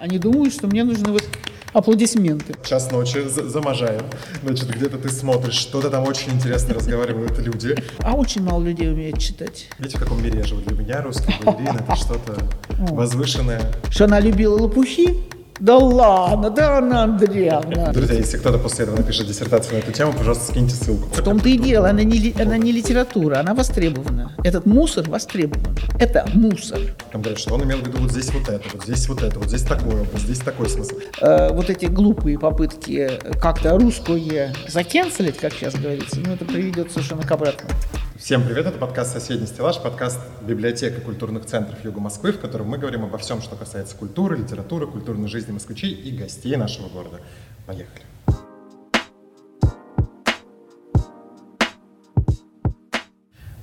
Они 0.00 0.18
думают, 0.18 0.52
что 0.52 0.66
мне 0.66 0.82
нужны 0.82 1.12
вот 1.12 1.22
аплодисменты. 1.72 2.54
Час 2.68 2.90
ночи 2.90 3.28
за- 3.28 3.48
заможаем. 3.48 4.02
Значит, 4.42 4.68
где-то 4.74 4.98
ты 4.98 5.08
смотришь, 5.08 5.54
что-то 5.54 5.88
там 5.88 6.02
очень 6.02 6.32
интересно 6.32 6.74
разговаривают 6.74 7.38
люди. 7.38 7.76
А 8.00 8.14
очень 8.16 8.42
мало 8.42 8.60
людей 8.64 8.90
умеет 8.92 9.18
читать. 9.20 9.68
Видите, 9.78 9.98
в 9.98 10.00
каком 10.00 10.20
мире 10.20 10.38
я 10.40 10.44
живу? 10.44 10.62
Для 10.62 10.76
меня 10.76 11.00
русский 11.00 11.32
балерин 11.44 11.76
это 11.76 11.94
что-то 11.94 12.36
возвышенное. 12.90 13.72
Что 13.88 14.06
она 14.06 14.18
любила 14.18 14.56
лопухи? 14.58 15.14
Да 15.60 15.76
ладно, 15.76 16.50
да, 16.50 16.78
Анна 16.78 17.04
Андреевна. 17.04 17.92
Друзья, 17.92 18.16
если 18.16 18.38
кто-то 18.38 18.58
после 18.58 18.84
этого 18.84 18.96
напишет 18.96 19.28
диссертацию 19.28 19.74
на 19.74 19.78
эту 19.78 19.92
тему, 19.92 20.12
пожалуйста, 20.12 20.50
скиньте 20.50 20.74
ссылку. 20.74 21.08
В 21.14 21.22
том-то 21.22 21.48
и 21.48 21.56
дело, 21.56 21.90
она 21.90 22.02
не, 22.02 22.34
она 22.40 22.56
не 22.56 22.72
литература, 22.72 23.38
она 23.38 23.54
востребована. 23.54 24.32
Этот 24.42 24.66
мусор 24.66 25.08
востребован. 25.08 25.76
Это 26.00 26.28
мусор. 26.34 26.80
Там 27.12 27.22
говорят, 27.22 27.38
что 27.38 27.54
он 27.54 27.62
имел 27.62 27.78
в 27.78 27.86
виду 27.86 27.98
вот 27.98 28.10
здесь 28.10 28.32
вот 28.32 28.48
это, 28.48 28.64
вот 28.72 28.82
здесь 28.82 29.08
вот 29.08 29.22
это, 29.22 29.38
вот 29.38 29.48
здесь 29.48 29.62
такое, 29.62 30.04
вот 30.12 30.20
здесь 30.20 30.38
такой 30.40 30.68
смысл. 30.68 30.96
Э, 31.20 31.52
вот 31.52 31.70
эти 31.70 31.86
глупые 31.86 32.36
попытки 32.36 33.12
как-то 33.40 33.78
русское 33.78 34.52
закенселить, 34.66 35.38
как 35.38 35.52
сейчас 35.52 35.74
говорится, 35.74 36.18
ну 36.18 36.34
это 36.34 36.44
приведет 36.44 36.90
совершенно 36.90 37.22
к 37.22 37.30
обратному. 37.30 37.70
Всем 38.16 38.44
привет, 38.44 38.64
это 38.66 38.78
подкаст 38.78 39.12
«Соседний 39.12 39.48
стеллаж», 39.48 39.82
подкаст 39.82 40.20
библиотека 40.40 41.00
культурных 41.00 41.46
центров 41.46 41.84
Юга 41.84 41.98
Москвы, 41.98 42.30
в 42.30 42.38
котором 42.38 42.68
мы 42.68 42.78
говорим 42.78 43.02
обо 43.02 43.18
всем, 43.18 43.42
что 43.42 43.56
касается 43.56 43.96
культуры, 43.96 44.36
литературы, 44.36 44.86
культурной 44.86 45.26
жизни 45.26 45.50
москвичей 45.50 45.90
и 45.90 46.16
гостей 46.16 46.54
нашего 46.54 46.88
города. 46.88 47.20
Поехали. 47.66 48.13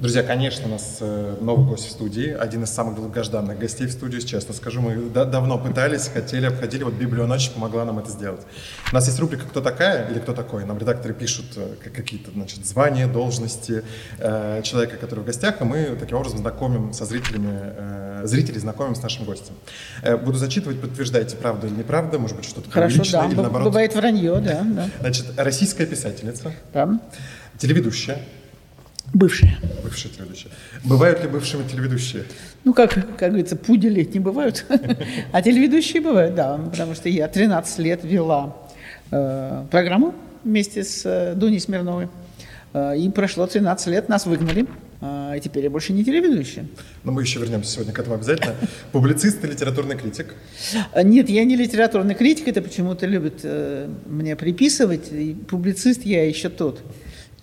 Друзья, 0.02 0.24
конечно, 0.24 0.66
у 0.66 0.72
нас 0.72 0.98
э, 1.00 1.36
новый 1.42 1.64
гость 1.64 1.86
в 1.86 1.92
студии, 1.92 2.32
один 2.32 2.64
из 2.64 2.72
самых 2.72 2.96
долгожданных 2.96 3.60
гостей 3.60 3.86
в 3.86 3.92
студии, 3.92 4.18
честно 4.18 4.52
скажу. 4.56 4.82
Мы 4.82 4.96
да- 5.12 5.26
давно 5.26 5.60
пытались, 5.60 6.08
хотели, 6.12 6.48
обходили, 6.48 6.82
вот 6.84 6.96
Библию 6.96 7.28
ночи 7.28 7.52
помогла 7.54 7.86
нам 7.86 8.00
это 8.00 8.10
сделать. 8.10 8.42
У 8.92 8.96
нас 8.96 9.06
есть 9.06 9.20
рубрика 9.20 9.44
«Кто 9.46 9.62
такая?» 9.62 10.10
или 10.10 10.18
«Кто 10.18 10.34
такой?». 10.34 10.66
Нам 10.66 10.80
редакторы 10.80 11.14
пишут 11.14 11.46
э, 11.56 11.76
как- 11.84 11.94
какие-то, 11.94 12.32
значит, 12.32 12.66
звания, 12.66 13.06
должности 13.06 13.84
э, 14.18 14.62
человека, 14.64 14.98
который 14.98 15.20
в 15.20 15.26
гостях, 15.26 15.62
и 15.62 15.66
мы 15.66 15.96
таким 16.00 16.18
образом 16.18 16.40
знакомим 16.40 16.94
со 16.94 17.06
зрителями, 17.06 17.60
э, 17.62 18.22
зрителей 18.24 18.60
знакомим 18.60 18.96
с 18.96 19.04
нашим 19.04 19.26
гостем. 19.26 19.54
Э, 20.02 20.18
буду 20.18 20.40
зачитывать, 20.40 20.82
подтверждайте, 20.82 21.36
правда 21.38 21.68
или 21.68 21.76
неправда, 21.76 22.18
может 22.18 22.38
быть, 22.38 22.46
что-то 22.46 22.72
Хорошо, 22.72 23.04
да, 23.12 23.28
или 23.28 23.36
наоборот. 23.36 23.68
бывает 23.68 23.94
вранье, 23.94 24.40
да, 24.40 24.64
да, 24.66 24.90
Значит, 25.00 25.26
российская 25.38 25.86
писательница, 25.86 26.52
да. 26.74 27.00
телеведущая, 27.60 28.18
Бывшие. 29.14 29.58
бывшая 29.84 30.10
телеведущая. 30.10 30.52
Бывают 30.84 31.22
ли 31.22 31.28
бывшими 31.28 31.68
телеведущие? 31.68 32.24
Ну, 32.64 32.74
как, 32.74 32.94
как 32.94 33.30
говорится, 33.30 33.56
пудели 33.56 34.04
не 34.04 34.20
бывают, 34.20 34.66
а 35.32 35.42
телеведущие 35.42 36.02
бывают, 36.02 36.36
да, 36.36 36.58
потому 36.58 36.96
что 36.96 37.10
я 37.10 37.28
13 37.28 37.80
лет 37.80 38.02
вела 38.04 38.56
э, 39.12 39.66
программу 39.70 40.16
вместе 40.44 40.84
с 40.84 41.06
э, 41.06 41.34
Дуней 41.36 41.60
Смирновой, 41.60 42.08
Э, 42.74 42.98
и 42.98 43.10
прошло 43.10 43.48
13 43.48 43.88
лет, 43.88 44.10
нас 44.10 44.26
выгнали, 44.26 44.66
э, 45.02 45.34
и 45.38 45.42
теперь 45.42 45.64
я 45.64 45.70
больше 45.70 45.94
не 45.94 46.04
телеведущая. 46.04 46.66
Но 47.04 47.12
мы 47.12 47.22
еще 47.22 47.40
вернемся 47.40 47.72
сегодня 47.72 47.94
к 47.94 48.00
этому 48.00 48.16
обязательно. 48.16 48.56
Публицист 48.92 49.44
и 49.44 49.48
литературный 49.48 49.98
критик. 49.98 50.36
А, 50.94 51.04
Нет, 51.04 51.30
я 51.30 51.44
не 51.44 51.56
литературный 51.56 52.16
критик, 52.16 52.48
это 52.48 52.62
почему-то 52.62 53.06
любят 53.06 53.46
мне 54.06 54.36
приписывать. 54.36 55.12
И 55.12 55.36
публицист 55.50 56.04
я 56.04 56.28
еще 56.28 56.50
тот. 56.50 56.82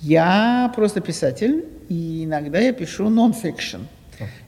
Я 0.00 0.72
просто 0.76 1.00
писатель, 1.00 1.64
и 1.88 2.24
иногда 2.24 2.58
я 2.58 2.72
пишу 2.72 3.08
нон-фикшн. 3.08 3.78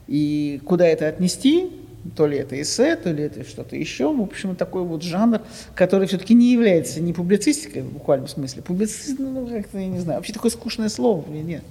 И 0.07 0.61
куда 0.65 0.85
это 0.85 1.07
отнести? 1.07 1.71
То 2.15 2.25
ли 2.25 2.37
это 2.37 2.59
эссе, 2.59 2.95
то 2.95 3.11
ли 3.11 3.23
это 3.25 3.43
что-то 3.43 3.75
еще. 3.75 4.11
В 4.11 4.21
общем, 4.21 4.55
такой 4.55 4.83
вот 4.83 5.03
жанр, 5.03 5.41
который 5.75 6.07
все-таки 6.07 6.33
не 6.33 6.51
является 6.51 6.99
не 6.99 7.13
публицистикой 7.13 7.83
в 7.83 7.93
буквальном 7.93 8.27
смысле. 8.27 8.63
Публицист, 8.63 9.19
ну, 9.19 9.45
как-то, 9.45 9.77
я 9.77 9.87
не 9.87 9.99
знаю, 9.99 10.19
вообще 10.19 10.33
такое 10.33 10.49
скучное 10.49 10.89
слово. 10.89 11.23
Нет. 11.29 11.63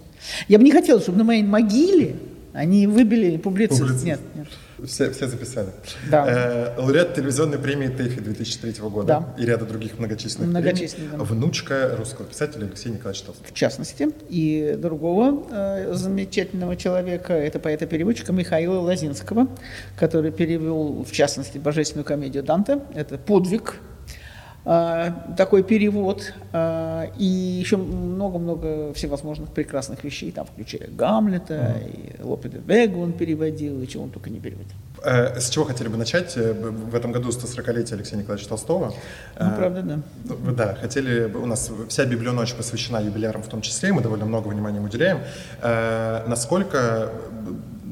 Я 0.46 0.58
бы 0.58 0.64
не 0.64 0.70
хотела, 0.70 1.00
чтобы 1.00 1.19
на 1.19 1.24
моей 1.24 1.42
могиле 1.42 2.14
они 2.53 2.87
выбили 2.87 3.37
публицист. 3.37 3.81
Публицист. 3.81 4.05
Нет, 4.05 4.21
нет. 4.34 4.47
Все, 4.88 5.11
все 5.11 5.28
записали. 5.28 5.69
Да. 6.11 6.72
Э, 6.77 6.81
лауреат 6.81 7.15
телевизионной 7.15 7.59
премии 7.59 7.88
ТЭФИ 7.88 8.21
2003 8.21 8.72
года 8.88 9.06
Да. 9.06 9.34
и 9.43 9.44
ряда 9.47 9.66
других 9.66 9.99
многочисленных 9.99 10.49
Многочисленных, 10.50 11.11
премий. 11.11 11.27
да. 11.27 11.34
Внучка 11.34 11.97
русского 11.99 12.27
писателя 12.27 12.65
Алексея 12.65 12.94
Николаевича 12.94 13.27
Толстого. 13.27 13.47
в 13.49 13.53
частности, 13.53 14.09
и 14.31 14.77
другого 14.78 15.44
э, 15.50 15.93
замечательного 15.94 16.77
человека, 16.77 17.34
это 17.34 17.59
поэта-переводчика 17.59 18.33
Михаила 18.33 18.81
Лозинского, 18.81 19.49
который 19.99 20.32
перевел, 20.32 21.05
в 21.05 21.12
частности, 21.12 21.59
божественную 21.59 22.06
комедию 22.06 22.43
Данте. 22.43 22.81
Это 22.94 23.19
подвиг, 23.19 23.77
такой 24.65 25.62
перевод, 25.62 26.32
э, 26.53 27.06
и 27.19 27.25
еще 27.25 27.76
много-много 27.78 28.93
всевозможных 28.93 29.50
прекрасных 29.50 30.04
вещей, 30.04 30.31
там, 30.32 30.44
включая 30.47 30.88
Гамлета, 30.88 31.76
и 31.87 32.22
Лопе 32.22 32.48
де 32.50 32.59
Вегу 32.59 33.00
он 33.00 33.12
переводил, 33.12 33.81
и 33.82 33.87
чего 33.88 34.04
он 34.04 34.10
только 34.10 34.28
не 34.31 34.38
переводил. 34.38 34.72
Э, 35.03 35.41
с 35.41 35.49
чего 35.49 35.65
хотели 35.65 35.88
бы 35.88 35.97
начать? 35.97 36.37
Э, 36.37 36.53
В 36.53 36.94
этом 36.94 37.10
году 37.12 37.31
140-летие 37.31 37.94
Алексея 37.94 38.19
Николаевича 38.19 38.49
Толстого. 38.50 38.93
Ну, 39.38 39.47
Э, 39.47 39.56
правда, 39.56 39.82
да. 39.82 39.99
Ну, 40.25 40.53
Да, 40.53 40.75
хотели, 40.75 41.26
бы- 41.26 41.41
у 41.41 41.47
нас 41.47 41.70
вся 41.88 42.04
библионочь 42.04 42.53
посвящена 42.54 42.99
юбилярам 43.00 43.43
в 43.43 43.49
том 43.49 43.62
числе, 43.62 43.88
и 43.88 43.93
мы 43.93 44.03
довольно 44.03 44.26
много 44.26 44.49
внимания 44.49 44.76
им 44.78 44.84
уделяем. 44.84 45.20
Насколько 46.28 47.10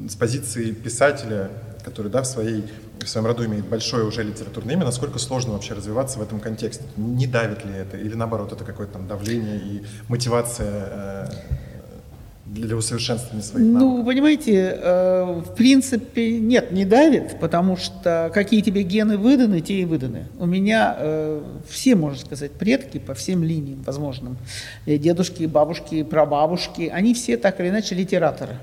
с 0.07 0.15
позиции 0.15 0.71
писателя, 0.71 1.49
который 1.89 2.11
да, 2.11 2.21
в, 2.21 2.27
своей, 2.27 2.63
в 2.99 3.07
своем 3.07 3.25
роду 3.27 3.45
имеет 3.45 3.65
большое 3.65 4.05
уже 4.05 4.23
литературное 4.23 4.75
имя, 4.75 4.85
насколько 4.85 5.19
сложно 5.19 5.53
вообще 5.53 5.73
развиваться 5.73 6.19
в 6.19 6.21
этом 6.21 6.39
контексте? 6.39 6.83
Не 6.95 7.27
давит 7.27 7.65
ли 7.65 7.73
это? 7.73 7.97
Или 7.97 8.15
наоборот, 8.15 8.53
это 8.53 8.63
какое-то 8.63 8.93
там 8.93 9.07
давление 9.07 9.57
и 9.57 9.85
мотивация 10.07 10.87
э, 10.89 11.27
для 12.53 12.75
усовершенствования 12.75 13.43
своих 13.43 13.65
навыков? 13.65 13.97
Ну, 13.97 14.05
понимаете, 14.05 14.77
э, 14.81 15.41
в 15.45 15.55
принципе, 15.55 16.39
нет, 16.39 16.71
не 16.71 16.85
давит, 16.85 17.39
потому 17.39 17.77
что 17.77 18.31
какие 18.33 18.61
тебе 18.61 18.83
гены 18.83 19.17
выданы, 19.17 19.61
те 19.61 19.81
и 19.81 19.85
выданы. 19.85 20.25
У 20.39 20.45
меня 20.45 20.95
э, 20.97 21.41
все, 21.69 21.95
можно 21.95 22.19
сказать, 22.19 22.51
предки 22.51 22.97
по 22.97 23.13
всем 23.13 23.43
линиям 23.43 23.81
возможным, 23.83 24.37
э, 24.85 24.97
дедушки, 24.97 25.43
бабушки, 25.45 26.03
прабабушки, 26.03 26.91
они 26.93 27.13
все 27.13 27.37
так 27.37 27.59
или 27.59 27.69
иначе 27.69 27.95
литераторы. 27.95 28.57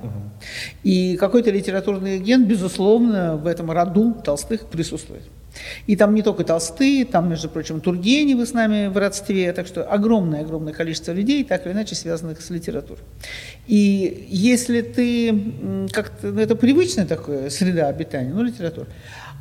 И 0.83 1.17
какой-то 1.17 1.51
литературный 1.51 2.19
ген, 2.19 2.45
безусловно, 2.45 3.37
в 3.37 3.47
этом 3.47 3.71
роду 3.71 4.15
Толстых 4.25 4.67
присутствует. 4.67 5.23
И 5.87 5.97
там 5.97 6.15
не 6.15 6.23
только 6.23 6.45
Толстые, 6.45 7.05
там, 7.05 7.29
между 7.29 7.49
прочим, 7.49 7.81
Тургеневы 7.81 8.47
с 8.47 8.53
нами 8.53 8.89
в 8.89 8.97
родстве, 8.97 9.53
так 9.53 9.67
что 9.67 9.85
огромное-огромное 9.85 10.73
количество 10.73 11.13
людей, 11.13 11.45
так 11.45 11.67
или 11.67 11.73
иначе 11.73 11.95
связанных 11.95 12.41
с 12.41 12.51
литературой. 12.51 13.03
И 13.67 14.27
если 14.29 14.81
ты 14.81 15.89
как-то, 15.93 16.29
ну, 16.29 16.41
это 16.41 16.57
привычная 16.57 17.07
такая 17.07 17.51
среда 17.51 17.89
обитания, 17.89 18.33
ну, 18.33 18.43
литература, 18.43 18.87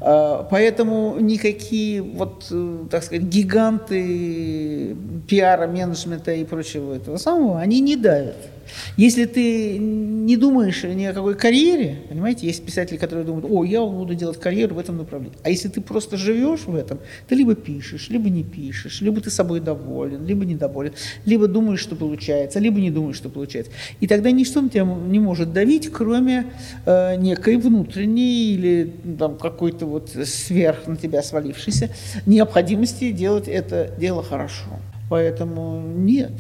А, 0.02 0.44
Поэтому 0.52 1.18
никакие, 1.20 2.02
вот, 2.02 2.48
э, 2.52 2.86
так 2.92 3.04
сказать, 3.04 3.24
гиганты 3.24 4.96
пиара, 5.28 5.68
менеджмента 5.68 6.34
и 6.34 6.44
прочего 6.44 6.94
этого 6.94 7.18
самого, 7.18 7.62
они 7.62 7.80
не 7.80 7.96
давят. 7.96 8.36
Если 8.98 9.26
ты 9.26 9.78
не 9.78 10.38
думаешь 10.38 10.84
ни 10.84 11.06
о 11.06 11.14
какой 11.14 11.36
карьере, 11.36 11.98
понимаете, 12.10 12.48
есть 12.48 12.66
писатели, 12.66 12.98
которые 12.98 13.26
думают, 13.26 13.46
о, 13.50 13.64
я 13.64 13.82
буду 13.82 14.16
делать 14.16 14.40
карьеру 14.40 14.76
в 14.76 14.80
этом 14.80 14.98
направлении. 14.98 15.38
А 15.44 15.50
если 15.50 15.68
ты 15.68 15.82
просто 15.82 16.18
живешь 16.18 16.62
в 16.66 16.76
этом, 16.76 17.00
ты 17.28 17.36
либо 17.36 17.56
пишешь, 17.56 18.10
либо 18.10 18.30
не 18.30 18.44
пишешь, 18.44 19.02
либо 19.02 19.22
ты 19.22 19.30
собой 19.30 19.60
доволен, 19.60 20.26
либо 20.26 20.46
недоволен, 20.46 20.94
либо 21.26 21.48
думаешь, 21.48 21.80
что 21.80 21.96
получается, 21.96 22.60
либо 22.60 22.80
не 22.80 22.92
думаешь, 22.92 23.18
что 23.18 23.30
получается. 23.30 23.72
И 24.00 24.08
тогда 24.08 24.32
ничто 24.32 24.62
на 24.62 24.70
тебя 24.70 24.84
не 24.84 25.20
может 25.20 25.54
давить, 25.54 25.90
кроме 25.92 26.46
э, 26.86 27.16
некой 27.18 27.58
внутренней 27.58 28.54
или 28.54 28.94
там, 29.18 29.38
какой-то 29.38 29.86
вот 29.86 30.10
сверх 30.26 30.88
на 30.88 30.96
тебя 30.96 31.22
свалившейся 31.22 31.90
необходимости 32.26 33.12
делать 33.12 33.48
это 33.48 33.92
дело 33.98 34.24
хорошо. 34.24 34.80
Поэтому 35.10 35.82
нет. 35.82 36.32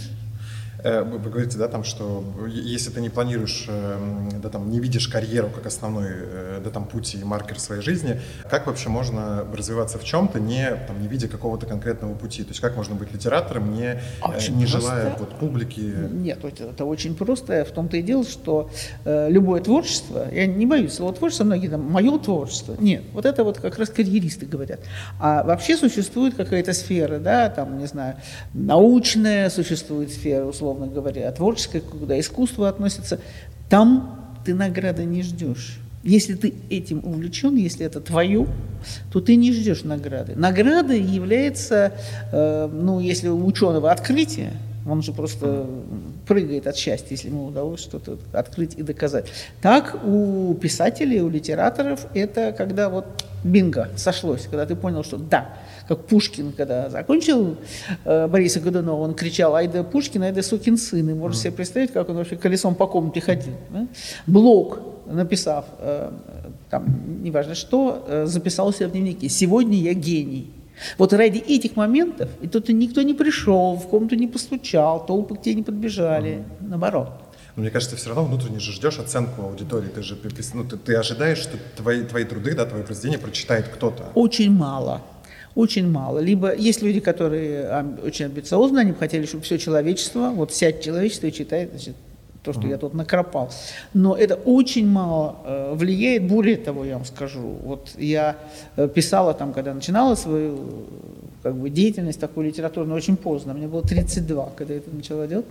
Э, 0.83 1.04
Вы, 1.04 1.30
говорите, 1.30 1.57
да, 1.57 1.68
там, 1.68 1.83
что 1.83 2.24
если 2.48 2.89
ты 2.89 3.01
не 3.01 3.10
планируешь, 3.10 3.66
эм, 3.68 4.30
да, 4.42 4.50
там, 4.50 4.69
не 4.69 4.80
видишь 4.80 5.07
карьеру 5.07 5.50
как 5.50 5.66
основной, 5.66 6.07
э, 6.10 6.62
да, 6.63 6.69
там, 6.69 6.86
путь 6.86 7.16
и 7.16 7.24
маркер 7.24 7.60
своей 7.60 7.81
жизни, 7.81 8.19
как 8.50 8.68
вообще 8.68 8.89
можно 8.89 9.45
развиваться 9.54 9.98
в 9.98 10.04
чем-то, 10.04 10.39
не, 10.39 10.75
там, 10.88 11.01
не 11.01 11.07
видя 11.07 11.27
какого-то 11.27 11.66
конкретного 11.66 12.13
пути? 12.16 12.44
То 12.44 12.50
есть 12.50 12.62
как 12.62 12.75
можно 12.75 12.95
быть 12.95 13.12
литератором, 13.13 13.74
не, 13.74 13.94
э, 13.94 14.00
Очень 14.24 14.57
не 14.57 14.66
просто. 14.66 14.81
желая 14.81 15.16
вот, 15.18 15.36
публики? 15.39 15.80
Нет, 15.80 16.44
это, 16.44 16.66
это 16.66 16.86
очень 16.86 17.16
просто. 17.16 17.66
В 17.66 17.72
том-то 17.72 17.98
и 17.98 18.01
дело, 18.01 18.24
что 18.24 18.69
э, 19.06 19.30
любое 19.30 19.62
творчество, 19.62 20.27
я 20.31 20.45
не 20.45 20.66
боюсь 20.66 20.94
слова 20.94 21.13
творчество, 21.13 21.45
многие 21.45 21.69
там, 21.69 21.81
мое 21.89 22.18
творчество. 22.19 22.75
Нет, 22.80 23.04
вот 23.13 23.25
это 23.25 23.44
вот 23.44 23.60
как 23.60 23.77
раз 23.80 23.89
карьеристы 23.89 24.45
говорят. 24.45 24.81
А 25.19 25.44
вообще 25.44 25.77
существует 25.77 26.36
какая-то 26.36 26.74
сфера, 26.74 27.19
да, 27.19 27.50
там, 27.50 27.77
не 27.77 27.88
знаю, 27.88 28.18
научная 28.54 29.50
существует 29.50 30.12
сфера, 30.12 30.45
условно 30.45 30.75
говоря, 30.75 31.31
творческая, 31.31 31.81
куда 31.81 32.19
искусство 32.19 32.69
относится. 32.69 33.19
Там 33.69 34.33
ты 34.45 34.54
награды 34.54 35.06
не 35.06 35.24
ждешь. 35.24 35.80
Если 36.04 36.36
ты 36.36 36.54
этим 36.69 37.01
увлечен, 37.04 37.56
если 37.56 37.86
это 37.86 38.00
твое, 38.00 38.48
то 39.12 39.19
ты 39.19 39.36
не 39.36 39.51
ждешь 39.51 39.83
награды. 39.83 40.36
Награда 40.36 40.94
является, 40.94 41.94
э, 42.31 42.69
ну, 42.72 43.00
если 43.00 43.27
у 43.27 43.44
ученого 43.44 43.92
открытие, 43.92 44.51
он 44.88 45.01
же 45.01 45.13
просто 45.13 45.66
прыгает 46.27 46.68
от 46.68 46.75
счастья, 46.75 47.07
если 47.10 47.30
ему 47.30 47.48
удалось 47.48 47.80
что-то 47.80 48.19
открыть 48.33 48.75
и 48.75 48.83
доказать. 48.83 49.25
Так 49.62 50.00
у 50.06 50.54
писателей, 50.54 51.22
у 51.22 51.30
литераторов 51.30 52.06
это 52.13 52.54
когда 52.56 52.89
вот 52.89 53.25
бинго 53.44 53.89
сошлось, 53.95 54.44
когда 54.44 54.66
ты 54.66 54.75
понял, 54.75 55.04
что 55.04 55.18
да, 55.18 55.56
как 55.88 56.06
Пушкин, 56.06 56.52
когда 56.52 56.90
закончил 56.90 57.58
э, 58.04 58.28
Бориса 58.28 58.60
Годунова, 58.60 59.02
он 59.02 59.14
кричал 59.14 59.56
«Айда 59.56 59.84
Пушкин, 59.84 60.24
айда 60.24 60.42
сукин 60.42 60.78
сын». 60.78 61.10
И 61.10 61.14
можешь 61.14 61.42
себе 61.42 61.52
представить, 61.52 61.92
как 61.94 62.10
он 62.10 62.16
вообще 62.16 62.36
колесом 62.36 62.76
по 62.76 62.88
комнате 62.88 63.22
ходил. 63.22 63.54
Да? 63.70 63.88
Блок, 64.28 64.80
написав, 65.06 65.66
э, 65.80 66.12
там, 66.70 67.24
неважно 67.24 67.56
что, 67.56 68.04
э, 68.08 68.26
записал 68.26 68.74
себя 68.74 68.88
в 68.88 68.92
дневнике 68.92 69.30
«Сегодня 69.30 69.78
я 69.78 69.94
гений». 69.94 70.52
Вот 70.98 71.14
ради 71.14 71.38
этих 71.40 71.78
моментов, 71.78 72.30
и 72.42 72.48
тут 72.48 72.68
никто 72.70 73.02
не 73.02 73.14
пришел, 73.14 73.76
в 73.76 73.88
комнату 73.88 74.16
не 74.16 74.28
постучал, 74.28 75.06
толпы 75.06 75.36
к 75.36 75.42
тебе 75.42 75.56
не 75.56 75.64
подбежали, 75.64 76.32
mm-hmm. 76.32 76.68
наоборот. 76.68 77.10
Но 77.56 77.62
мне 77.62 77.72
кажется, 77.72 77.96
ты 77.96 78.02
все 78.02 78.10
равно 78.10 78.26
внутренне 78.26 78.60
же 78.60 78.74
ждешь 78.74 79.00
оценку 79.00 79.44
аудитории. 79.44 79.88
Ты 79.88 80.04
же 80.04 80.18
ну, 80.54 80.66
ты, 80.66 80.76
ты 80.76 80.96
ожидаешь, 80.96 81.38
что 81.38 81.58
твои, 81.78 82.04
твои 82.04 82.26
труды, 82.26 82.54
да, 82.54 82.66
твои 82.66 82.84
произведения 82.84 83.18
прочитает 83.18 83.70
кто-то. 83.70 84.12
Очень 84.14 84.52
мало. 84.52 85.02
Очень 85.56 85.90
мало. 85.90 86.19
Либо 86.19 86.54
есть 86.54 86.81
люди, 86.81 87.00
которые 87.00 87.96
очень 88.04 88.25
амбициозны, 88.25 88.80
они 88.80 88.92
бы 88.92 88.98
хотели, 88.98 89.25
чтобы 89.25 89.44
все 89.44 89.57
человечество, 89.57 90.30
вот 90.30 90.54
сядь 90.54 90.81
человечество 90.84 91.28
и 91.28 91.31
читает, 91.31 91.69
значит, 91.72 91.96
то, 92.44 92.54
что 92.54 92.62
mm-hmm. 92.62 92.69
я 92.69 92.78
тут 92.78 92.94
накропал. 92.94 93.50
Но 93.94 94.16
это 94.16 94.36
очень 94.36 94.88
мало 94.88 95.38
э, 95.46 95.74
влияет. 95.74 96.28
Более 96.28 96.57
того, 96.57 96.86
я 96.86 96.96
вам 96.96 97.06
скажу, 97.06 97.42
вот 97.42 97.92
я 97.98 98.38
э, 98.75 98.88
писала 98.88 99.34
там, 99.34 99.52
когда 99.52 99.74
начинала 99.74 100.16
свою 100.16 100.86
как 101.42 101.56
бы, 101.56 101.69
деятельность 101.69 102.19
такую 102.19 102.48
литературную 102.48 102.96
очень 102.96 103.18
поздно, 103.18 103.54
мне 103.54 103.68
было 103.68 103.81
32, 103.81 104.51
когда 104.56 104.74
я 104.74 104.80
это 104.80 104.96
начала 104.96 105.25
делать, 105.25 105.46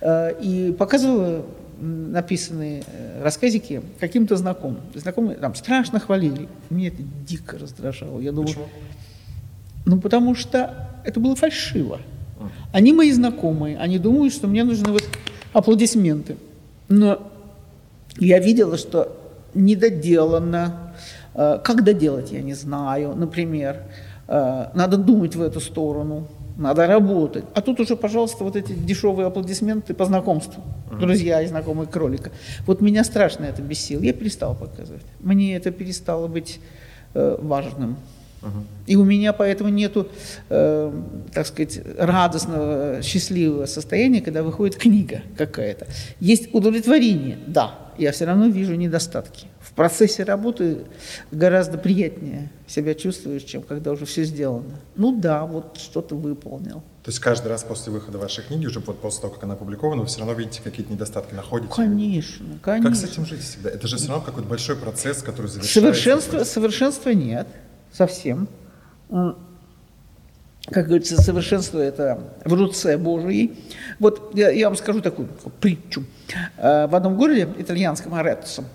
э, 0.00 0.32
и 0.40 0.72
показывала 0.72 1.44
написанные 1.80 2.84
э, 2.86 3.22
рассказики 3.22 3.82
каким-то 3.98 4.36
знакомым. 4.36 4.80
Знакомые 4.94 5.36
там 5.36 5.54
страшно 5.54 5.98
хвалили. 5.98 6.48
Мне 6.68 6.88
это 6.88 7.02
дико 7.26 7.58
раздражало. 7.58 8.20
Я 8.20 8.32
думаю, 8.32 8.48
Почему? 8.48 8.68
Ну, 9.90 10.00
потому 10.00 10.36
что 10.36 10.88
это 11.04 11.18
было 11.18 11.34
фальшиво. 11.34 11.98
Они 12.72 12.92
мои 12.92 13.10
знакомые, 13.10 13.76
они 13.76 13.98
думают, 13.98 14.32
что 14.32 14.46
мне 14.46 14.62
нужны 14.62 14.92
вот 14.92 15.02
аплодисменты. 15.52 16.36
Но 16.88 17.18
я 18.16 18.38
видела, 18.38 18.78
что 18.78 19.16
недоделано. 19.52 20.94
Э, 21.34 21.58
как 21.64 21.82
доделать, 21.82 22.30
я 22.30 22.40
не 22.40 22.54
знаю. 22.54 23.16
Например, 23.16 23.78
э, 24.28 24.66
надо 24.74 24.96
думать 24.96 25.34
в 25.34 25.42
эту 25.42 25.58
сторону, 25.58 26.28
надо 26.56 26.86
работать. 26.86 27.44
А 27.54 27.60
тут 27.60 27.80
уже, 27.80 27.96
пожалуйста, 27.96 28.44
вот 28.44 28.54
эти 28.54 28.72
дешевые 28.72 29.26
аплодисменты 29.26 29.92
по 29.92 30.04
знакомству. 30.04 30.62
Друзья 31.00 31.42
и 31.42 31.46
знакомые 31.48 31.88
кролика. 31.88 32.30
Вот 32.64 32.80
меня 32.80 33.02
страшно 33.02 33.44
это 33.46 33.60
бесило. 33.60 34.02
Я 34.02 34.12
перестала 34.12 34.54
показывать. 34.54 35.02
Мне 35.18 35.56
это 35.56 35.72
перестало 35.72 36.28
быть 36.28 36.60
э, 37.14 37.36
важным. 37.40 37.96
И 38.86 38.96
у 38.96 39.04
меня 39.04 39.32
поэтому 39.32 39.70
нету, 39.70 40.08
э, 40.48 40.92
так 41.32 41.46
сказать, 41.46 41.80
радостного, 41.98 43.02
счастливого 43.02 43.66
состояния, 43.66 44.20
когда 44.20 44.42
выходит 44.42 44.76
книга 44.76 45.22
какая-то. 45.36 45.86
Есть 46.20 46.54
удовлетворение, 46.54 47.38
да, 47.46 47.90
я 47.98 48.12
все 48.12 48.24
равно 48.24 48.46
вижу 48.46 48.74
недостатки. 48.74 49.46
В 49.60 49.72
процессе 49.72 50.24
работы 50.24 50.86
гораздо 51.30 51.76
приятнее 51.76 52.50
себя 52.66 52.94
чувствуешь, 52.94 53.42
чем 53.42 53.62
когда 53.62 53.92
уже 53.92 54.06
все 54.06 54.24
сделано. 54.24 54.80
Ну 54.96 55.20
да, 55.20 55.44
вот 55.44 55.76
что-то 55.76 56.16
выполнил. 56.16 56.82
То 57.04 57.10
есть 57.10 57.18
каждый 57.18 57.48
раз 57.48 57.62
после 57.62 57.92
выхода 57.92 58.18
вашей 58.18 58.42
книги, 58.42 58.66
уже 58.66 58.80
вот 58.80 59.00
после 59.00 59.22
того, 59.22 59.34
как 59.34 59.44
она 59.44 59.54
опубликована, 59.54 60.02
вы 60.02 60.08
все 60.08 60.20
равно 60.20 60.34
видите 60.34 60.60
какие-то 60.64 60.92
недостатки, 60.92 61.34
находите? 61.34 61.72
Конечно, 61.74 62.46
конечно. 62.62 62.90
Как 62.90 62.98
с 62.98 63.04
этим 63.04 63.26
жить 63.26 63.42
всегда? 63.42 63.70
Это 63.70 63.86
же 63.86 63.98
все 63.98 64.08
равно 64.08 64.24
какой-то 64.24 64.48
большой 64.48 64.76
процесс, 64.76 65.22
который 65.22 65.46
завершается. 65.46 65.80
Совершенства, 65.80 66.44
совершенства 66.44 67.10
нет 67.10 67.46
совсем. 67.92 68.48
Как 70.66 70.86
говорится, 70.86 71.20
совершенство 71.20 71.78
это 71.78 72.20
в 72.44 72.52
руце 72.52 72.96
Божьей. 72.96 73.58
Вот 73.98 74.32
я, 74.34 74.50
я 74.50 74.68
вам 74.68 74.76
скажу 74.76 75.00
такую 75.00 75.28
притчу. 75.60 76.04
Э, 76.58 76.86
в 76.86 76.94
одном 76.94 77.16
городе, 77.16 77.48
итальянском, 77.58 78.14
Ареттусом, 78.14 78.66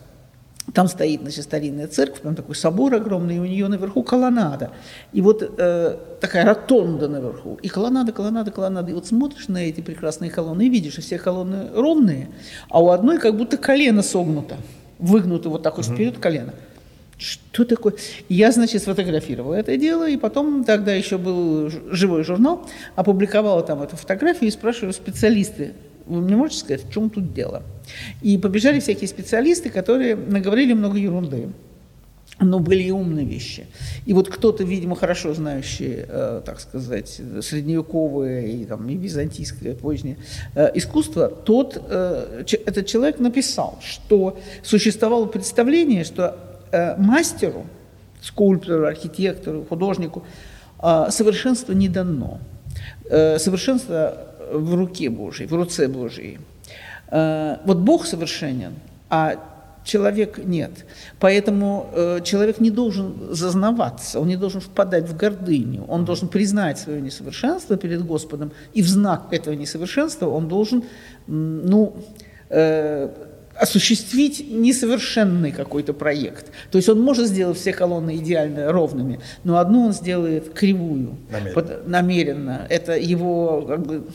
там 0.73 0.87
стоит, 0.87 1.21
значит, 1.21 1.43
старинная 1.43 1.87
церковь, 1.87 2.21
там 2.21 2.35
такой 2.35 2.55
собор 2.55 2.95
огромный, 2.95 3.35
и 3.35 3.39
у 3.39 3.45
нее 3.45 3.67
наверху 3.67 4.01
колоннада. 4.03 4.71
И 5.13 5.21
вот 5.21 5.43
э, 5.57 5.97
такая 6.19 6.43
ротонда 6.43 7.07
наверху. 7.07 7.59
И 7.61 7.69
колоннада, 7.69 8.11
колоннада, 8.11 8.51
колоннада. 8.51 8.91
И 8.91 8.93
вот 8.93 9.05
смотришь 9.05 9.47
на 9.47 9.59
эти 9.59 9.81
прекрасные 9.81 10.31
колонны 10.31 10.65
и 10.65 10.69
видишь, 10.69 10.93
что 10.93 11.01
все 11.01 11.19
колонны 11.19 11.69
ровные, 11.73 12.29
а 12.69 12.81
у 12.81 12.89
одной 12.89 13.19
как 13.19 13.37
будто 13.37 13.57
колено 13.57 14.01
согнуто, 14.01 14.57
выгнуто 14.97 15.49
вот 15.49 15.61
так 15.61 15.77
вот 15.77 15.85
вперед 15.85 16.17
колено. 16.17 16.53
Что 17.17 17.63
такое? 17.63 17.93
Я, 18.27 18.51
значит, 18.51 18.81
сфотографировала 18.81 19.53
это 19.53 19.77
дело, 19.77 20.09
и 20.09 20.17
потом, 20.17 20.65
тогда 20.65 20.93
еще 20.93 21.17
был 21.17 21.69
живой 21.91 22.23
журнал, 22.23 22.67
опубликовала 22.95 23.63
там 23.63 23.81
эту 23.81 23.95
фотографию 23.95 24.49
и 24.49 24.51
спрашиваю 24.51 24.93
специалисты, 24.93 25.73
вы 26.05 26.21
мне 26.21 26.35
можете 26.35 26.59
сказать, 26.59 26.85
в 26.85 26.91
чем 26.91 27.09
тут 27.09 27.33
дело? 27.33 27.63
И 28.21 28.37
побежали 28.37 28.79
всякие 28.79 29.07
специалисты, 29.07 29.69
которые 29.69 30.15
наговорили 30.15 30.73
много 30.73 30.97
ерунды. 30.97 31.49
Но 32.41 32.59
были 32.59 32.83
и 32.83 32.91
умные 32.91 33.25
вещи. 33.25 33.65
И 34.05 34.11
вот 34.11 34.27
кто-то, 34.27 34.65
видимо, 34.65 34.97
хорошо 34.97 35.33
знающий, 35.33 36.03
э, 36.05 36.41
так 36.45 36.59
сказать, 36.59 37.21
средневековое 37.41 38.47
и, 38.47 38.65
там, 38.65 38.89
и 38.89 38.97
византийское 38.97 39.73
позднее 39.73 40.17
э, 40.53 40.69
искусство, 40.75 41.29
тот, 41.29 41.81
э, 41.89 42.43
этот 42.65 42.87
человек 42.87 43.19
написал, 43.19 43.79
что 43.81 44.37
существовало 44.63 45.27
представление, 45.27 46.03
что 46.03 46.37
Э, 46.71 46.95
мастеру, 46.97 47.65
скульптору, 48.21 48.85
архитектору, 48.87 49.65
художнику 49.69 50.23
э, 50.81 51.07
совершенство 51.09 51.73
не 51.73 51.89
дано. 51.89 52.39
Э, 53.09 53.39
совершенство 53.39 54.17
в 54.51 54.75
руке 54.75 55.09
Божьей, 55.09 55.47
в 55.47 55.53
руце 55.53 55.87
Божьей. 55.87 56.39
Вот 57.11 57.77
Бог 57.77 58.05
совершенен, 58.05 58.73
а 59.09 59.35
человек 59.85 60.39
нет. 60.39 60.71
Поэтому 61.19 61.89
э, 61.93 62.19
человек 62.23 62.59
не 62.59 62.71
должен 62.71 63.13
зазнаваться, 63.31 64.19
он 64.19 64.27
не 64.27 64.35
должен 64.35 64.59
впадать 64.59 65.07
в 65.07 65.15
гордыню, 65.15 65.85
он 65.87 66.03
должен 66.03 66.27
признать 66.27 66.79
свое 66.79 67.01
несовершенство 67.01 67.77
перед 67.77 68.03
Господом, 68.03 68.51
и 68.73 68.81
в 68.81 68.87
знак 68.87 69.27
этого 69.31 69.53
несовершенства 69.53 70.27
он 70.27 70.47
должен, 70.47 70.83
ну, 71.27 71.95
э, 72.49 73.09
осуществить 73.55 74.45
несовершенный 74.49 75.51
какой-то 75.51 75.93
проект. 75.93 76.47
То 76.71 76.77
есть 76.77 76.89
он 76.89 77.01
может 77.01 77.27
сделать 77.27 77.57
все 77.57 77.73
колонны 77.73 78.17
идеально 78.17 78.71
ровными, 78.71 79.19
но 79.43 79.57
одну 79.57 79.85
он 79.85 79.93
сделает 79.93 80.53
кривую. 80.53 81.17
Намеренно. 81.29 81.53
Под, 81.53 81.87
намеренно. 81.87 82.67
Это 82.69 82.97
его 82.97 83.61
как 83.61 83.85
бы, 83.85 84.07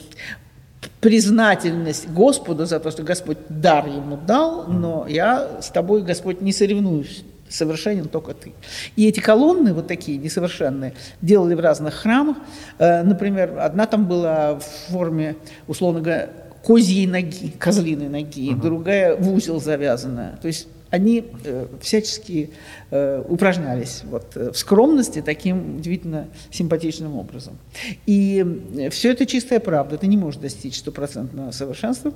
признательность 1.00 2.08
Господу 2.08 2.66
за 2.66 2.80
то, 2.80 2.90
что 2.90 3.02
Господь 3.02 3.38
дар 3.48 3.86
ему 3.86 4.16
дал, 4.16 4.66
но 4.66 5.06
я 5.08 5.60
с 5.60 5.70
тобой, 5.70 6.02
Господь, 6.02 6.40
не 6.40 6.52
соревнуюсь 6.52 7.24
совершенен 7.48 8.08
только 8.08 8.32
ты. 8.32 8.52
И 8.96 9.08
эти 9.08 9.20
колонны, 9.20 9.74
вот 9.74 9.88
такие 9.88 10.18
несовершенные, 10.18 10.94
делали 11.20 11.54
в 11.54 11.60
разных 11.60 11.94
храмах. 11.94 12.36
Э, 12.78 13.02
например, 13.02 13.58
одна 13.58 13.86
там 13.86 14.06
была 14.06 14.54
в 14.54 14.64
форме, 14.88 15.36
условно 15.66 16.00
говоря, 16.00 16.30
козьей 16.62 17.06
ноги, 17.06 17.52
козлиной 17.58 18.08
ноги, 18.08 18.50
uh-huh. 18.50 18.60
другая 18.60 19.16
в 19.16 19.32
узел 19.32 19.60
завязанная. 19.60 20.36
То 20.42 20.48
есть 20.48 20.68
они 20.90 21.24
э, 21.44 21.66
всячески 21.80 22.50
э, 22.90 23.22
упражнялись 23.28 24.02
вот, 24.04 24.36
э, 24.36 24.50
в 24.50 24.58
скромности 24.58 25.22
таким 25.22 25.76
удивительно 25.76 26.26
симпатичным 26.50 27.16
образом. 27.16 27.58
И 28.06 28.44
э, 28.76 28.90
все 28.90 29.12
это 29.12 29.24
чистая 29.24 29.60
правда. 29.60 29.98
Ты 29.98 30.08
не 30.08 30.16
можешь 30.16 30.40
достичь 30.40 30.78
стопроцентного 30.78 31.52
совершенства. 31.52 32.12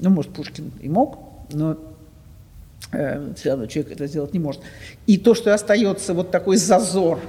Ну, 0.00 0.10
может, 0.10 0.32
Пушкин 0.32 0.72
и 0.80 0.88
мог, 0.88 1.18
но 1.52 1.78
э, 2.92 3.32
все 3.36 3.50
равно 3.50 3.66
человек 3.66 3.92
это 3.92 4.06
сделать 4.08 4.34
не 4.34 4.40
может. 4.40 4.60
И 5.06 5.18
то, 5.18 5.34
что 5.34 5.54
остается 5.54 6.12
вот 6.12 6.32
такой 6.32 6.56
зазор 6.56 7.20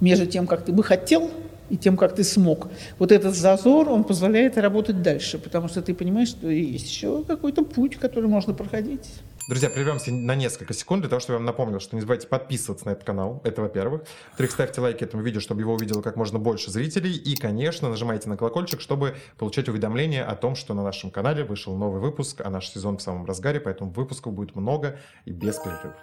между 0.00 0.26
тем, 0.26 0.46
как 0.46 0.64
ты 0.64 0.72
бы 0.72 0.82
хотел– 0.82 1.30
и 1.70 1.76
тем, 1.76 1.96
как 1.96 2.14
ты 2.14 2.24
смог. 2.24 2.68
Вот 2.98 3.12
этот 3.12 3.34
зазор, 3.34 3.88
он 3.88 4.04
позволяет 4.04 4.58
работать 4.58 5.02
дальше, 5.02 5.38
потому 5.38 5.68
что 5.68 5.82
ты 5.82 5.94
понимаешь, 5.94 6.28
что 6.28 6.48
есть 6.48 6.88
еще 6.88 7.24
какой-то 7.24 7.64
путь, 7.64 7.96
который 7.96 8.28
можно 8.28 8.54
проходить. 8.54 9.08
Друзья, 9.48 9.70
прервемся 9.70 10.12
на 10.12 10.34
несколько 10.34 10.74
секунд 10.74 11.00
для 11.00 11.08
того, 11.08 11.20
чтобы 11.20 11.36
я 11.36 11.38
вам 11.38 11.46
напомнил, 11.46 11.80
что 11.80 11.96
не 11.96 12.02
забывайте 12.02 12.26
подписываться 12.26 12.84
на 12.84 12.90
этот 12.90 13.04
канал, 13.04 13.40
это 13.44 13.62
во-первых. 13.62 14.02
Во-вторых, 14.28 14.52
ставьте 14.52 14.82
лайки 14.82 15.02
этому 15.04 15.22
видео, 15.22 15.40
чтобы 15.40 15.62
его 15.62 15.72
увидело 15.72 16.02
как 16.02 16.16
можно 16.16 16.38
больше 16.38 16.70
зрителей. 16.70 17.16
И, 17.16 17.34
конечно, 17.34 17.88
нажимайте 17.88 18.28
на 18.28 18.36
колокольчик, 18.36 18.82
чтобы 18.82 19.14
получать 19.38 19.70
уведомления 19.70 20.22
о 20.22 20.36
том, 20.36 20.54
что 20.54 20.74
на 20.74 20.84
нашем 20.84 21.10
канале 21.10 21.44
вышел 21.44 21.74
новый 21.74 21.98
выпуск, 21.98 22.42
а 22.44 22.50
наш 22.50 22.68
сезон 22.68 22.98
в 22.98 23.02
самом 23.02 23.24
разгаре, 23.24 23.58
поэтому 23.58 23.90
выпусков 23.90 24.34
будет 24.34 24.54
много 24.54 24.98
и 25.24 25.30
без 25.30 25.56
перерывов. 25.56 25.96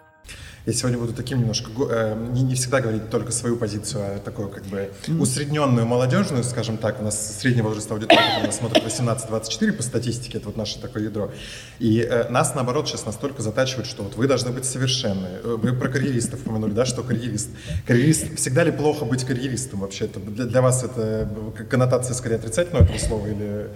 Я 0.66 0.74
сегодня 0.74 0.98
буду 0.98 1.14
таким 1.14 1.42
немножко, 1.42 1.70
э, 1.92 2.16
не, 2.32 2.42
не 2.42 2.56
всегда 2.56 2.82
говорить 2.82 3.12
только 3.12 3.32
свою 3.32 3.56
позицию, 3.56 4.04
а 4.04 4.20
такую 4.20 4.50
как 4.50 4.64
бы 4.66 4.90
усредненную 5.20 5.86
молодежную, 5.86 6.44
скажем 6.44 6.78
так. 6.78 7.00
У 7.00 7.04
нас 7.04 7.38
средний 7.40 7.62
возраст 7.62 7.92
аудитории, 7.92 8.42
у 8.42 8.48
нас 8.48 8.58
смотрит 8.58 8.84
18-24 8.84 9.74
по 9.74 9.84
статистике, 9.84 10.40
это 10.40 10.48
вот 10.48 10.58
наше 10.58 10.82
такое 10.82 11.04
ядро. 11.04 11.32
И 11.78 12.00
э, 12.00 12.30
нас, 12.30 12.56
наоборот, 12.56 12.88
сейчас 12.88 13.06
настолько 13.06 13.44
затачивают, 13.44 13.86
что 13.86 14.02
вот 14.02 14.16
вы 14.16 14.28
должны 14.28 14.52
быть 14.52 14.66
совершенны. 14.66 15.40
Вы 15.44 15.72
про 15.74 15.88
карьеристов 15.88 16.42
упомянули, 16.42 16.72
да, 16.72 16.86
что 16.86 17.04
карьерист. 17.04 17.50
Карьерист, 17.86 18.36
всегда 18.36 18.64
ли 18.64 18.72
плохо 18.72 19.06
быть 19.06 19.24
карьеристом 19.24 19.82
вообще? 19.82 20.06
Это, 20.06 20.20
для, 20.20 20.46
для 20.46 20.62
вас 20.64 20.84
это 20.84 21.30
коннотация 21.70 22.16
скорее 22.16 22.38
отрицательного 22.38 22.86
этого 22.86 22.98
слова 22.98 23.28
или 23.28 23.70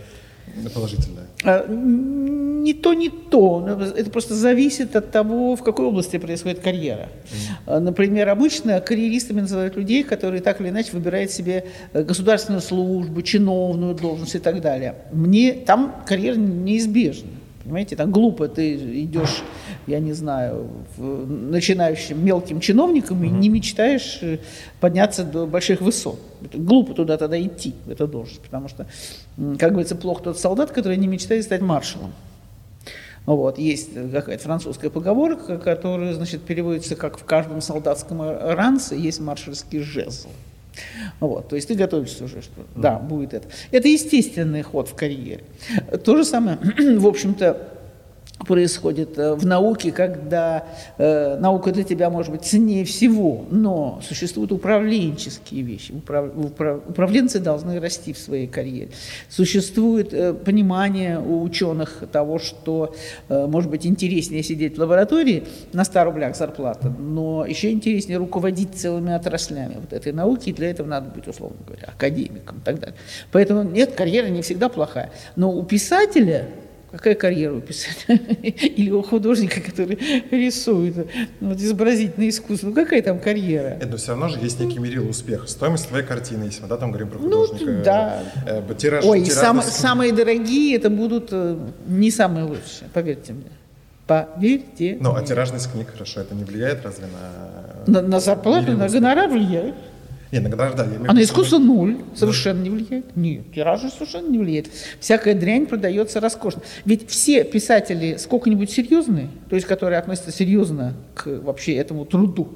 положительная? 0.73 1.25
А, 1.43 1.65
не 1.67 2.73
то, 2.73 2.93
не 2.93 3.09
то. 3.09 3.65
Это 3.95 4.09
просто 4.09 4.35
зависит 4.35 4.95
от 4.95 5.11
того, 5.11 5.55
в 5.55 5.63
какой 5.63 5.85
области 5.85 6.17
происходит 6.17 6.59
карьера. 6.59 7.07
Mm. 7.65 7.79
Например, 7.79 8.29
обычно 8.29 8.81
карьеристами 8.81 9.41
называют 9.41 9.75
людей, 9.75 10.03
которые 10.03 10.41
так 10.41 10.59
или 10.61 10.69
иначе 10.69 10.91
выбирают 10.91 11.31
себе 11.31 11.65
э, 11.93 12.03
государственную 12.03 12.61
службу, 12.61 13.21
чиновную 13.21 13.95
должность 13.95 14.35
и 14.35 14.39
так 14.39 14.61
далее. 14.61 14.95
Мне 15.11 15.53
там 15.53 16.03
карьера 16.05 16.35
неизбежна. 16.35 17.29
Понимаете, 17.69 17.95
там 17.95 18.11
глупо 18.11 18.47
ты 18.47 19.03
идешь, 19.03 19.43
я 19.85 19.99
не 19.99 20.13
знаю, 20.13 20.71
начинающим 20.97 22.25
мелким 22.25 22.61
чиновником 22.61 23.23
и 23.23 23.29
не 23.29 23.47
мечтаешь 23.47 24.17
э, 24.23 24.39
подняться 24.79 25.23
до 25.23 25.45
больших 25.45 25.79
высот. 25.79 26.19
Это 26.43 26.57
глупо 26.57 26.95
туда 26.95 27.15
тогда 27.17 27.39
идти, 27.39 27.75
в 27.85 27.91
эту 27.91 28.07
должность, 28.07 28.41
потому 28.41 28.69
что, 28.69 28.88
как 29.59 29.69
говорится, 29.69 29.95
плохо 29.95 30.23
тот 30.23 30.39
солдат, 30.39 30.71
который 30.71 30.97
не 30.97 31.05
мечтает 31.05 31.43
стать 31.43 31.61
маршалом. 31.61 32.11
Вот, 33.27 33.59
есть 33.59 33.93
какая-то 33.93 34.43
французская 34.43 34.89
поговорка, 34.89 35.59
которая, 35.59 36.15
значит, 36.15 36.41
переводится 36.41 36.95
как 36.95 37.19
в 37.19 37.23
каждом 37.23 37.61
солдатском 37.61 38.19
ранце 38.19 38.95
есть 38.95 39.19
маршальский 39.19 39.81
жезл. 39.81 40.29
Вот, 41.19 41.50
то 41.50 41.55
есть 41.55 41.67
ты 41.67 41.75
готовишься 41.75 42.25
уже, 42.25 42.41
что 42.41 42.65
да, 42.75 42.98
будет 42.98 43.33
это. 43.33 43.48
Это 43.71 43.88
естественный 43.88 44.62
ход 44.62 44.89
в 44.89 44.95
карьере. 44.95 45.43
То 46.03 46.17
же 46.17 46.25
самое, 46.25 46.57
в 46.98 47.07
общем-то, 47.07 47.78
происходит 48.46 49.17
э, 49.17 49.34
в 49.34 49.46
науке, 49.46 49.91
когда 49.91 50.65
э, 50.98 51.38
наука 51.39 51.72
для 51.72 51.84
тебя 51.84 52.10
может 52.10 52.31
быть 52.31 52.43
ценнее 52.43 52.86
всего, 52.86 53.46
но 53.50 54.00
существуют 54.08 54.51
управленческие 54.51 55.62
вещи. 55.62 55.91
Управ, 55.91 56.31
управ, 56.36 56.81
управленцы 56.88 57.39
должны 57.39 57.79
расти 57.79 58.13
в 58.13 58.17
своей 58.17 58.48
карьере. 58.48 58.89
Существует 59.29 60.13
э, 60.13 60.34
понимание 60.34 61.19
у 61.19 61.41
ученых 61.41 62.03
того, 62.12 62.39
что 62.39 62.96
э, 63.27 63.46
может 63.48 63.69
быть 63.69 63.86
интереснее 63.86 64.43
сидеть 64.43 64.77
в 64.77 64.79
лаборатории 64.79 65.43
на 65.74 65.84
100 65.84 66.03
рублях 66.03 66.36
зарплата, 66.36 66.89
но 66.89 67.46
еще 67.46 67.72
интереснее 67.72 68.17
руководить 68.17 68.75
целыми 68.75 69.13
отраслями 69.13 69.75
вот 69.79 69.93
этой 69.93 70.13
науки, 70.13 70.50
и 70.50 70.53
для 70.53 70.72
этого 70.72 70.88
надо 70.88 71.10
быть, 71.10 71.27
условно 71.27 71.58
говоря, 71.65 71.89
академиком 71.96 72.60
и 72.60 72.62
так 72.62 72.79
далее. 72.79 72.96
Поэтому 73.31 73.63
нет, 73.63 73.93
карьера 73.93 74.27
не 74.27 74.41
всегда 74.41 74.69
плохая. 74.69 75.12
Но 75.36 75.51
у 75.51 75.63
писателя 75.63 76.48
Какая 76.91 77.13
карьера 77.13 77.53
у 77.53 77.62
писателя? 77.62 78.15
Или 78.41 78.89
у 78.89 79.03
художника, 79.03 79.62
который 79.62 80.00
рисует 80.31 80.96
вот, 81.39 81.58
изобразительное 81.58 82.29
искусство? 82.29 82.67
Ну, 82.67 82.74
какая 82.74 83.01
там 83.01 83.19
карьера? 83.19 83.77
Это 83.79 83.98
все 83.98 84.10
равно 84.10 84.29
же 84.29 84.39
есть 84.39 84.60
некий 84.60 84.79
мерил 84.79 85.08
успеха. 85.08 85.48
Стоимость 85.48 85.88
твоей 85.89 86.05
картины, 86.05 86.46
если 86.46 86.63
мы 86.63 86.67
да, 86.67 86.77
там 86.77 86.89
говорим 86.91 87.10
про 87.10 87.19
ну, 87.19 87.46
художника. 87.46 87.72
Ну, 87.72 87.84
да. 87.84 88.24
Э, 88.48 88.74
тираж, 88.75 89.05
Ой, 89.05 89.22
тираж, 89.22 89.38
сам, 89.38 89.62
самые 89.62 90.12
дорогие 90.13 90.75
это 90.75 90.89
будут 90.89 91.29
э, 91.31 91.58
не 91.88 92.10
самые 92.10 92.46
лучшие, 92.46 92.89
поверьте 92.93 93.34
мне. 93.34 93.51
Поверьте. 94.08 94.98
Ну, 95.00 95.13
а 95.13 95.24
тиражность 95.24 95.72
книг, 95.72 95.91
хорошо, 95.91 96.22
это 96.22 96.34
не 96.34 96.43
влияет 96.43 96.84
разве 96.84 97.05
на... 97.05 98.01
На, 98.01 98.01
на 98.01 98.19
зарплату, 98.19 98.72
на 98.72 98.89
гонорар 98.89 99.29
влияет. 99.29 99.75
Нет, 100.31 100.43
на 100.43 100.50
гонорар, 100.50 100.75
да. 100.75 100.86
Я 100.86 101.00
а 101.07 101.13
на 101.13 101.24
искусство 101.24 101.57
ноль 101.57 101.98
совершенно 102.15 102.62
не 102.62 102.69
влияет. 102.69 103.15
Нет, 103.15 103.51
тираж 103.53 103.81
совершенно 103.91 104.29
не 104.29 104.38
влияет. 104.38 104.67
Всякая 105.00 105.33
дрянь 105.33 105.65
продается 105.65 106.19
роскошно. 106.19 106.62
Ведь 106.86 107.09
все 107.09 107.43
писатели 107.43 108.17
сколько-нибудь 108.17 108.69
серьезные, 108.69 109.29
то 109.50 109.55
есть 109.55 109.67
которые 109.67 109.98
относятся 109.98 110.31
серьезно 110.31 110.93
к 111.15 111.25
вообще 111.25 111.74
этому 111.75 112.05
труду, 112.05 112.50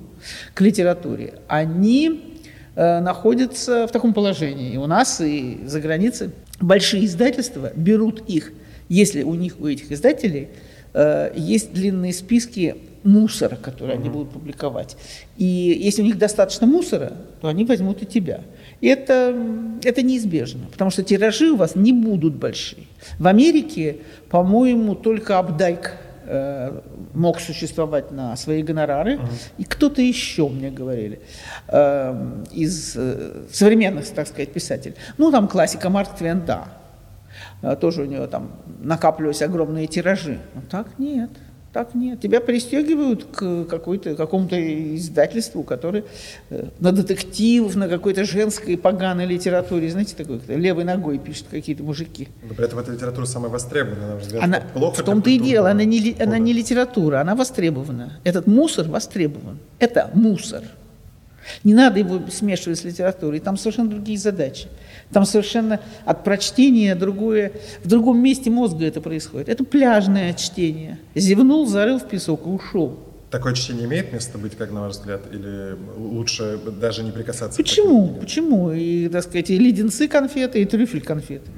к 0.54 0.62
литературе, 0.62 1.36
они 1.48 2.38
э, 2.76 3.00
находятся 3.00 3.88
в 3.88 3.92
таком 3.92 4.14
положении. 4.14 4.74
И 4.74 4.78
у 4.78 4.86
нас, 4.86 5.20
и 5.20 5.60
за 5.66 5.82
границей 5.82 6.30
большие 6.62 7.06
издательства 7.06 7.72
берут 7.76 8.24
их, 8.30 8.52
если 8.88 9.24
у 9.24 9.34
них, 9.34 9.60
у 9.60 9.66
этих 9.66 9.92
издателей, 9.92 10.50
э, 10.94 11.34
есть 11.36 11.74
длинные 11.74 12.14
списки 12.14 12.76
мусора, 13.04 13.56
который 13.56 13.96
они 13.96 14.10
будут 14.10 14.32
публиковать. 14.32 14.98
И 15.38 15.46
если 15.46 16.02
у 16.02 16.06
них 16.06 16.18
достаточно 16.18 16.68
мусора, 16.68 17.14
то 17.42 17.48
они 17.48 17.66
возьмут 17.66 18.02
и 18.02 18.06
тебя. 18.06 18.42
И 18.82 18.88
это, 18.88 19.36
это 19.84 20.02
неизбежно, 20.02 20.66
потому 20.72 20.92
что 20.92 21.04
тиражи 21.04 21.52
у 21.52 21.56
вас 21.56 21.76
не 21.76 21.94
будут 21.94 22.36
большие. 22.36 22.84
В 23.20 23.28
Америке, 23.28 23.98
по-моему, 24.30 24.96
только 24.96 25.40
Абдайк 25.40 25.98
э, 26.26 26.82
мог 27.14 27.40
существовать 27.40 28.12
на 28.12 28.36
свои 28.36 28.64
гонорары, 28.64 29.16
uh-huh. 29.16 29.28
и 29.58 29.64
кто-то 29.64 30.02
еще, 30.02 30.48
мне 30.48 30.72
говорили, 30.72 31.22
э, 31.68 32.44
из 32.52 32.94
э, 32.96 33.46
современных, 33.52 34.08
так 34.10 34.28
сказать, 34.28 34.52
писателей. 34.52 34.96
Ну, 35.18 35.32
там 35.32 35.48
классика 35.48 35.90
Марк 35.90 36.16
Твен, 36.18 36.44
да. 36.46 36.68
Э, 37.62 37.76
тоже 37.76 38.04
у 38.04 38.06
него 38.06 38.28
там 38.28 38.52
накапливались 38.82 39.42
огромные 39.42 39.88
тиражи. 39.88 40.40
Но 40.56 40.62
так 40.70 41.00
нет. 41.00 41.30
Так 41.74 41.96
нет. 41.96 42.22
Тебя 42.22 42.40
пристегивают 42.40 43.26
к 43.26 43.66
какой-то, 43.66 44.16
какому-то 44.16 44.56
издательству, 44.96 45.64
которое 45.64 46.04
э, 46.52 46.68
на 46.80 46.92
детективов, 46.92 47.76
на 47.76 47.90
какой-то 47.90 48.26
женской 48.26 48.78
поганой 48.78 49.26
литературе, 49.26 49.90
знаете, 49.90 50.16
такой, 50.16 50.40
левой 50.48 50.84
ногой 50.84 51.18
пишут 51.18 51.48
какие-то 51.50 51.82
мужики. 51.82 52.28
Но 52.48 52.54
при 52.54 52.66
этом 52.66 52.78
эта 52.78 52.92
литература 52.92 53.26
самая 53.26 53.50
востребованная, 53.50 54.10
на 54.10 54.16
взгляд. 54.18 54.44
Она, 54.44 54.62
плохо 54.62 55.02
в 55.02 55.04
том-то 55.04 55.32
и 55.32 55.40
дело, 55.40 55.72
она 55.72 55.84
не, 55.84 56.16
она 56.20 56.38
не 56.38 56.54
литература, 56.54 57.22
она 57.22 57.34
востребована. 57.34 58.20
Этот 58.24 58.46
мусор 58.46 58.88
востребован. 58.88 59.58
Это 59.80 60.12
мусор. 60.14 60.62
Не 61.64 61.74
надо 61.74 61.98
его 62.00 62.22
смешивать 62.30 62.80
с 62.80 62.84
литературой, 62.84 63.40
там 63.40 63.58
совершенно 63.58 63.90
другие 63.90 64.20
задачи. 64.20 64.68
Там 65.14 65.26
совершенно 65.26 65.80
от 66.06 66.24
прочтения 66.24 66.96
другое, 66.96 67.54
в 67.84 67.88
другом 67.88 68.20
месте 68.20 68.50
мозга 68.50 68.86
это 68.86 69.00
происходит. 69.00 69.48
Это 69.48 69.64
пляжное 69.64 70.34
чтение. 70.34 70.98
Зевнул, 71.14 71.68
зарыл 71.68 72.00
в 72.00 72.08
песок 72.10 72.46
и 72.46 72.50
ушел. 72.50 73.00
Такое 73.30 73.54
чтение 73.54 73.86
имеет 73.86 74.14
место 74.14 74.38
быть, 74.38 74.56
как 74.56 74.72
на 74.72 74.82
ваш 74.82 74.94
взгляд, 74.94 75.22
или 75.32 75.76
лучше 75.98 76.60
даже 76.80 77.04
не 77.04 77.12
прикасаться? 77.12 77.58
Почему? 77.58 78.16
К 78.16 78.20
Почему? 78.22 78.72
И, 78.72 79.08
так 79.10 79.24
сказать, 79.24 79.50
и 79.50 79.58
леденцы 79.58 80.08
конфеты, 80.08 80.62
и 80.62 80.66
трюфель 80.66 81.02
конфеты. 81.02 81.50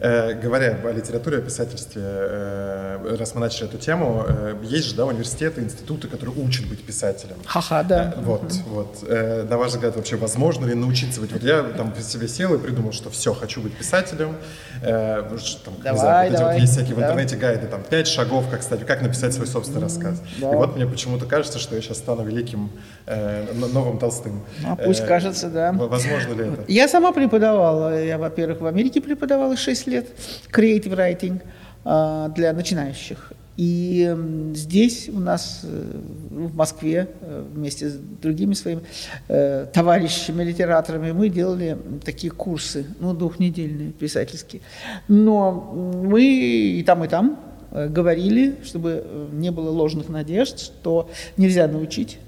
Э, 0.00 0.32
говоря 0.34 0.78
о 0.84 0.92
литературе, 0.92 1.38
о 1.38 1.40
писательстве, 1.40 2.02
э, 2.04 3.16
раз 3.18 3.34
мы 3.34 3.40
начали 3.40 3.68
эту 3.68 3.78
тему, 3.78 4.24
э, 4.28 4.54
есть 4.62 4.86
же 4.86 4.94
да, 4.94 5.04
университеты, 5.04 5.60
институты, 5.60 6.06
которые 6.06 6.36
учат 6.36 6.66
быть 6.66 6.84
писателем. 6.84 7.34
Ха-ха, 7.44 7.82
да. 7.82 8.14
Вот, 8.18 8.52
вот. 8.68 9.02
На 9.08 9.58
ваш 9.58 9.72
взгляд, 9.72 9.96
вообще 9.96 10.14
возможно 10.14 10.66
ли 10.66 10.74
научиться 10.74 11.20
быть? 11.20 11.32
Вот 11.32 11.42
я 11.42 11.64
там 11.64 11.90
по 11.90 12.00
себе 12.00 12.28
сел 12.28 12.54
и 12.54 12.58
придумал, 12.58 12.92
что 12.92 13.10
все, 13.10 13.34
хочу 13.34 13.60
быть 13.60 13.76
писателем. 13.76 14.36
Там, 14.80 15.74
давай, 15.82 15.98
знаю, 15.98 16.32
давай. 16.32 16.54
Вот 16.54 16.60
есть 16.60 16.74
всякие 16.74 16.94
да. 16.94 17.00
в 17.00 17.04
интернете 17.04 17.36
гайды, 17.36 17.66
там, 17.66 17.82
пять 17.82 18.06
шагов, 18.06 18.44
как, 18.48 18.62
стать, 18.62 18.86
как 18.86 19.02
написать 19.02 19.34
свой 19.34 19.48
собственный 19.48 19.80
рассказ. 19.80 20.22
Да. 20.40 20.52
И 20.52 20.54
вот 20.54 20.76
мне 20.76 20.86
почему-то 20.86 21.26
кажется, 21.26 21.58
что 21.58 21.74
я 21.74 21.82
сейчас 21.82 21.98
стану 21.98 22.22
великим 22.22 22.70
новым 23.06 23.98
Толстым. 23.98 24.44
А 24.64 24.76
пусть 24.76 25.04
кажется, 25.04 25.48
да. 25.48 25.72
Возможно 25.72 26.34
ли 26.34 26.48
это? 26.52 26.64
Я 26.68 26.86
сама 26.86 27.10
преподавала. 27.10 28.00
Я, 28.00 28.16
во-первых, 28.18 28.60
в 28.60 28.66
Америке 28.66 29.00
преподавала 29.00 29.56
6 29.56 29.87
лет 29.88 30.06
creative 30.52 30.96
writing 30.96 31.40
а, 31.84 32.28
для 32.28 32.52
начинающих. 32.52 33.32
И 33.58 34.16
здесь 34.54 35.08
у 35.08 35.18
нас 35.18 35.62
э, 35.64 36.00
в 36.30 36.54
Москве 36.54 37.08
э, 37.20 37.44
вместе 37.52 37.88
с 37.88 37.94
другими 37.94 38.54
своими 38.54 38.82
э, 39.26 39.66
товарищами 39.72 40.44
литераторами 40.44 41.10
мы 41.10 41.28
делали 41.28 41.76
такие 42.04 42.30
курсы, 42.30 42.86
ну, 43.00 43.14
двухнедельные, 43.14 43.90
писательские. 43.90 44.62
Но 45.08 45.50
мы 45.50 46.22
и 46.22 46.82
там, 46.84 47.02
и 47.02 47.08
там 47.08 47.40
говорили, 47.72 48.58
чтобы 48.62 49.04
не 49.32 49.50
было 49.50 49.70
ложных 49.70 50.08
надежд, 50.08 50.60
что 50.60 51.10
нельзя 51.36 51.66
научить 51.66 52.18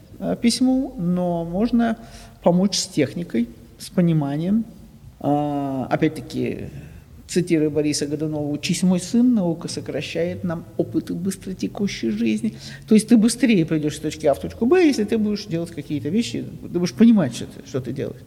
письму, 0.43 0.95
но 0.99 1.45
можно 1.45 1.97
помочь 2.43 2.77
с 2.77 2.89
техникой, 2.89 3.49
с 3.79 3.89
пониманием. 3.89 4.65
А, 5.21 5.87
опять-таки, 5.89 6.71
цитируя 7.31 7.71
Бориса 7.71 8.07
Годунова, 8.07 8.51
«Учись, 8.51 8.83
мой 8.83 8.99
сын, 9.01 9.35
наука 9.35 9.69
сокращает 9.69 10.43
нам 10.43 10.65
опыты 10.77 11.15
быстротекущей 11.15 12.11
жизни». 12.11 12.55
То 12.89 12.95
есть 12.95 13.09
ты 13.09 13.17
быстрее 13.17 13.65
придешь 13.65 13.97
с 13.97 14.01
точки 14.01 14.27
А 14.27 14.35
в 14.35 14.41
точку 14.41 14.67
Б, 14.67 14.85
если 14.85 15.05
ты 15.05 15.17
будешь 15.17 15.47
делать 15.47 15.71
какие-то 15.71 16.09
вещи, 16.09 16.45
ты 16.73 16.79
будешь 16.79 16.93
понимать, 16.93 17.35
что 17.35 17.47
ты, 17.47 17.67
что 17.67 17.81
ты 17.81 17.93
делаешь. 17.93 18.21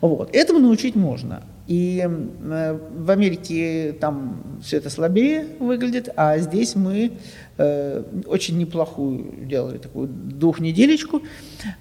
Вот. 0.00 0.34
Этому 0.34 0.60
научить 0.60 0.94
можно. 0.94 1.42
И 1.66 2.00
э, 2.06 2.78
в 2.96 3.10
Америке 3.10 3.92
там 3.98 4.60
все 4.62 4.76
это 4.76 4.90
слабее 4.90 5.46
выглядит, 5.58 6.08
а 6.16 6.38
здесь 6.38 6.76
мы 6.76 7.12
э, 7.58 8.02
очень 8.26 8.58
неплохую 8.58 9.46
делали 9.46 9.78
такую 9.78 10.08
двухнеделечку. 10.08 11.22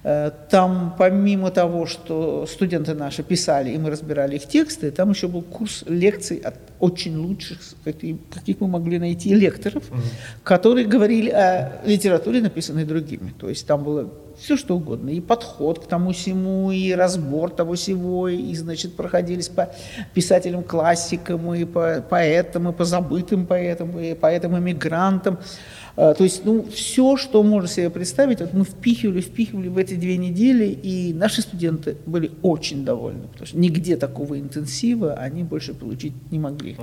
Э, 0.04 0.32
там 0.50 0.96
помимо 0.98 1.52
того, 1.52 1.86
что 1.86 2.46
студенты 2.46 2.94
наши 2.94 3.24
писали, 3.24 3.72
и 3.72 3.78
мы 3.78 3.90
разбирали 3.90 4.36
их 4.36 4.48
тексты, 4.48 4.92
там 4.92 5.12
еще 5.12 5.28
был 5.28 5.42
курс 5.42 5.84
лекций 5.88 6.38
от 6.38 6.56
очень 6.80 7.18
лучших, 7.18 7.60
каких, 7.84 8.18
каких 8.34 8.60
мы 8.60 8.68
могли 8.68 9.00
найти, 9.00 9.34
лекторов, 9.34 9.84
угу. 9.90 10.02
которые 10.44 10.86
говорили 10.86 11.30
о 11.30 11.82
литературе, 11.86 12.42
написанной 12.42 12.86
другими. 12.86 13.34
То 13.40 13.50
есть 13.50 13.66
там 13.68 13.84
было 13.84 14.10
все 14.38 14.58
что 14.58 14.76
угодно, 14.76 15.10
и 15.10 15.22
подход 15.22 15.80
к 15.80 15.88
тому 15.88 16.12
всему, 16.12 16.72
и 16.72 16.92
разбор 16.92 17.50
того 17.50 17.76
всего, 17.76 18.28
и, 18.28 18.54
значит, 18.56 18.96
проходились 18.96 19.50
по 19.50 19.70
писателям-классикам, 20.14 21.54
и 21.54 21.66
по 21.66 22.04
поэтам, 22.10 22.70
и 22.70 22.74
по 22.74 22.86
забытым 22.86 23.46
поэтам, 23.46 23.98
и 24.00 24.14
поэтам-эмигрантам. 24.14 25.38
А, 25.98 26.14
то 26.14 26.24
есть, 26.24 26.44
ну, 26.44 26.66
все, 26.74 27.16
что 27.16 27.42
можно 27.44 27.70
себе 27.70 27.90
представить, 27.90 28.42
вот 28.42 28.54
мы 28.54 28.66
впихивали, 28.66 29.22
впихивали 29.22 29.70
в 29.70 29.78
эти 29.78 29.94
две 29.94 30.18
недели, 30.18 30.66
и 30.66 31.14
наши 31.14 31.42
студенты 31.42 31.98
были 32.06 32.32
очень 32.42 32.84
довольны, 32.84 33.28
потому 33.28 33.46
что 33.46 33.58
нигде 33.58 33.96
такого 33.96 34.38
интенсива 34.40 35.14
они 35.14 35.44
больше 35.44 35.74
получить 35.74 36.14
не 36.32 36.40
могли. 36.40 36.78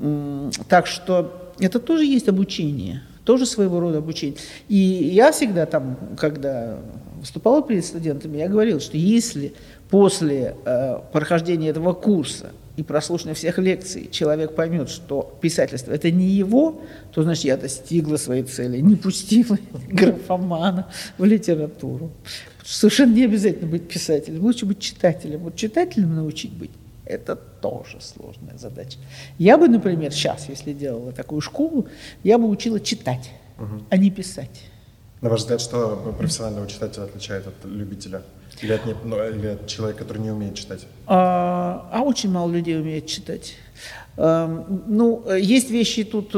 Uh-huh. 0.00 0.64
Так 0.68 0.86
что 0.86 1.52
это 1.60 1.78
тоже 1.78 2.04
есть 2.04 2.28
обучение 2.28 3.02
тоже 3.24 3.46
своего 3.46 3.80
рода 3.80 3.98
обучение. 3.98 4.38
И 4.68 4.76
я 4.76 5.32
всегда 5.32 5.66
там, 5.66 5.96
когда 6.16 6.78
выступала 7.18 7.62
перед 7.62 7.84
студентами, 7.84 8.38
я 8.38 8.48
говорил, 8.48 8.80
что 8.80 8.96
если 8.96 9.54
после 9.90 10.56
э, 10.64 10.98
прохождения 11.12 11.68
этого 11.68 11.92
курса 11.92 12.50
и 12.76 12.82
прослушивания 12.82 13.34
всех 13.34 13.58
лекций 13.58 14.08
человек 14.10 14.54
поймет, 14.54 14.88
что 14.88 15.36
писательство– 15.40 15.92
это 15.92 16.10
не 16.10 16.28
его, 16.28 16.80
то, 17.12 17.22
значит, 17.22 17.44
я 17.44 17.56
достигла 17.56 18.16
своей 18.16 18.44
цели, 18.44 18.80
не 18.80 18.96
пустила 18.96 19.58
графомана 19.88 20.88
в 21.18 21.24
литературу. 21.24 22.10
Совершенно 22.64 23.14
не 23.14 23.24
обязательно 23.24 23.68
быть 23.68 23.88
писателем, 23.88 24.42
лучше 24.42 24.64
быть 24.64 24.78
читателем. 24.78 25.40
Вот 25.40 25.56
читателем 25.56 26.14
научить 26.14 26.52
быть 26.52 26.70
это 27.10 27.38
тоже 27.60 27.98
сложная 28.00 28.56
задача. 28.58 28.98
Я 29.38 29.58
бы, 29.58 29.68
например, 29.68 30.12
сейчас, 30.12 30.48
если 30.48 30.72
делала 30.72 31.12
такую 31.12 31.40
школу, 31.40 31.86
я 32.22 32.38
бы 32.38 32.48
учила 32.48 32.80
читать, 32.80 33.30
угу. 33.58 33.82
а 33.88 33.96
не 33.96 34.10
писать. 34.10 34.62
На 35.20 35.28
ваш 35.28 35.40
взгляд, 35.40 35.60
что 35.60 36.14
профессионального 36.18 36.66
читателя 36.66 37.04
отличает 37.04 37.46
от 37.46 37.54
любителя? 37.64 38.22
Или 38.62 38.72
от, 38.72 38.86
не, 38.86 38.94
ну, 39.04 39.16
или 39.28 39.48
от 39.48 39.66
человека, 39.66 40.00
который 40.00 40.18
не 40.18 40.30
умеет 40.30 40.54
читать? 40.54 40.86
А, 41.06 41.88
а 41.92 42.02
очень 42.02 42.30
мало 42.30 42.50
людей 42.50 42.78
умеет 42.78 43.06
читать. 43.06 43.54
А, 44.16 44.66
ну, 44.86 45.24
есть 45.34 45.70
вещи 45.70 46.04
тут 46.04 46.32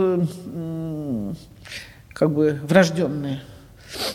как 2.13 2.31
бы 2.31 2.61
врожденные 2.65 3.41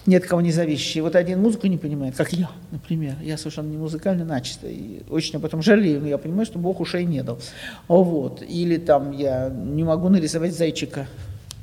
нет 0.06 0.26
кого 0.26 0.42
не 0.42 0.52
зависящие. 0.52 1.04
Вот 1.04 1.16
один 1.16 1.42
музыку 1.42 1.68
не 1.68 1.78
понимает, 1.78 2.16
как 2.16 2.34
я, 2.34 2.50
например. 2.72 3.16
Я 3.22 3.38
совершенно 3.38 3.70
не 3.70 3.78
музыкально 3.78 4.26
начисто. 4.26 4.68
И 4.68 5.02
очень 5.10 5.36
об 5.36 5.46
этом 5.46 5.62
жалею, 5.62 6.02
но 6.02 6.08
я 6.08 6.18
понимаю, 6.18 6.46
что 6.46 6.60
Бог 6.60 6.80
ушей 6.80 7.06
не 7.06 7.24
дал. 7.24 7.40
Вот. 7.88 8.42
Или 8.42 8.78
там 8.78 9.12
я 9.12 9.50
не 9.50 9.84
могу 9.84 10.10
нарисовать 10.10 10.56
зайчика 10.56 11.08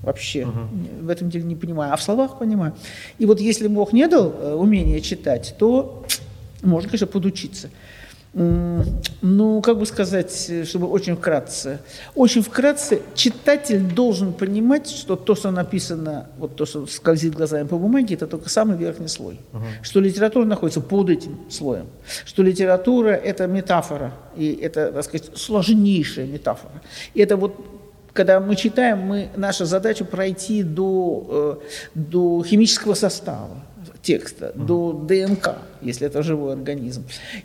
вообще. 0.03 0.41
Uh-huh. 0.41 1.03
В 1.03 1.09
этом 1.09 1.31
деле 1.31 1.45
не 1.45 1.57
понимаю. 1.57 1.93
А 1.93 1.97
в 1.97 2.03
словах 2.03 2.39
понимаю. 2.39 2.75
И 3.19 3.27
вот 3.27 3.41
если 3.41 3.69
Бог 3.69 3.93
не 3.93 4.07
дал 4.07 4.33
э, 4.33 4.55
умения 4.55 5.01
читать, 5.01 5.55
то 5.59 6.05
можно, 6.63 6.91
конечно, 6.91 7.07
подучиться 7.07 7.71
ну, 8.35 9.63
как 9.63 9.79
бы 9.79 9.87
сказать, 9.87 10.51
чтобы 10.65 10.89
очень 10.89 11.17
вкратце. 11.17 11.79
Очень 12.17 12.43
вкратце 12.43 13.01
читатель 13.15 13.81
должен 13.81 14.33
понимать, 14.33 14.89
что 14.89 15.15
то, 15.15 15.37
что 15.37 15.53
написано, 15.53 16.27
вот 16.39 16.57
то, 16.57 16.67
что 16.67 16.87
скользит 16.87 17.35
глазами 17.35 17.69
по 17.69 17.79
бумаге, 17.79 18.17
это 18.17 18.27
только 18.27 18.49
самый 18.49 18.77
верхний 18.77 19.07
слой. 19.07 19.39
Uh-huh. 19.53 19.63
Что 19.83 20.01
литература 20.01 20.45
находится 20.45 20.81
под 20.81 21.11
этим 21.11 21.39
слоем. 21.49 21.87
Что 22.25 22.43
литература– 22.43 23.11
это 23.25 23.47
метафора, 23.47 24.13
и 24.37 24.53
это, 24.53 24.91
так 24.91 25.05
сказать, 25.05 25.31
сложнейшая 25.37 26.27
метафора. 26.27 26.83
И 27.15 27.21
это 27.21 27.37
вот 27.37 27.55
когда 28.13 28.39
мы 28.39 28.55
читаем, 28.55 29.01
мы, 29.01 29.29
наша 29.37 29.65
задача 29.65 30.05
пройти 30.05 30.63
до, 30.63 31.61
э, 31.65 31.99
до 31.99 32.45
химического 32.45 32.95
состава 32.95 33.65
текста, 34.03 34.53
uh-huh. 34.55 34.65
до 34.65 34.93
ДНК 34.93 35.57
если 35.85 36.07
это 36.07 36.23
живой 36.23 36.53
организм. 36.53 37.05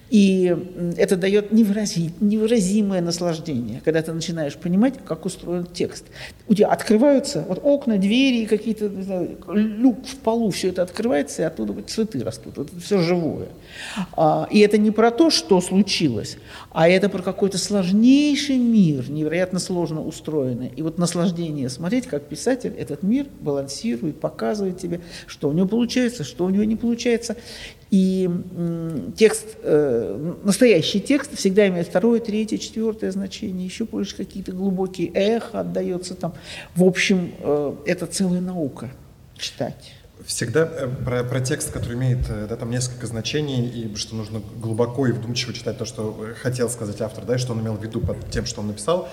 И 0.09 0.55
это 0.97 1.17
дает 1.17 1.51
невырази, 1.51 2.11
невыразимое 2.19 3.01
наслаждение, 3.01 3.81
когда 3.83 4.01
ты 4.01 4.13
начинаешь 4.13 4.55
понимать, 4.55 4.95
как 5.05 5.25
устроен 5.25 5.65
текст. 5.65 6.05
У 6.47 6.55
тебя 6.55 6.67
открываются 6.67 7.45
вот 7.47 7.59
окна, 7.63 7.97
двери, 7.97 8.45
какие-то 8.45 8.87
люк 9.53 10.05
в 10.05 10.17
полу, 10.17 10.49
все 10.51 10.69
это 10.69 10.81
открывается, 10.81 11.41
и 11.41 11.45
оттуда 11.45 11.73
вот 11.73 11.89
цветы 11.89 12.23
растут. 12.23 12.57
Вот 12.57 12.71
это 12.71 12.81
все 12.81 12.99
живое. 12.99 13.47
А, 14.15 14.47
и 14.51 14.59
это 14.59 14.77
не 14.77 14.91
про 14.91 15.11
то, 15.11 15.29
что 15.29 15.61
случилось, 15.61 16.37
а 16.71 16.87
это 16.89 17.09
про 17.09 17.21
какой-то 17.21 17.57
сложнейший 17.57 18.57
мир, 18.57 19.09
невероятно 19.09 19.59
сложно 19.59 20.03
устроенный. 20.03 20.71
И 20.75 20.81
вот 20.81 20.97
наслаждение 20.97 21.69
смотреть, 21.69 22.07
как 22.07 22.23
писатель 22.23 22.73
этот 22.77 23.03
мир 23.03 23.27
балансирует, 23.41 24.19
показывает 24.19 24.79
тебе, 24.79 25.01
что 25.27 25.49
у 25.49 25.53
него 25.53 25.67
получается, 25.67 26.23
что 26.23 26.45
у 26.45 26.49
него 26.49 26.63
не 26.63 26.75
получается. 26.75 27.35
И 27.91 28.29
текст, 29.15 29.57
э, 29.63 30.33
настоящий 30.43 30.99
текст 30.99 31.35
всегда 31.35 31.67
имеет 31.69 31.87
второе, 31.87 32.19
третье, 32.19 32.57
четвертое 32.57 33.11
значение, 33.11 33.65
еще 33.65 33.85
больше 33.85 34.15
какие-то 34.15 34.51
глубокие 34.51 35.11
эхо 35.13 35.61
отдается 35.61 36.13
там. 36.13 36.35
В 36.75 36.83
общем, 36.83 37.31
э, 37.39 37.75
это 37.87 38.05
целая 38.05 38.41
наука 38.41 38.91
читать. 39.35 39.93
Всегда 40.23 40.69
э, 40.71 40.87
про, 41.03 41.23
про 41.23 41.41
текст, 41.41 41.71
который 41.71 41.95
имеет 41.97 42.27
да, 42.27 42.55
там 42.55 42.69
несколько 42.69 43.07
значений, 43.07 43.67
и 43.67 43.95
что 43.95 44.15
нужно 44.15 44.41
глубоко 44.61 45.07
и 45.07 45.11
вдумчиво 45.11 45.53
читать 45.53 45.79
то, 45.79 45.85
что 45.85 46.27
хотел 46.39 46.69
сказать 46.69 47.01
автор, 47.01 47.25
да, 47.25 47.35
и 47.35 47.37
что 47.39 47.53
он 47.53 47.61
имел 47.61 47.73
в 47.73 47.83
виду 47.83 48.01
под 48.01 48.29
тем, 48.29 48.45
что 48.45 48.61
он 48.61 48.67
написал. 48.67 49.09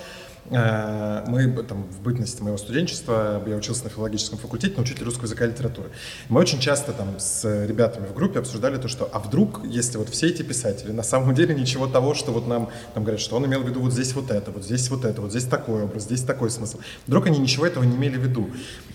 Э, 0.51 1.25
мы 1.27 1.49
там, 1.63 1.85
в 1.85 2.01
бытности 2.03 2.43
моего 2.43 2.57
студенчества, 2.57 3.43
я 3.47 3.57
учился 3.57 3.85
на 3.85 3.91
филологическом 3.91 4.39
факультете 4.39 4.77
на 4.77 4.83
учителя 4.83 5.07
русского 5.07 5.25
языка 5.25 5.45
и 5.45 5.49
литературы. 5.49 5.89
Мы 6.29 6.41
очень 6.41 6.61
часто 6.61 6.93
там 6.93 7.19
с 7.19 7.45
ребятами 7.67 8.07
в 8.07 8.15
группе 8.15 8.39
обсуждали 8.39 8.77
то, 8.77 8.89
что 8.89 9.09
а 9.13 9.19
вдруг, 9.19 9.63
если 9.65 9.99
вот 9.99 10.09
все 10.09 10.29
эти 10.29 10.43
писатели 10.43 10.93
на 10.93 11.03
самом 11.03 11.35
деле 11.35 11.55
ничего 11.55 11.87
того, 11.87 12.15
что 12.15 12.33
вот 12.33 12.47
нам 12.47 12.71
там 12.95 13.03
говорят, 13.03 13.21
что 13.21 13.37
он 13.37 13.47
имел 13.47 13.63
в 13.63 13.69
виду 13.69 13.81
вот 13.81 13.93
здесь 13.93 14.15
вот 14.15 14.31
это, 14.31 14.51
вот 14.51 14.65
здесь 14.65 14.89
вот 14.91 15.05
это, 15.05 15.21
вот 15.21 15.31
здесь 15.31 15.45
такой 15.45 15.83
образ, 15.83 16.05
здесь 16.05 16.23
такой 16.23 16.51
смысл. 16.51 16.79
Вдруг 17.07 17.27
они 17.27 17.39
ничего 17.39 17.67
этого 17.67 17.83
не 17.83 17.97
имели 17.97 18.17
в 18.17 18.23
виду. 18.23 18.51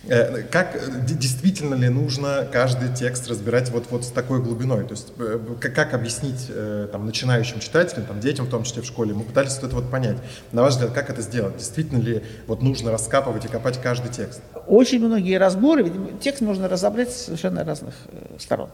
Э, 0.08 0.44
как 0.44 1.06
действительно 1.06 1.76
ли 1.76 1.90
нужно 1.90 2.48
каждый 2.52 2.94
текст 2.94 3.28
разбирать 3.30 3.70
вот, 3.72 3.86
вот 3.90 4.06
с 4.06 4.10
такой 4.10 4.42
глубиной? 4.42 4.86
То 4.86 4.92
есть 4.92 5.14
э, 5.18 5.40
как, 5.60 5.76
как 5.76 5.94
объяснить 5.94 6.50
там, 6.92 7.06
начинающим 7.06 7.60
читателям, 7.60 8.06
там, 8.06 8.20
детям 8.20 8.46
в 8.46 8.50
том 8.50 8.64
числе 8.64 8.82
в 8.82 8.86
школе? 8.86 9.14
Мы 9.14 9.24
пытались 9.24 9.58
это 9.58 9.76
вот 9.76 9.92
понять. 9.92 10.18
На 10.52 10.62
ваш 10.62 10.74
взгляд, 10.74 10.92
как 10.92 11.10
это 11.10 11.22
сделать? 11.22 11.41
Делать? 11.42 11.58
Действительно 11.58 12.00
ли 12.00 12.24
вот 12.48 12.62
нужно 12.62 12.92
раскапывать 12.92 13.46
и 13.46 13.48
копать 13.48 13.82
каждый 13.82 14.12
текст? 14.12 14.42
Очень 14.68 15.06
многие 15.06 15.38
разборы, 15.38 15.84
ведь 15.84 16.20
текст 16.22 16.42
можно 16.42 16.70
разобрать 16.70 17.12
с 17.12 17.26
совершенно 17.26 17.64
разных 17.64 17.96
э, 18.08 18.38
сторон. 18.40 18.70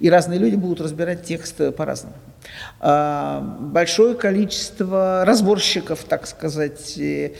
И 0.00 0.10
разные 0.10 0.38
люди 0.38 0.56
будут 0.56 0.80
разбирать 0.80 1.24
текст 1.24 1.60
э, 1.60 1.72
по-разному. 1.72 2.14
А, 2.80 3.40
большое 3.40 4.14
количество 4.14 5.24
разборщиков, 5.24 6.04
так 6.04 6.26
сказать, 6.26 6.98
э, 6.98 7.32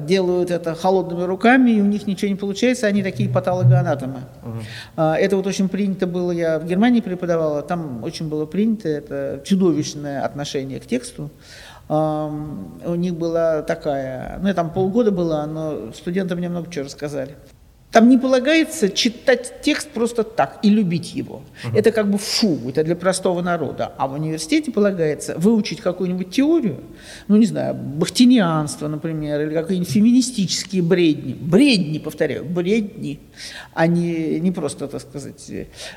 делают 0.00 0.50
это 0.50 0.74
холодными 0.74 1.22
руками, 1.22 1.70
и 1.70 1.80
у 1.80 1.84
них 1.84 2.06
ничего 2.06 2.30
не 2.30 2.36
получается, 2.36 2.86
они 2.86 3.02
такие 3.02 3.28
патологоанатомы. 3.28 4.20
Угу. 4.42 5.02
Это 5.02 5.36
вот 5.36 5.46
очень 5.46 5.68
принято 5.68 6.06
было, 6.06 6.32
я 6.32 6.58
в 6.58 6.66
Германии 6.66 7.00
преподавала, 7.00 7.62
там 7.62 8.02
очень 8.02 8.28
было 8.28 8.46
принято 8.46 8.88
это 8.88 9.40
чудовищное 9.44 10.24
отношение 10.24 10.80
к 10.80 10.86
тексту 10.86 11.30
у 11.90 12.94
них 12.94 13.16
была 13.16 13.62
такая, 13.62 14.38
ну, 14.40 14.46
я 14.46 14.54
там 14.54 14.70
полгода 14.70 15.10
была, 15.10 15.44
но 15.46 15.92
студенты 15.92 16.36
мне 16.36 16.48
много 16.48 16.70
чего 16.70 16.84
рассказали. 16.84 17.34
Там 17.92 18.08
не 18.08 18.18
полагается 18.18 18.88
читать 18.88 19.62
текст 19.62 19.88
просто 19.90 20.22
так 20.22 20.60
и 20.62 20.70
любить 20.70 21.12
его. 21.14 21.42
Uh-huh. 21.64 21.76
Это 21.76 21.90
как 21.90 22.08
бы 22.08 22.18
фу, 22.18 22.60
это 22.68 22.84
для 22.84 22.94
простого 22.94 23.42
народа. 23.42 23.92
А 23.98 24.06
в 24.06 24.14
университете 24.14 24.70
полагается 24.70 25.34
выучить 25.36 25.80
какую-нибудь 25.80 26.30
теорию, 26.30 26.80
ну 27.26 27.36
не 27.36 27.46
знаю, 27.46 27.74
бахтинианство, 27.74 28.86
например, 28.86 29.40
или 29.40 29.54
какие-нибудь 29.54 29.90
феминистические 29.90 30.82
бредни. 30.82 31.34
Бредни, 31.34 31.98
повторяю, 31.98 32.44
бредни, 32.44 33.18
а 33.74 33.88
не, 33.88 34.38
не 34.38 34.52
просто, 34.52 34.86
так 34.86 35.00
сказать, 35.00 35.50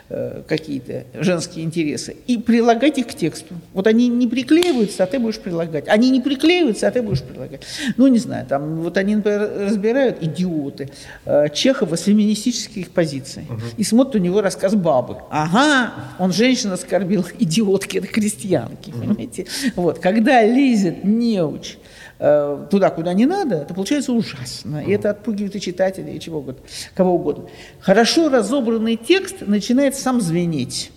э, 0.10 0.42
какие-то 0.48 1.06
женские 1.14 1.64
интересы. 1.64 2.16
И 2.26 2.40
прилагать 2.40 2.98
их 2.98 3.08
к 3.08 3.14
тексту. 3.14 3.54
Вот 3.74 3.86
они 3.86 4.08
не 4.08 4.28
приклеиваются, 4.28 5.04
а 5.04 5.06
ты 5.06 5.20
будешь 5.20 5.40
прилагать. 5.40 5.88
Они 5.88 6.10
не 6.10 6.22
приклеиваются, 6.22 6.88
а 6.88 6.92
ты 6.92 7.04
будешь 7.04 7.22
прилагать. 7.22 7.62
Ну 7.98 8.08
не 8.08 8.20
знаю, 8.20 8.48
там 8.48 8.82
вот 8.82 8.98
они, 8.98 9.16
например, 9.16 9.52
разбирают 9.60 10.24
идиоты. 10.24 10.90
Э, 11.26 11.50
Чехов 11.54 11.83
Чехова 11.84 11.96
с 11.96 12.04
феминистических 12.04 12.90
позиций. 12.90 13.46
Угу. 13.50 13.62
И 13.78 13.84
смотрит 13.84 14.16
у 14.16 14.20
него 14.20 14.42
рассказ 14.42 14.76
бабы. 14.76 15.18
Ага, 15.30 15.94
он 16.20 16.32
женщин 16.32 16.72
оскорбил, 16.72 17.26
идиотки, 17.40 17.98
это 17.98 18.08
крестьянки, 18.08 18.90
угу. 18.90 19.00
понимаете? 19.00 19.48
Вот, 19.76 20.00
когда 20.00 20.44
лезет 20.44 21.04
неуч 21.04 21.78
э, 22.20 22.68
туда, 22.72 22.90
куда 22.90 23.14
не 23.14 23.26
надо, 23.26 23.56
это 23.58 23.74
получается 23.74 24.14
ужасно. 24.14 24.80
Угу. 24.82 24.90
И 24.90 24.94
это 24.94 25.10
отпугивает 25.10 25.56
и 25.56 25.62
читателей, 25.62 26.16
и 26.16 26.20
чего 26.20 26.40
угодно, 26.40 26.62
кого 26.96 27.16
угодно. 27.16 27.46
Хорошо 27.80 28.30
разобранный 28.30 28.96
текст 28.96 29.42
начинает 29.42 29.96
сам 29.96 30.22
звенеть. 30.22 30.92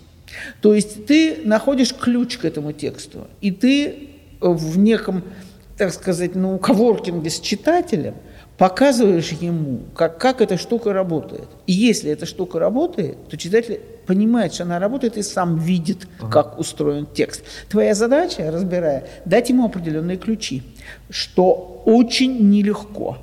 То 0.61 0.75
есть 0.75 1.07
ты 1.07 1.39
находишь 1.45 1.95
ключ 1.95 2.37
к 2.39 2.45
этому 2.45 2.73
тексту, 2.73 3.27
и 3.41 3.51
ты 3.51 4.11
в 4.41 4.77
неком, 4.77 5.25
так 5.79 5.93
сказать, 5.93 6.35
ну, 6.35 6.59
коворкинге 6.59 7.31
с 7.31 7.41
читателем 7.41 8.15
показываешь 8.59 9.33
ему, 9.33 9.81
как, 9.95 10.19
как 10.19 10.41
эта 10.41 10.57
штука 10.57 10.93
работает. 10.93 11.49
И 11.67 11.73
если 11.73 12.11
эта 12.11 12.27
штука 12.27 12.59
работает, 12.59 13.29
то 13.29 13.37
читатель 13.37 13.81
понимает, 14.07 14.55
что 14.55 14.65
она 14.65 14.79
работает 14.79 15.17
и 15.17 15.23
сам 15.23 15.59
видит, 15.59 16.07
uh-huh. 16.21 16.31
как 16.31 16.59
устроен 16.59 17.07
текст. 17.07 17.43
Твоя 17.69 17.95
задача, 17.95 18.51
разбирая, 18.51 19.05
дать 19.25 19.51
ему 19.51 19.67
определенные 19.67 20.17
ключи, 20.17 20.63
что 21.11 21.83
очень 21.85 22.51
нелегко. 22.51 23.19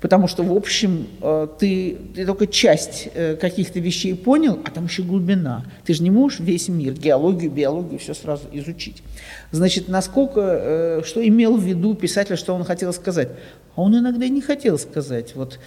Потому 0.00 0.28
что, 0.28 0.42
в 0.42 0.52
общем, 0.52 1.06
э, 1.20 1.48
ты, 1.58 1.96
ты 2.14 2.26
только 2.26 2.46
часть 2.46 3.08
э, 3.14 3.36
каких-то 3.36 3.80
вещей 3.80 4.14
понял, 4.14 4.58
а 4.64 4.70
там 4.70 4.84
еще 4.84 5.02
глубина. 5.02 5.64
Ты 5.84 5.94
же 5.94 6.02
не 6.02 6.10
можешь 6.10 6.40
весь 6.40 6.68
мир, 6.68 6.94
геологию, 6.94 7.50
биологию, 7.50 7.98
все 7.98 8.14
сразу 8.14 8.44
изучить. 8.52 9.02
Значит, 9.50 9.88
насколько, 9.88 10.40
э, 10.40 11.02
что 11.04 11.26
имел 11.26 11.56
в 11.56 11.62
виду 11.62 11.94
писатель, 11.94 12.36
что 12.36 12.54
он 12.54 12.64
хотел 12.64 12.92
сказать? 12.92 13.28
А 13.76 13.82
он 13.82 13.96
иногда 13.98 14.24
и 14.26 14.30
не 14.30 14.40
хотел 14.40 14.78
сказать. 14.78 15.34
Вот, 15.34 15.58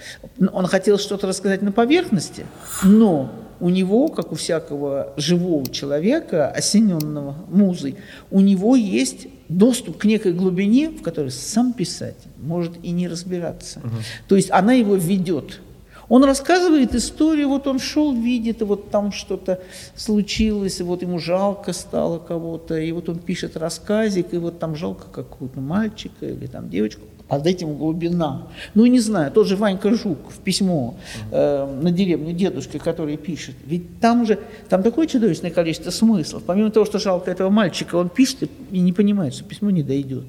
он 0.52 0.66
хотел 0.66 0.98
что-то 0.98 1.26
рассказать 1.26 1.62
на 1.62 1.72
поверхности, 1.72 2.46
но 2.82 3.30
у 3.60 3.70
него, 3.70 4.08
как 4.08 4.32
у 4.32 4.34
всякого 4.34 5.12
живого 5.16 5.68
человека, 5.70 6.48
осененного 6.48 7.36
музой, 7.48 7.96
у 8.30 8.40
него 8.40 8.76
есть 8.76 9.26
доступ 9.48 9.98
к 9.98 10.04
некой 10.04 10.32
глубине, 10.32 10.90
в 10.90 11.02
которой 11.02 11.30
сам 11.30 11.72
писатель 11.72 12.30
может 12.38 12.72
и 12.82 12.90
не 12.90 13.08
разбираться. 13.08 13.80
Угу. 13.80 13.96
То 14.28 14.36
есть 14.36 14.50
она 14.50 14.72
его 14.72 14.94
ведет. 14.94 15.60
Он 16.08 16.24
рассказывает 16.24 16.94
историю, 16.94 17.48
вот 17.48 17.66
он 17.66 17.78
шел, 17.78 18.14
видит, 18.14 18.62
и 18.62 18.64
вот 18.64 18.90
там 18.90 19.12
что-то 19.12 19.60
случилось, 19.94 20.80
и 20.80 20.82
вот 20.82 21.02
ему 21.02 21.18
жалко 21.18 21.74
стало 21.74 22.18
кого-то, 22.18 22.78
и 22.78 22.90
вот 22.92 23.10
он 23.10 23.18
пишет 23.18 23.58
рассказик, 23.58 24.32
и 24.32 24.38
вот 24.38 24.58
там 24.58 24.74
жалко 24.74 25.04
какого-то 25.10 25.60
мальчика 25.60 26.26
или 26.26 26.46
там 26.46 26.70
девочку 26.70 27.02
под 27.28 27.46
этим 27.46 27.76
глубина. 27.76 28.48
Ну, 28.74 28.86
не 28.86 29.00
знаю, 29.00 29.30
тот 29.30 29.46
же 29.46 29.56
Ванька 29.56 29.94
Жук 29.94 30.30
в 30.30 30.38
письмо 30.38 30.96
э, 31.30 31.80
на 31.82 31.90
деревню 31.90 32.32
дедушки, 32.32 32.78
который 32.78 33.16
пишет. 33.16 33.54
Ведь 33.66 34.00
там 34.00 34.26
же, 34.26 34.38
там 34.68 34.82
такое 34.82 35.06
чудовищное 35.06 35.50
количество 35.50 35.90
смыслов. 35.90 36.42
Помимо 36.46 36.70
того, 36.70 36.86
что 36.86 36.98
жалко 36.98 37.30
этого 37.30 37.50
мальчика, 37.50 37.96
он 37.96 38.08
пишет 38.08 38.50
и 38.70 38.80
не 38.80 38.92
понимает, 38.92 39.34
что 39.34 39.44
письмо 39.44 39.70
не 39.70 39.82
дойдет. 39.82 40.24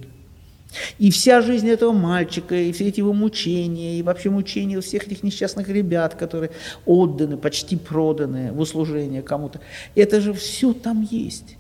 И 1.00 1.10
вся 1.10 1.42
жизнь 1.42 1.68
этого 1.68 1.94
мальчика, 1.94 2.54
и 2.54 2.72
все 2.72 2.90
эти 2.90 3.00
его 3.00 3.14
мучения, 3.14 3.98
и 3.98 4.04
вообще 4.04 4.30
мучения 4.30 4.80
всех 4.82 5.08
этих 5.08 5.24
несчастных 5.24 5.68
ребят, 5.70 6.14
которые 6.14 6.52
отданы, 6.86 7.38
почти 7.38 7.76
проданы 7.76 8.52
в 8.52 8.60
услужение 8.60 9.24
кому-то, 9.24 9.62
это 9.96 10.22
же 10.22 10.34
все 10.34 10.74
там 10.74 11.08
есть. 11.10 11.56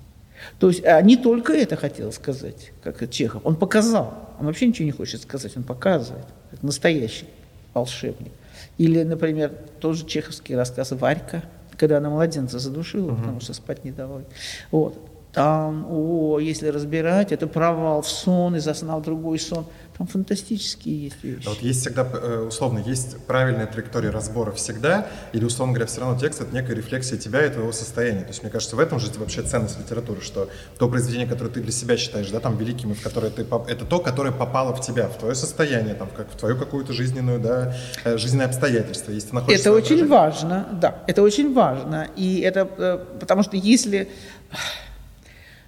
То 0.57 0.69
есть 0.69 0.83
а 0.83 1.01
не 1.01 1.17
только 1.17 1.53
это 1.53 1.75
хотел 1.75 2.11
сказать, 2.11 2.71
как 2.83 3.09
Чехов. 3.09 3.41
Он 3.45 3.55
показал. 3.55 4.29
Он 4.39 4.45
вообще 4.45 4.67
ничего 4.67 4.85
не 4.85 4.91
хочет 4.91 5.21
сказать, 5.21 5.55
он 5.55 5.63
показывает. 5.63 6.25
Как 6.51 6.63
настоящий 6.63 7.27
волшебник. 7.73 8.31
Или, 8.77 9.03
например, 9.03 9.51
тоже 9.79 10.05
чеховский 10.05 10.55
рассказ 10.55 10.91
«Варька», 10.91 11.43
когда 11.77 11.97
она 11.97 12.09
младенца 12.09 12.59
задушила, 12.59 13.11
угу. 13.11 13.17
потому 13.17 13.41
что 13.41 13.53
спать 13.53 13.83
не 13.85 13.91
давали. 13.91 14.25
Вот. 14.71 14.97
Там, 15.31 15.85
о, 15.87 16.39
если 16.39 16.69
разбирать, 16.69 17.31
это 17.31 17.45
провал 17.45 18.01
в 18.01 18.09
сон, 18.09 18.55
и 18.55 18.59
заснал 18.59 18.99
другой 18.99 19.37
сон. 19.37 19.65
Там 19.95 20.07
фантастические 20.07 21.03
есть 21.03 21.23
вещи. 21.23 21.45
А 21.45 21.49
вот 21.49 21.59
есть 21.61 21.81
всегда, 21.81 22.07
э, 22.11 22.45
условно, 22.47 22.79
есть 22.79 23.17
правильная 23.27 23.67
траектория 23.67 24.09
разбора 24.09 24.53
всегда, 24.53 25.07
или, 25.33 25.43
условно 25.45 25.73
говоря, 25.73 25.87
все 25.87 26.01
равно 26.01 26.17
текст— 26.17 26.41
это 26.41 26.55
некая 26.55 26.73
рефлексия 26.73 27.17
тебя 27.17 27.45
и 27.45 27.49
твоего 27.49 27.71
состояния. 27.73 28.21
То 28.21 28.29
есть, 28.29 28.41
мне 28.41 28.51
кажется, 28.51 28.75
в 28.75 28.79
этом 28.79 28.99
же 28.99 29.11
вообще 29.17 29.43
ценность 29.43 29.77
литературы, 29.77 30.21
что 30.21 30.49
то 30.79 30.87
произведение, 30.87 31.27
которое 31.27 31.49
ты 31.49 31.61
для 31.61 31.73
себя 31.73 31.95
считаешь, 31.97 32.31
да, 32.31 32.39
там, 32.39 32.57
великим, 32.57 32.95
в 32.95 33.03
которое 33.03 33.29
ты, 33.29 33.45
это 33.67 33.85
то, 33.85 33.99
которое 33.99 34.31
попало 34.31 34.73
в 34.73 34.81
тебя, 34.81 35.09
в 35.09 35.17
твое 35.17 35.35
состояние, 35.35 35.93
там, 35.93 36.07
как, 36.15 36.31
в 36.31 36.37
твою 36.37 36.57
какую-то 36.57 36.93
жизненную, 36.93 37.39
да, 37.39 37.75
э, 38.03 38.17
жизненное 38.17 38.47
обстоятельство. 38.47 39.11
Если 39.11 39.29
ты 39.29 39.53
это 39.53 39.73
очень 39.73 40.07
важно, 40.07 40.69
да, 40.81 41.03
это 41.05 41.21
очень 41.21 41.53
важно. 41.53 42.07
И 42.15 42.39
это, 42.39 42.67
э, 42.77 43.05
потому 43.19 43.43
что 43.43 43.57
если 43.57 44.09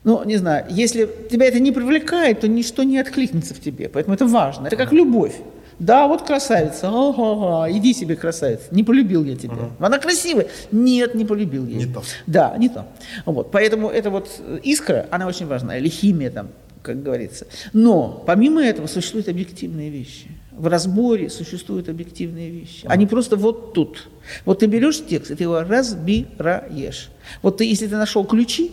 ну, 0.03 0.23
не 0.23 0.37
знаю, 0.37 0.65
если 0.69 1.07
тебя 1.29 1.45
это 1.45 1.59
не 1.59 1.71
привлекает, 1.71 2.39
то 2.39 2.47
ничто 2.47 2.83
не 2.83 2.97
откликнется 2.97 3.53
в 3.53 3.59
тебе. 3.59 3.87
Поэтому 3.87 4.15
это 4.15 4.25
важно. 4.25 4.67
Это 4.67 4.75
как 4.75 4.91
любовь. 4.91 5.35
Да, 5.77 6.07
вот 6.07 6.21
красавица. 6.21 6.89
Ага, 6.91 7.71
иди 7.71 7.93
себе, 7.93 8.15
красавица. 8.15 8.65
Не 8.71 8.83
полюбил 8.83 9.23
я 9.23 9.35
тебя. 9.35 9.53
Угу. 9.53 9.85
Она 9.85 9.97
красивая. 9.97 10.47
Нет, 10.71 11.15
не 11.15 11.25
полюбил 11.25 11.65
я. 11.65 11.77
Не 11.77 11.85
то. 11.85 12.03
Да, 12.27 12.55
не 12.57 12.69
то. 12.69 12.85
Вот. 13.25 13.51
Поэтому 13.51 13.89
эта 13.89 14.11
вот 14.11 14.29
искра, 14.63 15.07
она 15.09 15.27
очень 15.27 15.47
важна. 15.47 15.77
Или 15.77 15.89
химия 15.89 16.29
там, 16.29 16.49
как 16.83 17.01
говорится. 17.01 17.47
Но 17.73 18.23
помимо 18.27 18.61
этого 18.61 18.87
существуют 18.87 19.27
объективные 19.27 19.89
вещи. 19.89 20.27
В 20.51 20.67
разборе 20.67 21.29
существуют 21.29 21.89
объективные 21.89 22.51
вещи. 22.51 22.85
Они 22.85 23.07
просто 23.07 23.35
вот 23.35 23.73
тут. 23.73 24.09
Вот 24.45 24.59
ты 24.59 24.67
берешь 24.67 25.03
текст, 25.03 25.31
и 25.31 25.35
ты 25.35 25.43
его 25.43 25.61
разбираешь. 25.61 27.09
Вот 27.41 27.57
ты, 27.57 27.65
если 27.65 27.87
ты 27.87 27.95
нашел 27.95 28.23
ключи, 28.23 28.71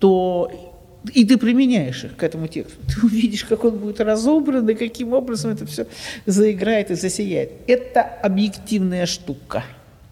то 0.00 0.50
и 1.14 1.24
ты 1.24 1.38
применяешь 1.38 2.04
их 2.04 2.16
к 2.16 2.22
этому 2.22 2.46
тексту, 2.46 2.78
ты 2.86 3.06
увидишь, 3.06 3.44
как 3.44 3.64
он 3.64 3.78
будет 3.78 4.00
разобран, 4.00 4.68
и 4.68 4.74
каким 4.74 5.12
образом 5.12 5.52
это 5.52 5.64
все 5.66 5.86
заиграет 6.26 6.90
и 6.90 6.94
засияет. 6.94 7.52
Это 7.66 8.02
объективная 8.02 9.06
штука. 9.06 9.64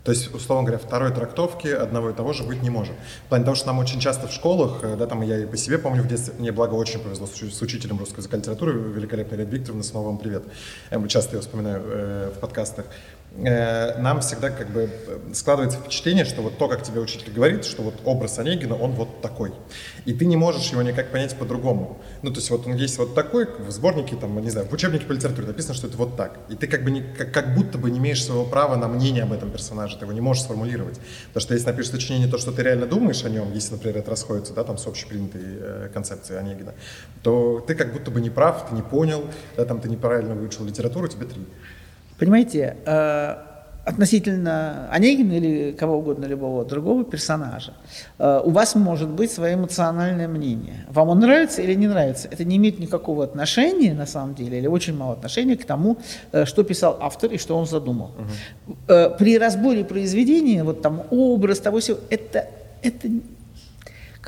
То 0.04 0.12
есть, 0.12 0.34
условно 0.34 0.64
говоря, 0.64 0.82
второй 0.82 1.12
трактовки 1.12 1.68
одного 1.68 2.08
и 2.08 2.14
того 2.14 2.32
же 2.32 2.42
быть 2.42 2.62
не 2.62 2.70
может. 2.70 2.94
В 3.26 3.28
плане 3.28 3.44
того, 3.44 3.54
что 3.54 3.66
нам 3.66 3.78
очень 3.78 4.00
часто 4.00 4.26
в 4.26 4.32
школах, 4.32 4.78
э, 4.82 4.96
да, 4.96 5.06
там 5.06 5.20
я 5.20 5.40
и 5.40 5.44
по 5.44 5.58
себе 5.58 5.76
помню 5.76 6.02
в 6.02 6.08
детстве, 6.08 6.32
мне 6.38 6.50
благо 6.50 6.72
очень 6.72 7.00
повезло 7.00 7.26
с, 7.26 7.34
с 7.34 7.60
учителем 7.60 7.98
русской 7.98 8.20
языка 8.20 8.38
литературы, 8.38 8.72
великолепной 8.72 9.36
Лет 9.36 9.52
Викторовна, 9.52 9.82
снова 9.82 10.06
вам 10.06 10.16
привет. 10.16 10.44
Я 10.90 11.06
часто 11.08 11.36
ее 11.36 11.42
вспоминаю 11.42 11.82
э, 11.84 12.32
в 12.34 12.40
подкастах. 12.40 12.86
Э, 13.36 14.00
нам 14.00 14.20
всегда 14.20 14.50
как 14.50 14.70
бы 14.70 14.90
э, 15.06 15.18
складывается 15.32 15.78
впечатление, 15.78 16.24
что 16.24 16.42
вот 16.42 16.58
то, 16.58 16.66
как 16.66 16.82
тебе 16.82 17.00
учитель 17.00 17.30
говорит, 17.30 17.64
что 17.64 17.82
вот 17.82 17.94
образ 18.04 18.38
Онегина, 18.38 18.74
он 18.74 18.92
вот 18.92 19.20
такой. 19.20 19.52
И 20.06 20.12
ты 20.14 20.24
не 20.24 20.36
можешь 20.36 20.70
его 20.70 20.82
никак 20.82 21.10
понять 21.10 21.36
по-другому. 21.36 22.00
Ну, 22.22 22.30
то 22.30 22.38
есть 22.38 22.50
вот 22.50 22.66
он 22.66 22.74
есть 22.74 22.98
вот 22.98 23.14
такой, 23.14 23.46
в 23.46 23.70
сборнике, 23.70 24.16
там, 24.16 24.40
не 24.40 24.50
знаю, 24.50 24.66
в 24.66 24.72
учебнике 24.72 25.04
по 25.04 25.12
литературе 25.12 25.46
написано, 25.46 25.74
что 25.74 25.86
это 25.86 25.96
вот 25.98 26.16
так. 26.16 26.40
И 26.48 26.56
ты 26.56 26.66
как 26.66 26.82
бы 26.82 26.90
не, 26.90 27.02
как, 27.02 27.32
как 27.32 27.54
будто 27.54 27.78
бы 27.78 27.90
не 27.90 27.98
имеешь 27.98 28.24
своего 28.24 28.44
права 28.44 28.76
на 28.76 28.88
мнение 28.88 29.22
об 29.22 29.32
этом 29.32 29.50
персонаже, 29.50 29.98
ты 29.98 30.04
его 30.04 30.12
не 30.12 30.20
можешь 30.20 30.44
сформулировать. 30.44 30.98
Потому 31.28 31.42
что 31.42 31.54
если 31.54 31.66
напишешь 31.66 31.90
сочинение 31.92 32.28
то, 32.28 32.38
что 32.38 32.50
ты 32.50 32.62
реально 32.62 32.86
думаешь 32.86 33.24
о 33.24 33.28
нем, 33.28 33.52
если, 33.52 33.72
например, 33.72 33.98
это 33.98 34.10
расходится, 34.10 34.54
да, 34.54 34.64
там, 34.64 34.78
с 34.78 34.86
общепринятой 34.86 35.42
э, 35.44 35.90
концепцией 35.92 36.40
Онегина, 36.40 36.74
то 37.22 37.62
ты 37.66 37.74
как 37.74 37.92
будто 37.92 38.10
бы 38.10 38.20
не 38.20 38.30
прав, 38.30 38.68
ты 38.68 38.74
не 38.74 38.82
понял, 38.82 39.24
да, 39.56 39.64
там, 39.64 39.80
ты 39.80 39.88
неправильно 39.88 40.34
выучил 40.34 40.64
литературу, 40.64 41.06
тебе 41.08 41.26
три. 41.26 41.46
Понимаете, 42.18 42.76
э, 42.84 43.36
относительно 43.84 44.88
Онегина 44.90 45.32
или 45.32 45.72
кого 45.72 45.98
угодно, 45.98 46.26
любого 46.26 46.64
другого 46.64 47.04
персонажа, 47.04 47.72
э, 48.18 48.40
у 48.44 48.50
вас 48.50 48.74
может 48.74 49.08
быть 49.08 49.30
свое 49.30 49.54
эмоциональное 49.54 50.28
мнение. 50.28 50.84
Вам 50.90 51.08
он 51.08 51.20
нравится 51.20 51.62
или 51.62 51.74
не 51.74 51.86
нравится? 51.86 52.28
Это 52.30 52.44
не 52.44 52.56
имеет 52.56 52.78
никакого 52.80 53.24
отношения, 53.24 53.94
на 53.94 54.06
самом 54.06 54.34
деле, 54.34 54.58
или 54.58 54.66
очень 54.66 54.96
мало 54.96 55.12
отношения 55.12 55.56
к 55.56 55.64
тому, 55.64 55.96
э, 56.32 56.44
что 56.44 56.64
писал 56.64 56.98
автор 57.00 57.32
и 57.32 57.38
что 57.38 57.56
он 57.56 57.66
задумал. 57.66 58.10
Угу. 58.18 59.16
При 59.18 59.38
разборе 59.38 59.84
произведения, 59.84 60.64
вот 60.64 60.82
там 60.82 61.02
образ 61.10 61.60
того 61.60 61.78
всего, 61.78 61.98
это, 62.10 62.46
это 62.82 63.08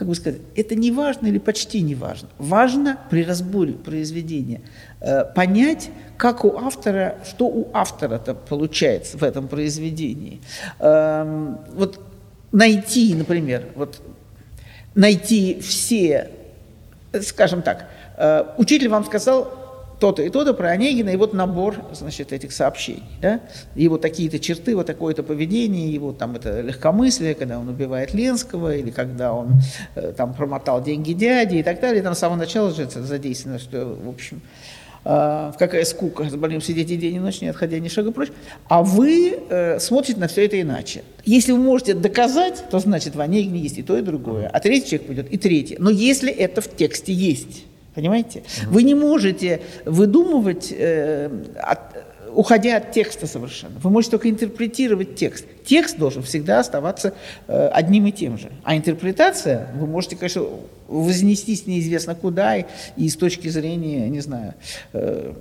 как 0.01 0.09
бы 0.09 0.15
сказать, 0.15 0.41
это 0.57 0.75
не 0.77 0.91
важно 0.93 1.27
или 1.27 1.37
почти 1.37 1.83
не 1.83 1.95
важно. 1.95 2.31
Важно 2.39 2.99
при 3.11 3.23
разборе 3.23 3.75
произведения 3.75 4.63
э, 5.03 5.27
понять, 5.27 5.91
как 6.17 6.43
у 6.47 6.57
автора, 6.57 7.19
что 7.29 7.45
у 7.49 7.69
автора-то 7.75 8.33
получается 8.33 9.19
в 9.19 9.23
этом 9.23 9.47
произведении. 9.47 10.41
Э, 10.79 11.55
вот 11.75 12.01
найти, 12.51 13.15
например, 13.15 13.67
вот 13.75 14.01
найти 14.95 15.61
все, 15.61 16.31
скажем 17.21 17.61
так, 17.61 17.91
э, 18.17 18.55
учитель 18.57 18.89
вам 18.89 19.05
сказал, 19.05 19.53
то-то 20.01 20.23
и 20.23 20.31
то-то 20.31 20.55
про 20.55 20.71
Онегина, 20.71 21.11
и 21.11 21.17
вот 21.17 21.35
набор, 21.35 21.77
значит, 21.93 22.33
этих 22.33 22.53
сообщений, 22.53 23.03
да, 23.21 23.41
его 23.75 23.99
такие-то 23.99 24.39
черты, 24.39 24.75
вот 24.75 24.87
такое-то 24.87 25.23
поведение, 25.23 25.93
его 25.93 26.13
там 26.13 26.37
это 26.37 26.63
легкомыслие, 26.63 27.35
когда 27.35 27.59
он 27.59 27.69
убивает 27.69 28.15
Ленского, 28.15 28.75
или 28.75 28.91
когда 28.91 29.35
он 29.35 29.61
э, 29.95 30.13
там 30.17 30.35
промотал 30.35 30.83
деньги 30.83 31.13
дяди 31.13 31.57
и 31.57 31.63
так 31.63 31.81
далее, 31.81 32.03
там 32.03 32.15
с 32.15 32.19
самого 32.19 32.39
начала 32.39 32.73
же 32.73 32.83
это 32.83 33.03
задействовано, 33.03 33.59
что, 33.59 33.99
в 34.03 34.09
общем, 34.09 34.41
э, 35.05 35.53
какая 35.59 35.85
скука, 35.85 36.29
с 36.29 36.35
больным 36.35 36.63
сидеть 36.63 36.91
и 36.91 36.97
день, 36.97 37.17
и 37.17 37.21
ночь, 37.21 37.43
не 37.43 37.49
отходя 37.49 37.79
ни 37.79 37.89
шага 37.89 38.11
прочь, 38.11 38.31
а 38.69 38.83
вы 38.83 39.39
э, 39.51 39.79
смотрите 39.81 40.19
на 40.19 40.29
все 40.29 40.47
это 40.47 40.59
иначе. 40.59 41.05
Если 41.27 41.53
вы 41.53 41.59
можете 41.59 41.93
доказать, 41.93 42.65
то 42.71 42.79
значит 42.79 43.15
в 43.15 43.21
Онегине 43.21 43.61
есть 43.61 43.77
и 43.77 43.83
то, 43.83 43.99
и 43.99 44.01
другое, 44.01 44.49
а 44.49 44.61
третий 44.61 44.87
человек 44.87 45.07
пойдет, 45.07 45.31
и 45.31 45.37
третий. 45.37 45.77
Но 45.79 45.91
если 45.91 46.33
это 46.33 46.63
в 46.63 46.75
тексте 46.75 47.13
есть, 47.13 47.65
понимаете, 47.95 48.41
угу. 48.63 48.75
вы 48.75 48.83
не 48.83 48.95
можете 48.95 49.63
выдумывать 49.85 50.73
э, 50.77 51.31
от, 51.63 51.81
уходя 52.35 52.77
от 52.77 52.93
текста 52.93 53.27
совершенно. 53.27 53.79
Вы 53.81 53.91
можете 53.91 54.13
только 54.13 54.31
интерпретировать 54.31 55.15
текст. 55.15 55.47
Текст 55.65 55.99
должен 55.99 56.23
всегда 56.23 56.61
оставаться 56.61 57.15
э, 57.47 57.69
одним 57.69 58.07
и 58.07 58.13
тем 58.13 58.39
же. 58.39 58.51
А 58.63 58.77
интерпретация, 58.77 59.69
вы 59.75 59.87
можете, 59.87 60.17
конечно, 60.17 60.47
вознестись 60.89 61.67
неизвестно 61.67 62.15
куда 62.15 62.57
и, 62.57 62.65
и 62.97 63.09
с 63.09 63.17
точки 63.17 63.49
зрения, 63.49 64.09
не 64.09 64.21
знаю, 64.21 64.55
э, 64.93 65.35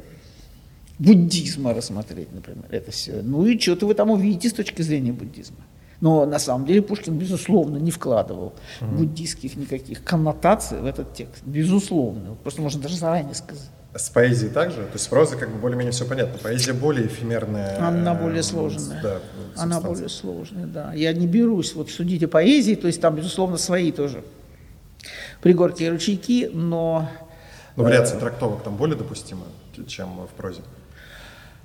буддизма 1.00 1.74
рассмотреть, 1.74 2.32
например, 2.34 2.66
это 2.70 2.92
все. 2.92 3.22
Ну 3.24 3.46
и 3.46 3.58
что-то 3.58 3.86
вы 3.86 3.94
там 3.94 4.12
увидите 4.12 4.50
с 4.50 4.54
точки 4.54 4.82
зрения 4.82 5.14
буддизма. 5.14 5.58
Но 6.02 6.26
на 6.26 6.40
самом 6.40 6.66
деле 6.66 6.82
Пушкин, 6.82 7.18
безусловно, 7.18 7.78
не 7.78 7.92
вкладывал 7.92 8.54
mm-hmm. 8.80 8.98
буддийских 8.98 9.56
никаких 9.56 10.04
коннотаций 10.04 10.80
в 10.80 10.86
этот 10.86 11.14
текст. 11.14 11.44
Безусловно. 11.46 12.36
Просто 12.42 12.62
можно 12.62 12.82
даже 12.82 12.96
заранее 12.96 13.36
сказать. 13.36 13.70
С 13.94 14.10
поэзией 14.10 14.52
также? 14.52 14.78
То 14.78 14.94
есть 14.94 15.06
с 15.06 15.08
прозой 15.08 15.40
как 15.40 15.50
бы 15.50 15.58
более-менее 15.58 15.92
все 15.92 16.06
понятно. 16.06 16.38
Поэзия 16.38 16.74
более 16.74 17.08
эфемерная. 17.08 17.86
Она 17.86 18.14
более 18.14 18.44
сложная. 18.44 19.02
Да, 19.02 19.20
Она 19.58 19.82
более 19.82 20.10
сложная, 20.10 20.68
да. 20.68 20.94
Я 20.94 21.12
не 21.12 21.26
берусь 21.26 21.74
вот 21.74 21.90
судить 21.90 22.24
о 22.24 22.28
поэзии, 22.28 22.76
то 22.76 22.88
есть 22.88 23.02
там, 23.02 23.16
безусловно, 23.16 23.58
свои 23.58 23.92
тоже 23.92 24.24
пригорки 25.42 25.84
и 25.84 25.90
ручейки, 25.90 26.50
но... 26.54 27.10
Но 27.76 27.84
вариации 27.84 28.18
э, 28.18 28.20
трактовок 28.20 28.64
там 28.64 28.76
более 28.76 28.98
допустимы, 28.98 29.46
чем 29.88 30.28
в 30.28 30.38
прозе? 30.38 30.62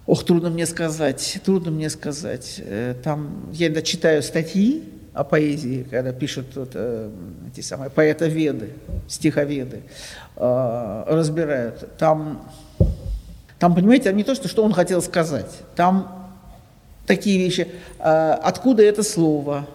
Ох, 0.07 0.23
трудно 0.25 0.51
мне 0.51 0.67
сказать, 0.67 1.41
трудно 1.45 1.71
мне 1.71 1.89
сказать. 1.89 2.57
Э, 2.59 2.95
там 3.03 3.49
я 3.53 3.69
иногда 3.69 3.83
читаю 3.83 4.23
статьи, 4.23 4.85
о 5.15 5.23
поэзии, 5.23 5.87
когда 5.89 6.13
пишут 6.13 6.47
вот, 6.57 6.71
э, 6.75 7.09
эти 7.47 7.61
самые 7.61 7.89
поэтоведы, 7.89 8.71
стиховеды, 9.07 9.83
э, 10.35 11.05
разбирают. 11.07 11.97
Там, 11.99 12.51
там, 13.61 13.77
понимаете, 13.77 14.13
не 14.13 14.25
то, 14.25 14.35
что, 14.35 14.49
что 14.49 14.65
он 14.65 14.73
хотел 14.73 15.01
сказать, 15.01 15.61
там 15.77 16.33
такие 17.07 17.39
вещи, 17.39 17.69
откуда 17.99 18.83
это 18.83 19.05
слово, 19.05 19.67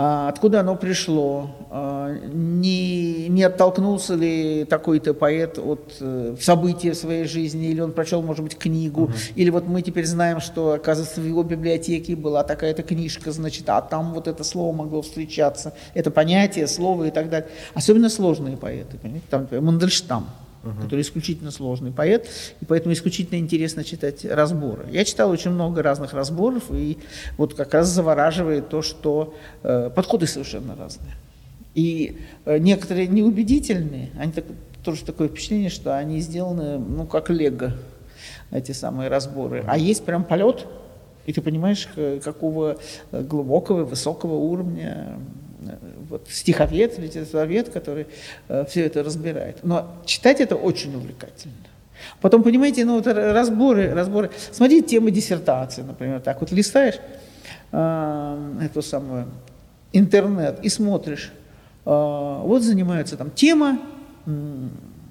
откуда 0.00 0.60
оно 0.60 0.76
пришло, 0.76 1.50
а, 1.70 2.16
не, 2.32 3.26
не 3.28 3.42
оттолкнулся 3.42 4.14
ли 4.14 4.64
такой-то 4.64 5.12
поэт 5.12 5.58
от 5.58 5.96
э, 5.98 6.36
события 6.40 6.92
в 6.92 6.96
своей 6.96 7.24
жизни, 7.24 7.66
или 7.66 7.80
он 7.80 7.90
прочел, 7.90 8.22
может 8.22 8.44
быть, 8.44 8.56
книгу, 8.56 9.02
угу. 9.02 9.12
или 9.34 9.50
вот 9.50 9.66
мы 9.66 9.82
теперь 9.82 10.06
знаем, 10.06 10.38
что, 10.38 10.74
оказывается, 10.74 11.20
в 11.20 11.26
его 11.26 11.42
библиотеке 11.42 12.14
была 12.14 12.44
такая-то 12.44 12.84
книжка, 12.84 13.32
значит, 13.32 13.68
а 13.68 13.80
там 13.80 14.14
вот 14.14 14.28
это 14.28 14.44
слово 14.44 14.72
могло 14.72 15.02
встречаться, 15.02 15.74
это 15.94 16.12
понятие, 16.12 16.68
слово 16.68 17.08
и 17.08 17.10
так 17.10 17.28
далее. 17.28 17.48
Особенно 17.74 18.08
сложные 18.08 18.56
поэты, 18.56 18.98
понимаете, 18.98 19.26
там, 19.28 19.40
например, 19.40 19.64
Мандельштам 19.64 20.28
угу. 20.62 20.82
который 20.82 21.00
исключительно 21.02 21.50
сложный 21.50 21.92
поэт, 21.92 22.28
и 22.60 22.64
поэтому 22.64 22.92
исключительно 22.92 23.38
интересно 23.38 23.84
читать 23.84 24.24
разборы. 24.24 24.86
Я 24.90 25.04
читал 25.04 25.30
очень 25.30 25.50
много 25.50 25.82
разных 25.82 26.12
разборов, 26.12 26.64
и 26.70 26.98
вот 27.36 27.54
как 27.54 27.74
раз 27.74 27.88
завораживает 27.88 28.68
то, 28.68 28.82
что 28.82 29.34
э, 29.62 29.90
подходы 29.94 30.26
совершенно 30.26 30.76
разные. 30.76 31.14
И 31.74 32.18
э, 32.44 32.58
некоторые 32.58 33.06
неубедительные, 33.06 34.10
они 34.18 34.32
так, 34.32 34.44
тоже 34.84 35.04
такое 35.04 35.28
впечатление, 35.28 35.70
что 35.70 35.96
они 35.96 36.20
сделаны, 36.20 36.78
ну, 36.78 37.06
как 37.06 37.30
лего, 37.30 37.72
эти 38.50 38.72
самые 38.72 39.08
разборы. 39.08 39.64
А 39.66 39.76
есть 39.76 40.04
прям 40.04 40.24
полет, 40.24 40.66
и 41.26 41.32
ты 41.32 41.42
понимаешь, 41.42 41.88
какого 42.24 42.78
глубокого, 43.12 43.84
высокого 43.84 44.34
уровня 44.34 45.18
вот, 46.08 46.26
стиховед, 46.30 46.98
литературовед, 46.98 47.68
который 47.68 48.06
э, 48.48 48.64
все 48.68 48.84
это 48.84 49.02
разбирает. 49.02 49.58
Но 49.62 49.96
читать 50.04 50.40
это 50.40 50.56
очень 50.56 50.94
увлекательно. 50.94 51.54
Потом, 52.20 52.42
понимаете, 52.42 52.84
ну 52.84 52.96
вот 52.96 53.06
разборы, 53.06 53.92
разборы. 53.92 54.30
Смотри, 54.52 54.82
темы 54.82 55.10
диссертации, 55.10 55.82
например, 55.82 56.20
так 56.20 56.40
вот 56.40 56.52
листаешь 56.52 56.96
э, 57.72 58.58
эту 58.62 58.82
самую 58.82 59.26
интернет 59.92 60.60
и 60.62 60.68
смотришь, 60.68 61.32
э, 61.84 61.90
вот 62.44 62.62
занимаются 62.62 63.16
там 63.16 63.30
тема 63.30 63.78
э, 64.26 64.68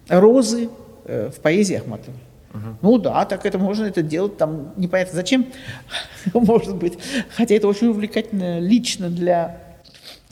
розы 0.10 0.70
э, 1.06 1.30
в 1.30 1.40
поэзии 1.40 1.76
Ахматовой. 1.76 2.20
Угу. 2.54 2.78
Ну 2.82 2.98
да, 2.98 3.26
так 3.26 3.46
это 3.46 3.58
можно 3.58 3.86
это 3.86 4.02
делать, 4.02 4.38
там 4.38 4.74
непонятно 4.78 5.16
зачем, 5.16 5.48
может 6.34 6.76
быть, 6.76 6.98
хотя 7.36 7.56
это 7.56 7.68
очень 7.68 7.88
увлекательно 7.88 8.60
лично 8.60 9.10
для 9.10 9.67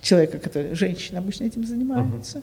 человека, 0.05 0.37
который, 0.37 0.75
женщина 0.75 1.19
обычно 1.19 1.45
этим 1.45 1.65
занимается. 1.65 2.37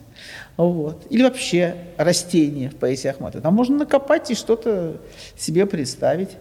Uh-huh. 0.57 0.71
Вот. 0.71 1.07
Или 1.09 1.23
вообще 1.23 1.75
растения 1.97 2.69
в 2.69 2.75
поэзии 2.75 3.07
Ахматовой. 3.07 3.41
Там 3.41 3.53
можно 3.53 3.77
накопать 3.77 4.29
и 4.31 4.35
что-то 4.35 4.97
себе 5.37 5.65
представить. 5.65 6.31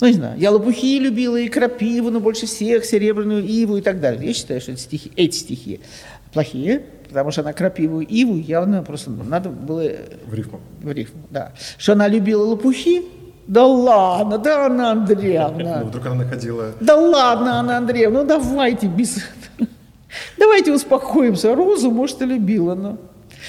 Ну, 0.00 0.06
не 0.08 0.14
знаю, 0.14 0.38
я 0.38 0.50
лопухи 0.50 0.98
любила 0.98 1.36
и 1.36 1.48
крапиву, 1.48 2.10
но 2.10 2.20
больше 2.20 2.46
всех 2.46 2.84
серебряную 2.84 3.44
иву 3.44 3.76
и 3.78 3.80
так 3.80 4.00
далее. 4.00 4.26
Я 4.26 4.34
считаю, 4.34 4.60
что 4.60 4.72
эти 4.72 4.80
стихи, 4.80 5.12
эти 5.16 5.36
стихи 5.36 5.80
плохие, 6.32 6.82
потому 7.08 7.30
что 7.30 7.40
она 7.40 7.52
крапиву 7.52 8.00
иву 8.00 8.36
явно 8.36 8.82
просто 8.82 9.10
надо 9.10 9.48
было... 9.50 9.82
В 10.26 10.34
рифму. 10.34 10.60
В 10.82 10.90
рифму, 10.90 11.22
да. 11.30 11.52
Что 11.78 11.92
она 11.92 12.06
любила 12.08 12.44
лопухи, 12.44 13.02
да 13.46 13.64
ладно, 13.64 14.38
да, 14.38 14.66
Анна 14.66 14.90
Андреевна. 14.92 15.80
Ну, 15.80 15.86
вдруг 15.86 16.06
она 16.06 16.16
находила... 16.16 16.72
Да 16.80 16.96
ладно, 16.96 17.58
Анна 17.60 17.78
Андреевна, 17.78 18.22
ну 18.22 18.28
давайте 18.28 18.86
без... 18.86 19.18
Давайте 20.36 20.72
успокоимся. 20.72 21.54
Розу, 21.54 21.90
может, 21.90 22.22
и 22.22 22.26
любила, 22.26 22.74
но... 22.74 22.98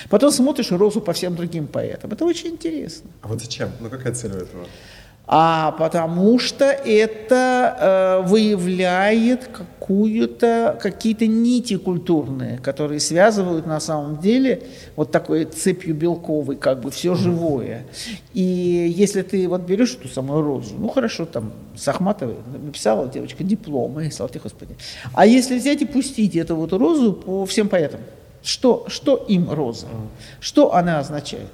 Потом 0.10 0.32
смотришь 0.32 0.72
Розу 0.72 1.02
по 1.02 1.14
всем 1.14 1.36
другим 1.36 1.68
поэтам. 1.68 2.12
Это 2.12 2.26
очень 2.26 2.52
интересно. 2.52 3.10
А 3.22 3.28
вот 3.28 3.42
зачем? 3.42 3.72
Ну 3.80 3.90
какая 3.90 4.14
цель 4.14 4.32
у 4.32 4.38
этого? 4.38 4.66
А 5.32 5.74
потому 5.74 6.40
что 6.40 6.66
это 6.66 7.78
э, 8.24 8.28
выявляет 8.28 9.46
какую-то, 9.46 10.76
какие-то 10.82 11.28
нити 11.28 11.78
культурные, 11.78 12.58
которые 12.58 13.00
связывают 13.00 13.68
на 13.68 13.80
самом 13.80 14.18
деле 14.18 14.64
вот 14.96 15.12
такой 15.12 15.46
цепью 15.46 15.94
белковой, 15.94 16.56
как 16.56 16.82
бы 16.82 16.90
все 16.90 17.14
живое. 17.14 17.86
И 18.34 18.42
если 18.42 19.22
ты 19.22 19.48
вот 19.48 19.62
берешь 19.62 19.94
эту 19.94 20.08
самую 20.08 20.42
розу, 20.42 20.74
ну 20.80 20.88
хорошо, 20.88 21.28
там 21.28 21.54
с 21.76 21.88
Ахматовой 21.88 22.38
написала 22.52 23.08
девочка 23.08 23.44
диплом, 23.44 24.00
и 24.00 24.10
слава 24.10 24.32
тебе 24.32 24.42
Господи. 24.42 24.76
А 25.14 25.28
если 25.28 25.60
взять 25.60 25.84
и 25.84 25.86
пустить 25.86 26.36
эту 26.36 26.56
вот 26.56 26.74
розу 26.74 27.14
по 27.14 27.46
всем 27.46 27.70
поэтам, 27.70 28.00
что, 28.42 28.86
что 28.88 29.16
им 29.16 29.52
роза? 29.52 29.86
Что 30.40 30.74
она 30.74 30.98
означает? 30.98 31.50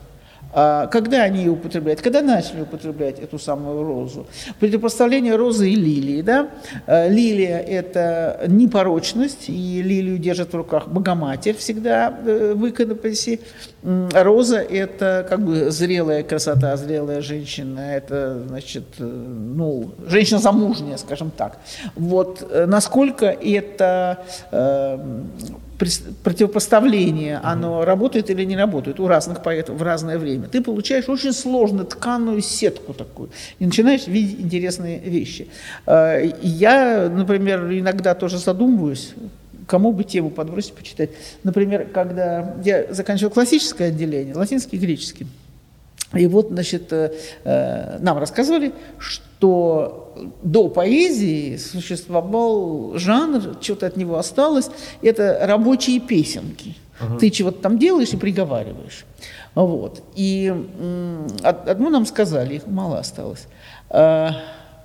А 0.57 0.87
когда 0.87 1.23
они 1.23 1.39
ее 1.39 1.51
употребляют? 1.51 2.01
Когда 2.01 2.21
начали 2.21 2.61
употреблять 2.61 3.19
эту 3.19 3.37
самую 3.37 3.83
розу? 3.83 4.25
Противопоставление 4.59 5.35
розы 5.35 5.69
и 5.69 5.75
лилии. 5.75 6.21
Да? 6.21 6.47
А, 6.87 7.09
лилия– 7.09 7.59
это 7.67 8.45
непорочность, 8.47 9.49
и 9.49 9.81
лилию 9.81 10.17
держат 10.17 10.53
в 10.53 10.55
руках 10.55 10.87
Богоматерь 10.87 11.57
всегда 11.57 12.17
э, 12.25 12.53
в 12.55 12.69
иконописи. 12.69 13.41
Роза– 13.83 14.59
это 14.59 15.27
как 15.29 15.41
бы 15.41 15.71
зрелая 15.71 16.23
красота, 16.23 16.77
зрелая 16.77 17.21
женщина, 17.21 17.81
это, 17.93 18.41
значит, 18.47 18.85
э, 18.99 19.03
ну, 19.03 19.91
женщина 20.07 20.39
замужняя, 20.39 20.95
скажем 20.95 21.31
так. 21.31 21.59
Вот 21.95 22.47
э, 22.49 22.65
насколько 22.65 23.25
это 23.25 24.23
противопоставление, 25.77 27.39
оно 27.43 27.83
работает 27.85 28.29
или 28.29 28.43
не 28.43 28.55
работает 28.55 28.99
у 28.99 29.07
разных 29.07 29.43
поэтов 29.43 29.77
в 29.77 29.83
разное 29.83 30.17
время, 30.17 30.47
ты 30.47 30.61
получаешь 30.61 31.09
очень 31.09 31.33
сложную 31.33 31.85
тканую 31.85 32.41
сетку 32.41 32.93
такую 32.93 33.29
и 33.59 33.65
начинаешь 33.65 34.07
видеть 34.07 34.39
интересные 34.39 34.99
вещи. 34.99 35.47
А, 35.85 36.19
я, 36.41 37.09
например, 37.09 37.71
иногда 37.71 38.15
тоже 38.15 38.37
задумываюсь, 38.37 39.13
кому 39.67 39.91
бы 39.91 40.03
тему 40.03 40.29
подбросить, 40.29 40.73
почитать. 40.73 41.09
Например, 41.43 41.87
когда 41.93 42.55
я 42.63 42.93
заканчивал 42.93 43.31
классическое 43.31 43.89
отделение, 43.89 44.35
латинский 44.35 44.77
и 44.77 44.81
греческий, 44.81 45.27
и 46.13 46.27
вот, 46.27 46.49
значит, 46.49 46.93
э, 46.93 47.11
э, 47.43 47.97
нам 47.99 48.17
рассказывали, 48.17 48.73
что 48.99 50.04
до 50.43 50.69
поэзии 50.69 51.57
существовал 51.57 52.97
жанр, 52.97 53.57
что-то 53.61 53.87
от 53.87 53.97
него 53.97 54.17
осталось, 54.17 54.69
это 55.01 55.39
рабочие 55.43 55.99
песенки. 55.99 56.75
Uh-huh. 56.99 57.19
Ты 57.19 57.29
чего-то 57.29 57.59
там 57.61 57.77
делаешь 57.77 58.13
и 58.13 58.17
приговариваешь. 58.17 59.05
Вот. 59.53 60.03
И 60.15 60.53
одну 61.43 61.89
нам 61.89 62.05
сказали, 62.05 62.55
их 62.55 62.67
мало 62.67 62.99
осталось. 62.99 63.47
«Э, 63.89 64.29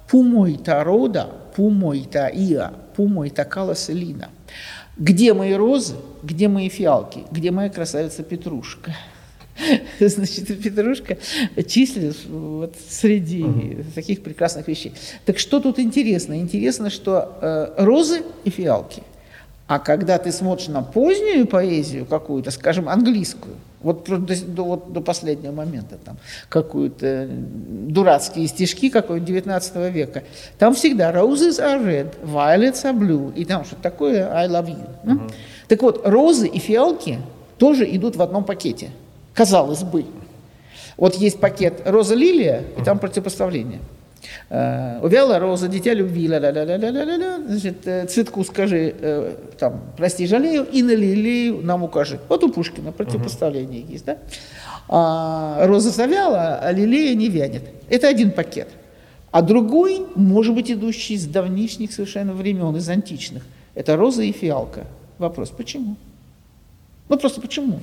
пумой-то 0.08 0.82
рода, 0.84 1.30
пумой-то 1.54 2.26
иа, 2.26 2.72
пумой-то 2.96 3.44
каласелина. 3.44 4.28
Где 4.96 5.34
мои 5.34 5.54
розы, 5.54 5.94
где 6.22 6.48
мои 6.48 6.68
фиалки, 6.68 7.24
где 7.30 7.50
моя 7.50 7.70
красавица 7.70 8.22
Петрушка? 8.22 8.94
значит, 10.00 10.46
петрушка 10.62 11.18
числилась 11.66 12.24
вот 12.26 12.74
среди 12.88 13.42
угу. 13.44 13.84
таких 13.94 14.22
прекрасных 14.22 14.68
вещей. 14.68 14.92
Так 15.24 15.38
что 15.38 15.60
тут 15.60 15.78
интересно? 15.78 16.38
Интересно, 16.38 16.90
что 16.90 17.38
э, 17.40 17.84
розы 17.84 18.22
и 18.44 18.50
фиалки. 18.50 19.02
А 19.66 19.78
когда 19.78 20.18
ты 20.18 20.32
смотришь 20.32 20.66
на 20.66 20.82
позднюю 20.82 21.46
поэзию 21.46 22.04
какую-то, 22.04 22.50
скажем, 22.50 22.88
английскую, 22.88 23.54
вот 23.82 24.04
до, 24.04 24.18
до, 24.18 24.64
вот 24.64 24.92
до 24.92 25.00
последнего 25.00 25.52
момента, 25.52 25.96
там, 26.04 26.18
какую-то 26.48 27.28
дурацкие 27.30 28.48
стишки 28.48 28.90
какой-то 28.90 29.24
19 29.24 29.94
века, 29.94 30.24
там 30.58 30.74
всегда 30.74 31.12
roses 31.12 31.60
are 31.60 31.80
red, 31.84 32.08
violets 32.24 32.82
are 32.84 32.98
blue, 32.98 33.32
и 33.34 33.44
там 33.44 33.64
что-то 33.64 33.82
такое 33.82 34.28
I 34.34 34.48
love 34.48 34.66
you. 34.66 34.88
Uh-huh. 35.04 35.32
Так 35.68 35.82
вот, 35.82 36.04
розы 36.04 36.48
и 36.48 36.58
фиалки 36.58 37.20
тоже 37.56 37.84
идут 37.94 38.16
в 38.16 38.22
одном 38.22 38.42
пакете, 38.42 38.90
казалось 39.34 39.82
бы. 39.82 40.04
Вот 40.96 41.14
есть 41.14 41.40
пакет 41.40 41.82
роза-лилия, 41.84 42.64
и 42.78 42.82
там 42.82 42.98
противопоставление. 42.98 43.80
Э, 44.50 45.00
увяла 45.02 45.38
роза, 45.38 45.68
дитя 45.68 45.94
любви, 45.94 46.28
ля 46.28 46.38
ля 46.38 46.50
ля 46.52 46.64
ля 46.64 46.76
ля 46.76 47.04
ля 47.04 47.38
значит, 47.48 47.86
э, 47.86 48.06
цветку 48.06 48.44
скажи, 48.44 48.94
э, 49.00 49.34
там, 49.58 49.80
прости, 49.96 50.26
жалею, 50.26 50.66
и 50.70 50.82
на 50.82 50.94
лилию 50.94 51.60
нам 51.62 51.82
укажи. 51.82 52.18
Вот 52.28 52.44
у 52.44 52.52
Пушкина 52.52 52.92
противопоставление 52.92 53.82
есть, 53.82 54.04
да? 54.04 54.18
А, 54.88 55.66
роза 55.66 55.90
завяла, 55.90 56.58
а 56.62 56.72
лилия 56.72 57.14
не 57.14 57.28
вянет. 57.28 57.62
Это 57.88 58.08
один 58.08 58.32
пакет. 58.32 58.68
А 59.30 59.42
другой, 59.42 60.04
может 60.16 60.54
быть, 60.54 60.70
идущий 60.70 61.16
с 61.16 61.26
давнишних 61.26 61.92
совершенно 61.92 62.32
времен, 62.32 62.76
из 62.76 62.88
античных. 62.88 63.44
Это 63.74 63.96
роза 63.96 64.22
и 64.24 64.32
фиалка. 64.32 64.84
Вопрос, 65.18 65.50
почему? 65.50 65.96
Ну 67.10 67.18
просто 67.18 67.40
почему? 67.40 67.80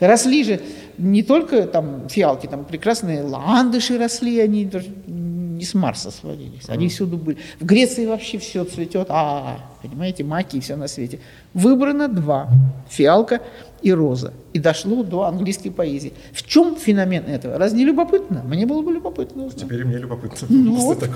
Росли 0.00 0.42
же 0.42 0.60
не 0.96 1.22
только 1.22 1.66
там 1.66 2.08
фиалки, 2.08 2.46
там 2.46 2.64
прекрасные 2.64 3.22
ландыши 3.22 3.98
росли, 3.98 4.40
они 4.40 4.64
даже 4.64 4.88
не 5.06 5.64
с 5.64 5.74
Марса 5.74 6.10
свалились, 6.10 6.68
они 6.68 6.88
всюду 6.88 7.18
были. 7.18 7.36
В 7.60 7.66
Греции 7.66 8.06
вообще 8.06 8.38
все 8.38 8.64
цветет, 8.64 9.08
а, 9.10 9.58
понимаете, 9.82 10.24
маки 10.24 10.56
и 10.56 10.60
все 10.60 10.76
на 10.76 10.88
свете. 10.88 11.20
Выбрано 11.52 12.08
два, 12.08 12.48
фиалка 12.88 13.42
и 13.82 13.92
роза. 13.92 14.32
И 14.52 14.58
дошло 14.58 15.02
до 15.02 15.24
английской 15.24 15.70
поэзии. 15.70 16.12
В 16.32 16.42
чем 16.42 16.76
феномен 16.76 17.24
этого? 17.26 17.58
Раз 17.58 17.72
не 17.72 17.84
любопытно? 17.84 18.42
Мне 18.44 18.66
было 18.66 18.82
бы 18.82 18.92
любопытно 18.92 19.44
узнать. 19.44 19.64
Теперь 19.64 19.84
мне 19.84 19.98
любопытно. 19.98 20.46
Ну, 20.48 20.74
вот. 20.76 21.08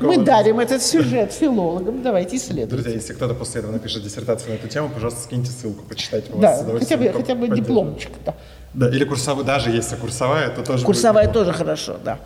Мы 0.00 0.18
дарим 0.18 0.60
этот 0.60 0.82
сюжет 0.82 1.32
филологам, 1.32 2.02
давайте 2.02 2.36
исследуем. 2.36 2.68
Друзья, 2.68 2.92
если 2.92 3.12
кто-то 3.14 3.34
после 3.34 3.60
этого 3.60 3.72
напишет 3.72 4.02
диссертацию 4.02 4.50
на 4.50 4.54
эту 4.54 4.68
тему, 4.68 4.90
пожалуйста, 4.92 5.22
скиньте 5.22 5.50
ссылку, 5.50 5.84
почитайте. 5.88 6.32
Да, 6.36 6.64
хотя 6.78 6.96
бы, 6.96 7.12
хотя 7.12 7.34
бы 7.34 7.48
дипломчик. 7.48 8.12
Да. 8.24 8.34
да, 8.74 8.88
или 8.88 9.04
курсовая, 9.04 9.44
даже 9.44 9.70
если 9.70 9.96
курсовая, 9.96 10.50
то 10.50 10.62
тоже 10.62 10.84
Курсовая 10.84 11.32
тоже 11.32 11.52
хорошо, 11.52 11.96
да. 12.04 12.18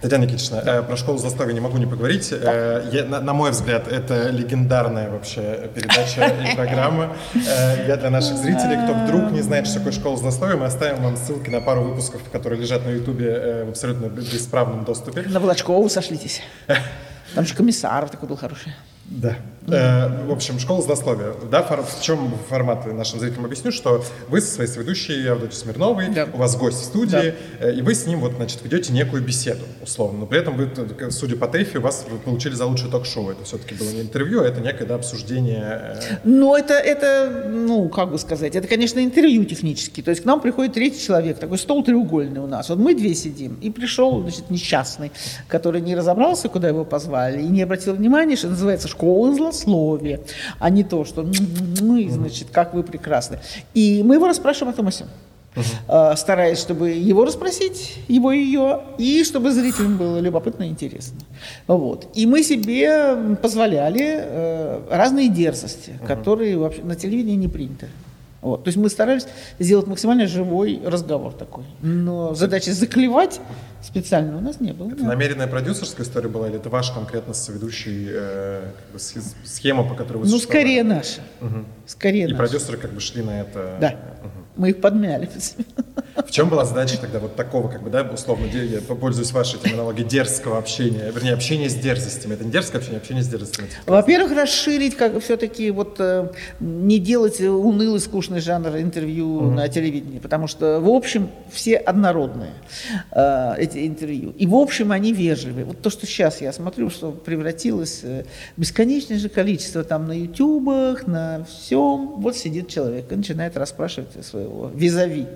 Татьяна 0.00 0.24
Никитична, 0.24 0.62
да. 0.62 0.76
Э, 0.76 0.82
про 0.82 0.96
школу 0.96 1.18
заставы 1.18 1.52
не 1.52 1.58
могу 1.58 1.76
не 1.78 1.86
поговорить. 1.86 2.30
Да. 2.30 2.52
Э, 2.52 2.90
я, 2.92 3.04
на, 3.04 3.20
на 3.20 3.32
мой 3.32 3.50
взгляд, 3.50 3.88
это 3.88 4.30
легендарная 4.30 5.10
вообще 5.10 5.68
передача 5.74 6.24
и 6.28 6.54
программа. 6.56 7.16
Э, 7.34 7.84
я 7.88 7.96
для 7.96 8.10
наших 8.10 8.36
зрителей, 8.36 8.76
кто 8.84 8.94
вдруг 8.94 9.32
не 9.32 9.40
знает, 9.40 9.66
что 9.66 9.78
такое 9.78 9.92
школа 9.92 10.16
заставы, 10.16 10.56
мы 10.56 10.66
оставим 10.66 11.02
вам 11.02 11.16
ссылки 11.16 11.50
на 11.50 11.60
пару 11.60 11.82
выпусков, 11.82 12.22
которые 12.30 12.60
лежат 12.60 12.86
на 12.86 12.90
Ютубе 12.90 13.64
в 13.64 13.70
абсолютно 13.70 14.06
бесправном 14.06 14.84
доступе. 14.84 15.22
На 15.26 15.40
Волочкову 15.40 15.88
сошлитесь. 15.88 16.42
Там 17.34 17.44
же 17.44 17.56
комиссар 17.56 18.08
такой 18.08 18.28
был 18.28 18.36
хороший. 18.36 18.72
Да. 19.04 19.36
Э, 19.70 20.26
в 20.26 20.32
общем, 20.32 20.58
школа 20.58 20.82
злословия. 20.82 21.34
Да, 21.50 21.62
фор, 21.62 21.82
в 21.82 22.02
чем 22.02 22.32
формат 22.48 22.86
нашим 22.92 23.20
зрителям 23.20 23.44
объясню, 23.44 23.72
что 23.72 24.02
вы 24.28 24.40
со 24.40 24.52
своей 24.52 24.70
соведущей 24.70 25.30
Авдотьей 25.30 25.56
Смирновой, 25.56 26.08
да. 26.08 26.28
у 26.32 26.38
вас 26.38 26.56
гость 26.56 26.80
в 26.80 26.84
студии, 26.84 27.34
да. 27.60 27.66
э, 27.66 27.74
и 27.74 27.82
вы 27.82 27.94
с 27.94 28.06
ним 28.06 28.20
вот, 28.20 28.32
значит, 28.36 28.62
ведете 28.62 28.92
некую 28.92 29.22
беседу, 29.22 29.64
условно. 29.82 30.20
Но 30.20 30.26
при 30.26 30.38
этом 30.38 30.56
вы, 30.56 30.70
судя 31.10 31.36
по 31.36 31.48
у 31.48 31.80
вас 31.80 32.06
вы 32.08 32.18
получили 32.18 32.54
за 32.54 32.66
лучшее 32.66 32.90
ток-шоу. 32.90 33.30
Это 33.30 33.44
все-таки 33.44 33.74
было 33.74 33.90
не 33.90 34.02
интервью, 34.02 34.42
а 34.42 34.46
это 34.46 34.60
некое 34.60 34.84
да, 34.84 34.94
обсуждение. 34.94 35.96
Э... 36.00 36.18
Ну, 36.24 36.54
это, 36.54 36.74
это, 36.74 37.46
ну, 37.48 37.88
как 37.88 38.10
бы 38.10 38.18
сказать, 38.18 38.54
это, 38.54 38.68
конечно, 38.68 39.00
интервью 39.00 39.44
технически. 39.44 40.02
То 40.02 40.10
есть 40.10 40.22
к 40.22 40.24
нам 40.24 40.40
приходит 40.40 40.74
третий 40.74 41.00
человек, 41.00 41.38
такой 41.38 41.58
стол 41.58 41.82
треугольный 41.82 42.40
у 42.40 42.46
нас. 42.46 42.68
Вот 42.68 42.78
мы 42.78 42.94
две 42.94 43.14
сидим, 43.14 43.58
и 43.60 43.70
пришел, 43.70 44.22
значит, 44.22 44.50
несчастный, 44.50 45.10
который 45.48 45.80
не 45.80 45.96
разобрался, 45.96 46.48
куда 46.48 46.68
его 46.68 46.84
позвали, 46.84 47.42
и 47.42 47.46
не 47.46 47.62
обратил 47.62 47.94
внимания, 47.94 48.36
что 48.36 48.48
называется 48.48 48.88
школа 48.88 49.34
злословия, 49.34 49.57
а 50.58 50.70
не 50.70 50.84
то, 50.84 51.04
что 51.04 51.22
мы, 51.80 52.08
значит, 52.10 52.48
как 52.50 52.74
вы 52.74 52.82
прекрасны. 52.82 53.38
И 53.74 54.02
мы 54.04 54.16
его 54.16 54.26
расспрашиваем 54.26 54.74
о 54.74 54.76
том 54.76 54.88
о 54.88 54.92
сём. 54.92 55.08
Uh-huh. 55.56 56.16
стараясь, 56.16 56.60
чтобы 56.60 56.90
его 56.90 57.24
расспросить, 57.24 57.96
его 58.06 58.30
ее, 58.30 58.82
и 58.98 59.24
чтобы 59.24 59.50
зрителям 59.50 59.96
было 59.96 60.20
любопытно 60.20 60.64
и 60.64 60.68
интересно. 60.68 61.18
Вот. 61.66 62.06
И 62.14 62.26
мы 62.26 62.44
себе 62.44 63.36
позволяли 63.42 64.20
э, 64.20 64.80
разные 64.90 65.28
дерзости, 65.28 65.90
uh-huh. 65.90 66.06
которые 66.06 66.58
вообще 66.58 66.82
на 66.82 66.94
телевидении 66.94 67.36
не 67.36 67.48
приняты. 67.48 67.88
Вот. 68.40 68.64
То 68.64 68.68
есть 68.68 68.78
мы 68.78 68.88
старались 68.88 69.26
сделать 69.58 69.86
максимально 69.86 70.26
живой 70.26 70.80
разговор 70.84 71.32
такой. 71.32 71.64
Но 71.82 72.34
задачи 72.34 72.70
заклевать 72.70 73.40
специально 73.82 74.36
у 74.36 74.40
нас 74.40 74.60
не 74.60 74.72
было. 74.72 74.88
Это 74.88 75.02
да. 75.02 75.08
намеренная 75.08 75.48
продюсерская 75.48 76.06
история 76.06 76.28
была, 76.28 76.48
или 76.48 76.56
это 76.56 76.68
ваша 76.68 76.94
конкретно 76.94 77.34
соведущий 77.34 78.06
э, 78.10 78.72
как 78.76 78.92
бы, 78.92 79.22
схема, 79.44 79.82
по 79.88 79.94
которой 79.94 80.18
вы 80.18 80.28
Ну, 80.28 80.38
скорее 80.38 80.84
наша. 80.84 81.20
Угу. 81.40 81.64
Скорее 81.86 82.24
И 82.24 82.32
наша. 82.32 82.36
продюсеры 82.36 82.78
как 82.78 82.92
бы 82.92 83.00
шли 83.00 83.22
на 83.22 83.40
это. 83.40 83.76
Да. 83.80 83.88
Угу. 84.22 84.47
Мы 84.58 84.70
их 84.70 84.80
подмяли. 84.80 85.30
В 86.26 86.30
чем 86.32 86.48
была 86.48 86.64
задача 86.64 86.98
тогда 87.00 87.20
вот 87.20 87.36
такого, 87.36 87.68
как 87.68 87.82
бы, 87.82 87.90
да, 87.90 88.02
условно, 88.02 88.46
я 88.46 88.80
пользуюсь 88.80 89.30
вашей 89.30 89.60
терминологией, 89.60 90.06
дерзкого 90.06 90.58
общения, 90.58 91.10
вернее, 91.14 91.32
общения 91.32 91.70
с 91.70 91.74
дерзостями. 91.74 92.34
Это 92.34 92.44
не 92.44 92.50
дерзкое 92.50 92.80
общение, 92.80 92.98
а 92.98 93.00
общение 93.00 93.22
с 93.22 93.28
дерзостями. 93.28 93.68
Во-первых, 93.86 94.32
расширить, 94.32 94.96
как 94.96 95.20
все-таки 95.22 95.70
вот 95.70 95.96
э, 96.00 96.28
не 96.58 96.98
делать 96.98 97.40
унылый, 97.40 98.00
скучный 98.00 98.40
жанр 98.40 98.78
интервью 98.78 99.36
угу. 99.36 99.50
на 99.52 99.68
телевидении, 99.68 100.18
потому 100.18 100.48
что, 100.48 100.80
в 100.80 100.88
общем, 100.88 101.30
все 101.52 101.76
однородные 101.76 102.52
э, 103.12 103.54
эти 103.58 103.86
интервью. 103.86 104.34
И, 104.36 104.46
в 104.46 104.56
общем, 104.56 104.90
они 104.90 105.12
вежливые. 105.12 105.64
Вот 105.64 105.80
то, 105.80 105.88
что 105.88 106.04
сейчас 106.04 106.40
я 106.40 106.52
смотрю, 106.52 106.90
что 106.90 107.12
превратилось 107.12 108.00
э, 108.02 108.24
бесконечное 108.56 109.18
же 109.18 109.28
количество 109.28 109.84
там 109.84 110.08
на 110.08 110.12
ютубах, 110.12 111.06
на 111.06 111.44
всем. 111.44 112.20
Вот 112.20 112.36
сидит 112.36 112.68
человек 112.68 113.12
и 113.12 113.14
начинает 113.14 113.56
расспрашивать 113.56 114.08
своего 114.26 114.47
визави. 114.74 115.26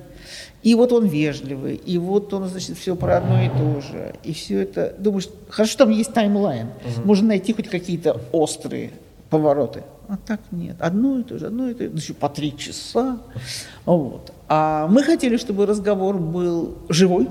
И 0.63 0.75
вот 0.77 0.93
он 0.93 1.07
вежливый, 1.07 1.75
и 1.75 1.99
вот 1.99 2.33
он, 2.33 2.49
значит, 2.49 2.79
все 2.79 2.95
про 2.95 3.17
одно 3.17 3.43
и 3.43 3.49
то 3.49 3.81
же. 3.81 4.15
И 4.23 4.33
все 4.33 4.63
это, 4.63 4.95
думаешь, 4.99 5.29
хорошо, 5.49 5.79
там 5.79 5.91
есть 5.91 6.13
таймлайн, 6.13 6.69
угу. 6.69 7.07
можно 7.07 7.29
найти 7.29 7.53
хоть 7.53 7.69
какие-то 7.69 8.21
острые 8.31 8.93
повороты. 9.29 9.83
А 10.09 10.17
так 10.17 10.41
нет, 10.53 10.77
одно 10.79 11.19
и 11.19 11.23
то 11.23 11.39
же, 11.39 11.47
одно 11.47 11.71
и 11.71 11.75
то 11.75 11.85
же, 11.85 11.91
еще 11.91 12.15
по 12.15 12.29
три 12.29 12.57
часа. 12.57 13.19
Вот. 13.85 14.33
А 14.49 14.87
мы 14.89 15.03
хотели, 15.03 15.37
чтобы 15.37 15.67
разговор 15.67 16.19
был 16.19 16.77
живой, 16.89 17.29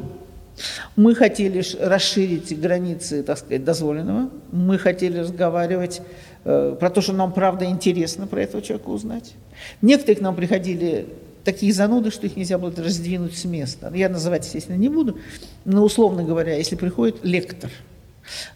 мы 0.96 1.16
хотели 1.16 1.64
расширить 1.80 2.60
границы, 2.60 3.24
так 3.24 3.38
сказать, 3.38 3.64
дозволенного. 3.64 4.30
Мы 4.52 4.78
хотели 4.78 5.20
разговаривать 5.20 6.02
э, 6.44 6.76
про 6.80 6.90
то, 6.90 7.02
что 7.02 7.14
нам 7.14 7.32
правда 7.34 7.66
интересно 7.66 8.28
про 8.28 8.42
этого 8.42 8.62
человека 8.62 8.90
узнать. 8.90 9.34
Некоторые 9.82 10.18
к 10.18 10.22
нам 10.22 10.36
приходили 10.36 11.08
такие 11.44 11.74
зануды, 11.74 12.12
что 12.12 12.28
их 12.28 12.36
нельзя 12.36 12.58
было 12.58 12.74
раздвинуть 12.76 13.38
с 13.38 13.46
места. 13.46 13.92
Я 13.94 14.10
называть, 14.10 14.46
естественно, 14.46 14.78
не 14.78 14.90
буду, 14.90 15.18
но, 15.66 15.84
условно 15.84 16.24
говоря, 16.24 16.56
если 16.56 16.76
приходит 16.76 17.24
лектор, 17.24 17.72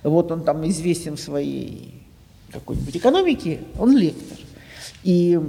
вот 0.04 0.32
он 0.32 0.44
там 0.44 0.68
известен 0.70 1.16
в 1.18 1.20
своей 1.20 2.02
какой-нибудь 2.52 2.96
экономике, 2.96 3.60
он 3.78 3.98
лектор. 3.98 4.38
И 5.04 5.40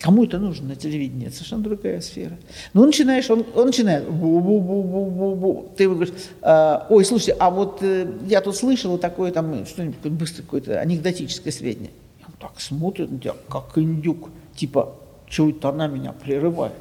кому 0.00 0.24
это 0.24 0.38
нужно 0.38 0.68
на 0.68 0.76
телевидении? 0.76 1.26
Это 1.26 1.36
совершенно 1.36 1.62
другая 1.62 2.00
сфера. 2.00 2.38
Ну, 2.74 2.84
начинаешь, 2.86 3.28
он, 3.30 3.44
он 3.54 3.66
начинает, 3.66 4.04
бу-бу-бу-бу-бу-бу. 4.04 5.72
ты 5.76 5.88
говоришь, 5.88 6.14
а, 6.42 6.86
ой, 6.90 7.04
слушайте, 7.04 7.36
а 7.38 7.50
вот 7.50 7.82
э, 7.82 8.08
я 8.28 8.40
тут 8.40 8.56
слышала 8.56 8.98
такое 8.98 9.32
там, 9.32 9.66
что-нибудь 9.66 9.98
быстро 10.12 10.42
какое-то 10.42 10.80
анекдотическое 10.80 11.52
сведение. 11.52 11.90
И 12.20 12.24
он 12.24 12.32
так 12.38 12.60
смотрит 12.60 13.10
на 13.10 13.18
тебя, 13.18 13.34
как 13.48 13.76
индюк, 13.76 14.30
типа, 14.54 14.94
это 15.38 15.68
она 15.68 15.86
меня 15.86 16.12
прерывает? 16.12 16.74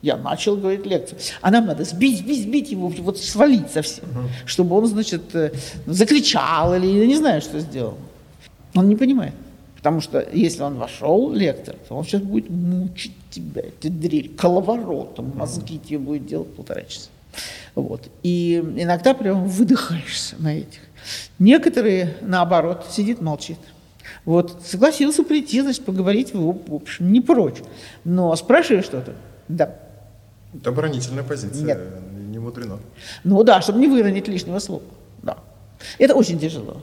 Я 0.00 0.16
начал 0.16 0.56
говорить 0.56 0.86
лекцию. 0.86 1.18
А 1.40 1.50
нам 1.50 1.66
надо 1.66 1.84
сбить, 1.84 2.18
сбить, 2.18 2.42
сбить 2.42 2.70
его, 2.70 2.88
вот 2.88 3.18
свалить 3.18 3.70
совсем, 3.70 4.04
чтобы 4.46 4.76
он, 4.76 4.86
значит, 4.86 5.34
э, 5.34 5.52
закричал 5.86 6.74
или 6.74 6.86
я 6.86 7.06
не 7.06 7.16
знаю, 7.16 7.40
что 7.40 7.58
сделал. 7.58 7.98
Он 8.74 8.88
не 8.88 8.96
понимает. 8.96 9.34
Потому 9.76 10.00
что 10.00 10.26
если 10.32 10.62
он 10.62 10.74
вошел, 10.74 11.32
лектор, 11.32 11.76
то 11.88 11.96
он 11.96 12.04
сейчас 12.04 12.22
будет 12.22 12.50
мучить 12.50 13.14
тебя, 13.30 13.62
эти 13.62 13.88
дрель, 13.88 14.34
коловоротом, 14.36 15.32
мозги 15.36 15.78
тебе 15.78 15.98
будет 15.98 16.26
делать 16.26 16.52
полтора 16.54 16.82
часа. 16.82 17.10
Вот. 17.74 18.08
И 18.24 18.62
иногда 18.76 19.14
прям 19.14 19.46
выдыхаешься 19.46 20.36
на 20.38 20.58
этих. 20.58 20.80
Некоторые, 21.38 22.16
наоборот, 22.22 22.86
сидит, 22.90 23.20
молчит. 23.20 23.58
Вот, 24.24 24.62
согласился 24.64 25.22
прийти, 25.22 25.60
значит, 25.60 25.84
поговорить, 25.84 26.34
в 26.34 26.74
общем, 26.74 27.12
не 27.12 27.20
прочь. 27.20 27.62
Но 28.04 28.34
спрашиваешь 28.36 28.84
что-то? 28.84 29.14
Да. 29.48 29.74
Это 30.54 30.70
оборонительная 30.70 31.24
позиция, 31.24 31.64
Нет. 31.64 31.78
не 32.30 32.38
мудрено. 32.38 32.78
Ну 33.24 33.42
да, 33.42 33.60
чтобы 33.60 33.78
не 33.80 33.86
выронить 33.86 34.28
лишнего 34.28 34.58
слова. 34.58 34.82
Да. 35.22 35.38
Это 35.98 36.14
очень 36.14 36.38
тяжело. 36.38 36.78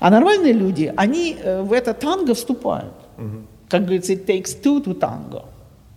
А 0.00 0.10
нормальные 0.10 0.52
люди, 0.52 0.92
они 0.96 1.36
э, 1.42 1.62
в 1.62 1.72
это 1.72 1.94
танго 1.94 2.34
вступают. 2.34 2.94
Угу. 3.18 3.36
Как 3.68 3.82
говорится, 3.82 4.12
it 4.12 4.26
takes 4.26 4.60
two 4.62 4.82
to 4.82 4.98
tango. 4.98 5.44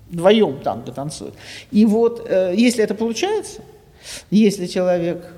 Вдвоем 0.10 0.60
танго 0.62 0.92
танцуют. 0.92 1.36
И 1.72 1.86
вот 1.86 2.26
э, 2.28 2.54
если 2.56 2.84
это 2.84 2.96
получается, 2.96 3.62
если 4.32 4.66
человек 4.66 5.34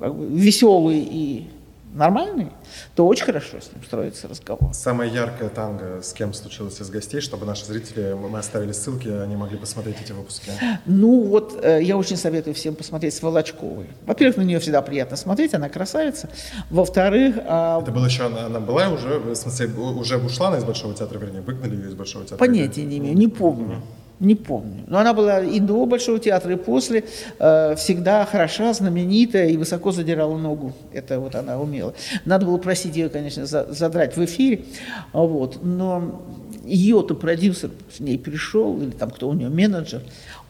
веселый 0.00 0.98
и 0.98 1.48
нормальный, 1.96 2.52
то 2.94 3.06
очень 3.06 3.24
хорошо 3.24 3.58
с 3.60 3.72
ним 3.72 3.82
строится 3.84 4.28
разговор. 4.28 4.72
Самая 4.72 5.08
яркая 5.08 5.48
танго 5.48 6.02
с 6.02 6.12
кем 6.12 6.32
случилось 6.34 6.80
из 6.80 6.90
гостей, 6.90 7.20
чтобы 7.20 7.46
наши 7.46 7.64
зрители, 7.64 8.14
мы 8.14 8.38
оставили 8.38 8.72
ссылки, 8.72 9.08
они 9.08 9.36
могли 9.36 9.56
посмотреть 9.56 9.96
эти 10.00 10.12
выпуски? 10.12 10.50
Ну 10.84 11.22
вот, 11.22 11.58
э, 11.62 11.82
я 11.82 11.96
очень 11.96 12.16
советую 12.16 12.54
всем 12.54 12.74
посмотреть 12.74 13.14
с 13.14 13.22
Волочковой. 13.22 13.88
Во-первых, 14.06 14.36
на 14.36 14.42
нее 14.42 14.58
всегда 14.58 14.82
приятно 14.82 15.16
смотреть, 15.16 15.54
она 15.54 15.68
красавица. 15.68 16.28
Во-вторых... 16.70 17.36
А... 17.46 17.80
Это 17.80 17.90
было 17.90 18.06
еще, 18.06 18.26
она, 18.26 18.46
она 18.46 18.60
была 18.60 18.88
уже, 18.88 19.18
в 19.18 19.34
смысле, 19.34 19.68
уже 19.68 20.18
ушла 20.18 20.48
она 20.48 20.58
из 20.58 20.64
Большого 20.64 20.94
театра, 20.94 21.18
вернее, 21.18 21.40
выгнали 21.40 21.76
ее 21.76 21.88
из 21.88 21.94
Большого 21.94 22.24
театра? 22.24 22.38
Понятия 22.38 22.84
не 22.84 22.98
имею, 22.98 23.16
не 23.16 23.28
помню. 23.28 23.76
Mm-hmm. 23.76 24.05
Не 24.18 24.34
помню. 24.34 24.84
Но 24.86 24.98
она 24.98 25.12
была 25.12 25.40
и 25.40 25.60
до 25.60 25.84
Большого 25.84 26.18
театра, 26.18 26.52
и 26.54 26.56
после. 26.56 27.04
Э, 27.38 27.74
всегда 27.76 28.24
хороша, 28.24 28.72
знаменитая 28.72 29.48
и 29.48 29.56
высоко 29.58 29.92
задирала 29.92 30.38
ногу. 30.38 30.72
Это 30.92 31.20
вот 31.20 31.34
она 31.34 31.60
умела. 31.60 31.94
Надо 32.24 32.46
было 32.46 32.56
просить 32.56 32.96
ее, 32.96 33.10
конечно, 33.10 33.44
за, 33.44 33.66
задрать 33.70 34.16
в 34.16 34.24
эфире. 34.24 34.64
Вот. 35.12 35.62
Но 35.62 36.22
ее-то 36.64 37.14
продюсер 37.14 37.70
с 37.94 38.00
ней 38.00 38.18
пришел, 38.18 38.80
или 38.80 38.90
там 38.90 39.10
кто 39.10 39.28
у 39.28 39.34
нее 39.34 39.50
менеджер, 39.50 40.02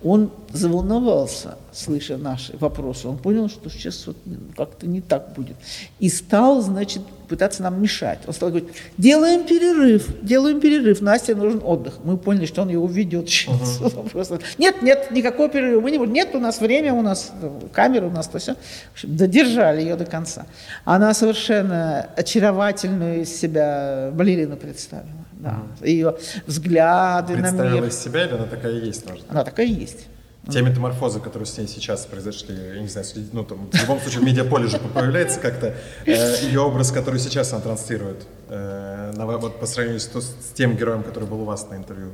он 0.02 0.30
заволновался, 0.52 1.56
слыша 1.72 2.18
наши 2.18 2.56
вопросы. 2.58 3.08
Он 3.08 3.16
понял, 3.16 3.48
что 3.48 3.70
сейчас 3.70 4.06
вот 4.06 4.16
как-то 4.56 4.86
не 4.86 5.00
так 5.00 5.32
будет. 5.34 5.56
И 5.98 6.10
стал, 6.10 6.60
значит, 6.60 7.02
пытаться 7.28 7.62
нам 7.62 7.80
мешать. 7.80 8.20
Он 8.26 8.34
стал 8.34 8.50
говорить, 8.50 8.68
делаем 8.98 9.44
перерыв, 9.44 10.06
делаем 10.22 10.60
перерыв, 10.60 11.00
Насте 11.00 11.34
нужен 11.34 11.62
отдых. 11.64 11.94
Мы 12.04 12.18
поняли, 12.18 12.44
что 12.46 12.62
он 12.62 12.68
его 12.68 12.86
ведет. 12.86 13.26
Uh-huh. 13.26 14.10
Просто, 14.12 14.38
нет, 14.58 14.82
нет, 14.82 15.10
никакого 15.10 15.48
перерыва. 15.48 15.80
Мы 15.80 15.90
не 15.90 15.98
будем. 15.98 16.12
Нет, 16.12 16.34
у 16.34 16.40
нас 16.40 16.60
время, 16.60 16.92
у 16.92 17.02
нас 17.02 17.32
камера, 17.72 18.06
у 18.06 18.10
нас 18.10 18.28
то 18.28 18.38
все. 18.38 18.54
В 18.54 18.92
общем, 18.92 19.16
додержали 19.16 19.80
ее 19.80 19.96
до 19.96 20.04
конца. 20.04 20.46
Она 20.84 21.14
совершенно 21.14 22.02
очаровательную 22.16 23.22
из 23.22 23.34
себя 23.34 24.10
балерину 24.12 24.56
представила. 24.56 25.25
Да. 25.38 25.62
Uh-huh. 25.80 25.86
Ее 25.86 26.16
взгляды 26.46 27.34
Представила 27.34 27.70
на 27.70 27.74
мир. 27.74 27.84
из 27.84 27.98
себя 27.98 28.24
или 28.24 28.34
она 28.34 28.44
такая 28.44 28.72
и 28.72 28.86
есть? 28.86 29.08
Может? 29.08 29.24
Она 29.28 29.44
такая 29.44 29.66
и 29.66 29.72
есть. 29.72 30.06
Те 30.50 30.62
метаморфозы, 30.62 31.18
которые 31.18 31.46
с 31.46 31.58
ней 31.58 31.66
сейчас 31.66 32.06
произошли, 32.06 32.54
я 32.54 32.80
не 32.80 32.86
знаю, 32.86 33.04
ну, 33.32 33.44
там, 33.44 33.68
в 33.68 33.80
любом 33.80 34.00
случае 34.00 34.20
в 34.20 34.24
медиаполе 34.24 34.68
же 34.68 34.78
появляется 34.78 35.40
как-то 35.40 35.74
э, 36.04 36.36
ее 36.44 36.60
образ, 36.60 36.92
который 36.92 37.18
сейчас 37.18 37.52
она 37.52 37.62
транслирует, 37.62 38.26
э, 38.48 39.12
на, 39.16 39.26
вот 39.26 39.58
по 39.58 39.66
сравнению 39.66 39.98
с, 39.98 40.06
с 40.06 40.52
тем 40.54 40.76
героем, 40.76 41.02
который 41.02 41.28
был 41.28 41.42
у 41.42 41.44
вас 41.44 41.68
на 41.68 41.74
интервью. 41.74 42.12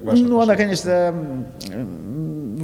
Ну, 0.00 0.40
она, 0.40 0.56
конечно, 0.56 1.14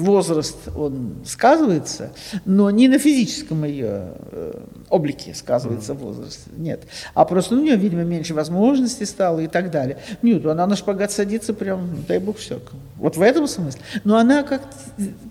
возраст, 0.00 0.56
он 0.74 1.16
сказывается, 1.24 2.12
но 2.44 2.70
не 2.70 2.88
на 2.88 2.98
физическом 2.98 3.64
ее 3.64 4.14
э, 4.32 4.60
облике 4.88 5.34
сказывается 5.34 5.92
mm-hmm. 5.92 5.98
возраст, 5.98 6.40
нет. 6.56 6.82
А 7.14 7.24
просто 7.24 7.54
ну, 7.54 7.60
у 7.60 7.64
нее, 7.64 7.76
видимо, 7.76 8.02
меньше 8.02 8.34
возможностей 8.34 9.04
стало 9.04 9.40
и 9.40 9.46
так 9.46 9.70
далее. 9.70 9.98
Нет, 10.22 10.44
она 10.46 10.66
на 10.66 10.76
шпагат 10.76 11.12
садится 11.12 11.54
прям, 11.54 11.88
дай 12.08 12.18
бог 12.18 12.38
все. 12.38 12.60
Вот 12.96 13.16
в 13.16 13.22
этом 13.22 13.46
смысле. 13.46 13.80
Но 14.04 14.16
она 14.16 14.42
как, 14.42 14.62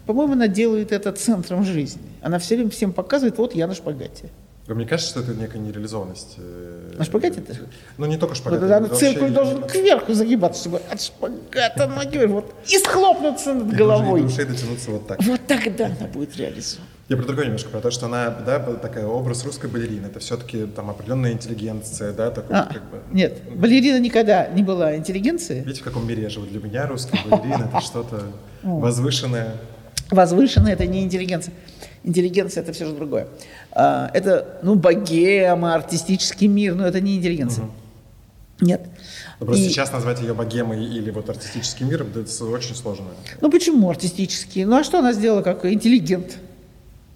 по-моему, 0.06 0.34
она 0.34 0.48
делает 0.48 0.92
это 0.92 1.12
центром 1.12 1.64
жизни. 1.64 2.02
Она 2.22 2.40
все 2.40 2.56
время 2.56 2.70
всем 2.70 2.94
показывает, 2.94 3.38
вот 3.38 3.56
я 3.56 3.68
на 3.68 3.76
шпагате. 3.76 4.30
Мне 4.76 4.86
кажется, 4.86 5.12
что 5.12 5.20
это 5.22 5.40
некая 5.40 5.58
нереализованность. 5.58 6.36
Э, 6.38 6.94
на 6.98 7.04
шпагате-то? 7.04 7.56
Ну, 7.98 8.06
не 8.06 8.18
только 8.18 8.36
шпагат. 8.36 8.82
Вот, 8.82 8.98
циркуль 8.98 9.32
должен 9.32 9.64
кверху 9.64 10.14
загибаться, 10.14 10.62
чтобы 10.62 10.82
от 10.90 11.02
шпагата 11.02 11.88
ноги 11.88 12.26
вот, 12.26 12.54
и 12.68 12.78
схлопнуться 12.78 13.54
над 13.54 13.74
головой. 13.76 14.22
И 14.22 14.24
душей 14.24 14.46
дотянуться 14.46 14.92
вот 14.92 15.08
так. 15.08 15.24
Вот 15.24 15.42
тогда 15.48 15.88
она 15.88 16.08
будет 16.14 16.38
реализована. 16.38 16.88
Я 17.10 17.18
про 17.18 17.26
другое 17.26 17.46
немножко, 17.46 17.70
про 17.70 17.82
то, 17.82 17.90
что 17.90 18.06
она, 18.06 18.30
да, 18.30 18.60
такая 18.60 19.08
образ 19.08 19.44
русской 19.44 19.68
балерины, 19.68 20.06
это 20.06 20.20
все-таки 20.20 20.68
там 20.68 20.92
определенная 20.92 21.32
интеллигенция, 21.32 22.14
да, 22.14 22.30
такой 22.30 22.56
а, 22.56 22.66
как 22.72 22.84
бы... 22.84 23.02
Нет, 23.12 23.42
балерина 23.56 24.00
никогда 24.00 24.48
не 24.48 24.62
была 24.62 24.96
интеллигенцией. 24.96 25.62
Видите, 25.62 25.82
в 25.82 25.84
каком 25.84 26.08
мире 26.08 26.22
я 26.22 26.30
живу? 26.30 26.46
Для 26.46 26.60
меня 26.60 26.86
русская 26.86 27.20
балерина 27.28 27.68
это 27.74 27.82
что-то 27.82 28.22
возвышенное. 28.62 29.56
Возвышенное 30.12 30.74
это 30.74 30.86
не 30.86 31.04
интеллигенция. 31.04 31.52
Интеллигенция– 32.04 32.62
это 32.64 32.74
все 32.74 32.86
же 32.86 32.94
другое. 32.94 33.28
А, 33.72 34.10
это, 34.14 34.60
ну, 34.64 34.76
богема, 34.76 35.76
артистический 35.76 36.48
мир, 36.48 36.76
но 36.76 36.86
это 36.86 37.00
не 37.02 37.18
интеллигенция. 37.18 37.66
Угу. 37.66 37.72
Нет. 38.62 38.82
Но 39.40 39.46
просто 39.46 39.64
и... 39.64 39.70
сейчас 39.70 39.92
назвать 39.92 40.20
ее 40.22 40.34
богемой 40.34 40.84
или 40.84 41.12
вот 41.12 41.30
артистическим 41.30 41.90
миром, 41.90 42.08
это 42.14 42.46
очень 42.46 42.76
сложно. 42.76 43.06
Ну 43.40 43.50
почему 43.50 43.90
артистический? 43.90 44.66
Ну 44.66 44.78
а 44.78 44.84
что 44.84 45.00
она 45.00 45.14
сделала 45.14 45.42
как 45.42 45.66
интеллигент? 45.66 46.38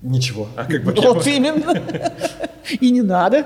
Ничего. 0.01 0.47
А 0.55 0.65
как 0.65 0.83
богема? 0.83 1.13
Вот 1.13 1.27
именно. 1.27 2.11
И 2.79 2.91
не 2.91 3.01
надо. 3.01 3.45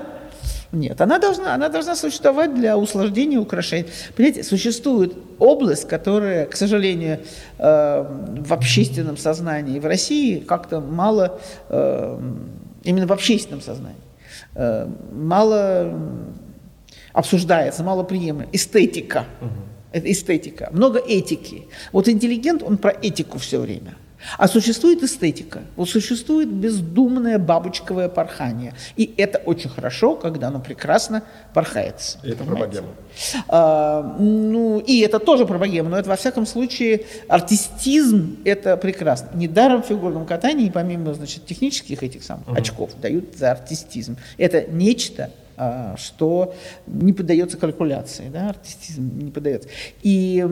Нет, 0.70 1.00
она 1.00 1.18
должна, 1.18 1.54
она 1.54 1.70
должна 1.70 1.96
существовать 1.96 2.54
для 2.54 2.76
усложнения 2.76 3.38
украшений. 3.38 3.86
Понимаете, 4.14 4.44
существует 4.44 5.14
область, 5.38 5.88
которая, 5.88 6.44
к 6.44 6.54
сожалению, 6.56 7.20
э, 7.58 8.06
в 8.44 8.52
общественном 8.52 9.16
сознании 9.16 9.78
в 9.78 9.86
России 9.86 10.40
как-то 10.40 10.80
мало, 10.80 11.40
э, 11.70 12.20
именно 12.88 13.06
в 13.06 13.12
общественном 13.12 13.60
сознании, 13.60 14.00
э, 14.54 14.88
мало 15.12 15.94
обсуждается, 17.12 17.84
мало 17.84 18.02
приемлема. 18.02 18.48
Эстетика. 18.52 19.26
Угу. 19.40 19.50
Это 19.92 20.10
эстетика. 20.10 20.68
Много 20.72 20.98
этики. 20.98 21.68
Вот 21.92 22.08
интеллигент, 22.08 22.62
он 22.62 22.78
про 22.78 22.90
этику 22.90 23.38
все 23.38 23.60
время– 23.60 23.94
а 24.36 24.48
существует 24.48 25.02
эстетика, 25.02 25.62
вот 25.76 25.88
существует 25.88 26.48
бездумное 26.48 27.38
бабочковое 27.38 28.08
порхание. 28.08 28.74
И 28.96 29.12
это 29.16 29.38
очень 29.38 29.70
хорошо, 29.70 30.16
когда 30.16 30.48
оно 30.48 30.60
прекрасно 30.60 31.22
порхается. 31.54 32.18
И 32.22 32.30
это 32.30 32.44
про 32.44 32.56
богему. 32.56 32.88
А, 33.48 34.16
ну, 34.18 34.78
и 34.78 35.00
это 35.00 35.18
тоже 35.18 35.46
про 35.46 35.58
богему, 35.58 35.88
но 35.88 35.98
это 35.98 36.08
во 36.08 36.16
всяком 36.16 36.46
случае 36.46 37.04
артистизм– 37.28 38.38
это 38.44 38.76
прекрасно. 38.76 39.30
Недаром 39.34 39.82
в 39.82 39.86
фигурном 39.86 40.26
катании, 40.26 40.70
помимо 40.70 41.14
значит, 41.14 41.46
технических 41.46 42.02
этих 42.02 42.22
самых 42.22 42.48
угу. 42.48 42.56
очков, 42.56 42.90
дают 43.00 43.36
за 43.36 43.52
артистизм. 43.52 44.16
Это 44.36 44.62
нечто 44.62 45.30
что 45.96 46.54
не 46.86 47.12
поддается 47.12 47.56
калькуляции, 47.56 48.28
да, 48.32 48.50
артистизм 48.50 49.18
не 49.18 49.30
поддается. 49.30 49.68
И 50.02 50.46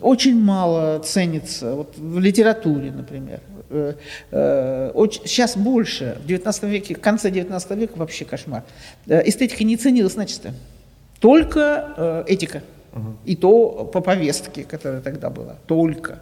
очень 0.00 0.40
мало 0.40 0.98
ценится 1.00 1.74
вот, 1.74 1.94
в 1.96 2.18
литературе, 2.18 2.90
например. 2.92 3.40
Э, 3.70 3.94
э, 4.30 4.92
сейчас 5.24 5.56
больше, 5.56 6.18
в 6.22 6.26
19 6.26 6.62
веке, 6.64 6.94
в 6.94 7.00
конце 7.00 7.30
19 7.30 7.70
века 7.72 7.92
вообще 7.96 8.24
кошмар. 8.24 8.62
Э, 9.06 9.22
эстетика 9.28 9.64
не 9.64 9.76
ценилась 9.76 10.16
начисто. 10.16 10.52
Только 11.20 12.24
этика. 12.26 12.62
И 13.24 13.36
то 13.36 13.84
по 13.92 14.00
повестке, 14.00 14.64
которая 14.64 15.00
тогда 15.00 15.30
была. 15.30 15.56
Только. 15.66 16.20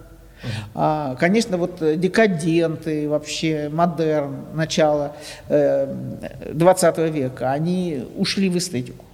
А, 0.74 1.14
конечно, 1.16 1.56
вот 1.56 1.80
э, 1.82 1.96
декаденты, 1.96 3.08
вообще 3.08 3.68
модерн, 3.68 4.36
начало 4.54 5.16
э, 5.48 5.92
20 6.52 6.98
века, 7.12 7.52
они 7.52 8.04
ушли 8.16 8.48
в 8.48 8.58
эстетику. 8.58 9.04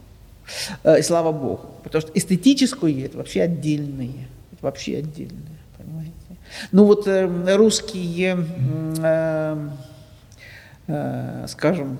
Э, 0.82 0.98
и 0.98 1.02
слава 1.02 1.32
богу. 1.32 1.66
Потому 1.82 2.02
что 2.02 2.10
эстетическую 2.14 3.04
это 3.04 3.18
вообще 3.18 3.42
отдельные. 3.42 4.28
Это 4.52 4.62
вообще 4.62 4.98
отдельные, 4.98 5.58
понимаете. 5.78 6.12
Ну 6.72 6.84
вот 6.84 7.06
э, 7.06 7.56
русские, 7.56 8.44
э, 8.98 9.68
э, 10.88 11.46
скажем, 11.48 11.98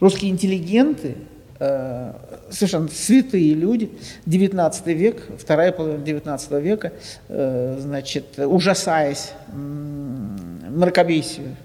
русские 0.00 0.30
интеллигенты– 0.30 1.16
Э, 1.24 1.29
совершенно 1.60 2.88
святые 2.88 3.52
люди, 3.52 3.90
19 4.24 4.86
век, 4.86 5.22
вторая 5.38 5.72
половина 5.72 6.02
19 6.02 6.52
века, 6.52 6.94
э, 7.28 7.76
значит, 7.78 8.38
ужасаясь 8.38 9.32
мракобесию 9.52 11.56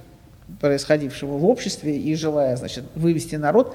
происходившего 0.59 1.37
в 1.37 1.45
обществе 1.45 1.97
и 1.97 2.13
желая, 2.15 2.57
значит, 2.57 2.83
вывести 2.95 3.35
народ 3.35 3.73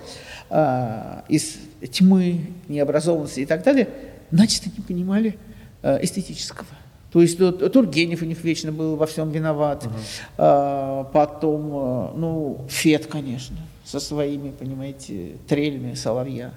э, 0.50 1.22
из 1.28 1.56
тьмы, 1.90 2.48
необразованности 2.68 3.40
и 3.40 3.46
так 3.46 3.64
далее, 3.64 3.88
начисто 4.30 4.68
не 4.76 4.84
понимали 4.84 5.38
эстетического. 5.82 6.68
То 7.10 7.22
есть 7.22 7.38
Тургенев 7.38 8.20
у 8.20 8.26
них 8.26 8.44
вечно 8.44 8.70
был 8.70 8.96
во 8.96 9.06
всем 9.06 9.30
виноват. 9.30 9.88
Uh-huh. 10.36 11.10
Потом, 11.10 12.20
ну, 12.20 12.66
Фет, 12.68 13.06
конечно 13.06 13.56
со 13.90 13.98
своими, 13.98 14.52
понимаете, 14.52 15.32
трелями 15.48 15.94
соловья. 15.94 16.52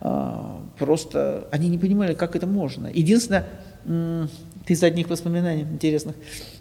А, 0.00 0.58
просто 0.78 1.48
они 1.50 1.68
не 1.68 1.76
понимали, 1.76 2.14
как 2.14 2.34
это 2.34 2.46
можно. 2.46 2.86
Единственное, 2.86 3.46
из 4.66 4.82
одних 4.82 5.10
воспоминаний 5.10 5.62
интересных. 5.62 6.16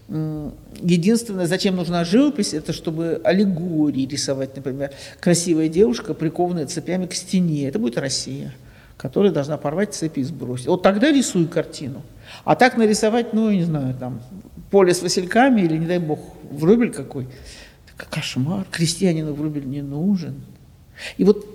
Единственное, 0.10 1.48
зачем 1.48 1.78
нужна 1.78 2.04
живопись, 2.04 2.54
это 2.54 2.74
чтобы 2.74 3.22
аллегории 3.24 4.06
рисовать, 4.06 4.56
например, 4.56 4.92
красивая 5.22 5.70
девушка, 5.70 6.14
прикованная 6.14 6.68
цепями 6.68 7.06
к 7.06 7.14
стене. 7.14 7.68
Это 7.68 7.80
будет 7.80 7.98
Россия, 7.98 8.54
которая 8.98 9.32
должна 9.32 9.58
порвать 9.58 9.94
цепи 9.94 10.20
и 10.20 10.24
сбросить. 10.24 10.68
Вот 10.68 10.84
тогда 10.84 11.10
рисуй 11.10 11.48
картину. 11.48 12.02
А 12.44 12.56
так 12.56 12.76
нарисовать, 12.76 13.34
ну, 13.34 13.50
я 13.50 13.56
не 13.56 13.64
знаю, 13.64 13.96
там, 13.98 14.22
поле 14.70 14.94
с 14.94 15.02
васильками 15.02 15.62
или, 15.62 15.78
не 15.78 15.86
дай 15.88 16.00
бог, 16.00 16.20
врубель 16.52 16.92
какой. 16.92 17.28
Кошмар. 17.98 18.66
Крестьянину 18.72 19.34
врубель 19.34 19.66
не 19.66 19.82
нужен. 19.82 20.44
И 21.18 21.24
вот 21.24 21.46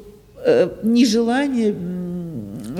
э, 0.45 0.81
нежелание 0.83 1.75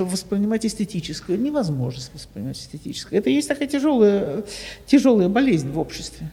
воспринимать 0.03 0.65
эстетическое, 0.65 1.37
невозможность 1.37 2.13
воспринимать 2.13 2.57
эстетическое. 2.57 3.19
Это 3.19 3.29
есть 3.29 3.47
такая 3.47 3.67
тяжелая, 3.67 4.43
тяжелая 4.85 5.29
болезнь 5.29 5.71
в 5.71 5.79
обществе. 5.79 6.31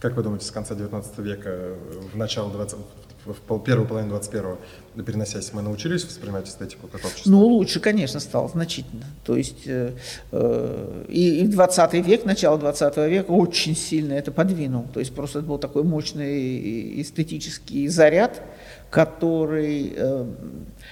Как 0.00 0.16
вы 0.16 0.22
думаете, 0.22 0.46
с 0.46 0.50
конца 0.50 0.74
19 0.74 1.18
века, 1.18 1.74
в 2.12 2.16
начало 2.16 2.50
20 2.52 2.78
в 3.26 3.58
первую 3.60 3.88
половину 3.88 4.16
21-го, 4.16 5.02
переносясь, 5.02 5.52
мы 5.52 5.62
научились 5.62 6.04
воспринимать 6.04 6.48
эстетику 6.48 6.88
как 6.88 7.04
общество? 7.04 7.30
Ну, 7.30 7.44
лучше, 7.44 7.80
конечно, 7.80 8.20
стало 8.20 8.48
значительно. 8.48 9.04
То 9.24 9.36
есть 9.36 9.66
э, 9.66 9.92
э, 10.32 11.04
и, 11.08 11.40
и 11.40 11.46
20 11.46 11.92
век, 12.06 12.24
начало 12.24 12.58
20 12.58 12.96
века 13.08 13.30
очень 13.30 13.76
сильно 13.76 14.12
это 14.14 14.32
подвинул. 14.32 14.86
То 14.92 15.00
есть 15.00 15.14
просто 15.14 15.40
это 15.40 15.48
был 15.48 15.58
такой 15.58 15.82
мощный 15.82 17.00
эстетический 17.00 17.88
заряд, 17.88 18.42
который 18.90 19.92
э, 19.96 20.26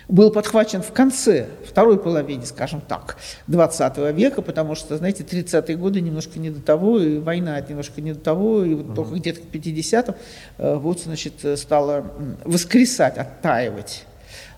был 0.08 0.30
подхвачен 0.30 0.82
в 0.82 0.92
конце, 0.92 1.48
второй 1.66 1.98
половине, 1.98 2.44
скажем 2.44 2.80
так, 2.80 3.16
20 3.46 3.98
века, 4.14 4.42
потому 4.42 4.74
что, 4.74 4.96
знаете, 4.96 5.22
30-е 5.22 5.76
годы 5.76 6.00
немножко 6.00 6.38
не 6.38 6.50
до 6.50 6.60
того, 6.60 6.98
и 6.98 7.18
война 7.18 7.60
немножко 7.60 8.00
не 8.00 8.12
до 8.12 8.20
того, 8.20 8.64
и 8.64 8.74
вот 8.74 8.86
uh 8.86 8.94
только 8.94 9.14
где-то 9.16 9.40
к 9.40 9.44
50-м 9.44 10.14
э, 10.58 10.74
вот, 10.76 11.00
значит, 11.00 11.34
стало 11.56 12.12
воскресать, 12.44 13.16
оттаивать 13.16 14.04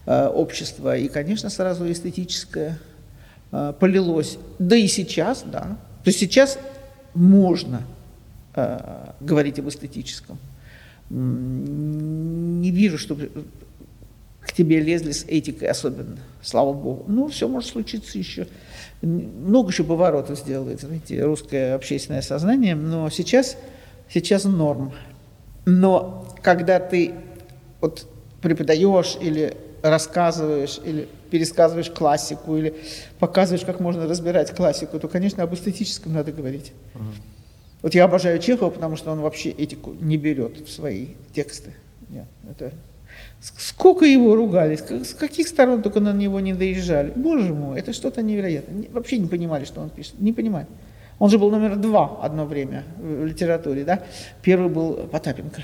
э, 0.07 0.27
общество. 0.27 0.97
И, 0.97 1.09
конечно, 1.09 1.51
сразу 1.51 1.91
эстетическое 1.91 2.79
э, 3.53 3.73
полилось. 3.79 4.39
Да 4.59 4.77
и 4.77 4.87
сейчас, 4.89 5.43
да. 5.45 5.77
То 6.05 6.09
есть 6.09 6.19
сейчас 6.19 6.59
можно 7.15 7.83
говорить 9.21 9.59
об 9.59 9.69
эстетическом. 9.69 10.39
Не 11.11 12.71
вижу, 12.71 12.99
чтобы 12.99 13.31
к 14.41 14.53
тебе 14.53 14.81
лезли 14.81 15.13
с 15.13 15.25
этикой 15.25 15.69
особенно, 15.69 16.19
слава 16.43 16.73
богу. 16.73 17.05
Ну, 17.09 17.29
все 17.29 17.49
может 17.49 17.71
случиться 17.71 18.19
еще. 18.19 18.47
Много 19.03 19.71
еще 19.71 19.85
поворотов 19.85 20.39
сделает, 20.39 20.81
знаете, 20.81 21.23
русское 21.23 21.75
общественное 21.75 22.23
сознание, 22.23 22.75
но 22.75 23.11
сейчас, 23.11 23.57
сейчас 24.09 24.45
норм. 24.45 24.93
Но 25.65 26.27
когда 26.43 26.79
ты 26.81 27.13
вот 27.81 28.09
преподаешь 28.41 29.17
или 29.21 29.57
рассказываешь, 29.83 30.81
или 30.85 31.09
пересказываешь 31.31 31.91
классику, 31.91 32.57
или 32.57 32.75
показываешь, 33.19 33.65
как 33.65 33.81
можно 33.81 34.07
разбирать 34.07 34.55
классику, 34.55 34.99
то, 34.99 35.09
конечно, 35.09 35.43
об 35.43 35.55
эстетическом 35.55 36.15
надо 36.15 36.33
говорить. 36.33 36.73
Uh-huh. 36.95 37.36
Вот 37.87 37.95
я 37.95 38.03
обожаю 38.07 38.41
Чехова, 38.41 38.71
потому 38.71 38.97
что 38.97 39.13
он 39.13 39.21
вообще 39.21 39.51
этику 39.51 39.95
не 40.01 40.17
берет 40.17 40.59
в 40.59 40.69
свои 40.69 41.11
тексты. 41.33 41.71
Нет, 42.11 42.25
это 42.51 42.73
Сколько 43.39 44.05
его 44.05 44.35
ругали, 44.35 44.75
с 44.75 45.15
каких 45.15 45.47
сторон 45.47 45.83
только 45.83 46.01
на 46.01 46.13
него 46.13 46.41
не 46.41 46.53
доезжали. 46.53 47.13
Боже 47.15 47.55
мой, 47.55 47.79
это 47.79 47.93
что-то 47.93 48.23
невероятное. 48.23 48.87
Вообще 48.91 49.19
не 49.19 49.29
понимали, 49.29 49.65
что 49.65 49.81
он 49.83 49.91
пишет. 49.91 50.19
Не 50.19 50.33
понимали. 50.33 50.67
Он 51.21 51.31
же 51.31 51.39
был 51.39 51.49
номер 51.53 51.77
два 51.77 52.19
одно 52.23 52.45
время 52.45 52.83
в 52.99 53.25
литературе, 53.25 53.85
да? 53.85 54.03
Первый 54.43 54.69
был 54.69 54.95
Потапенко, 55.07 55.63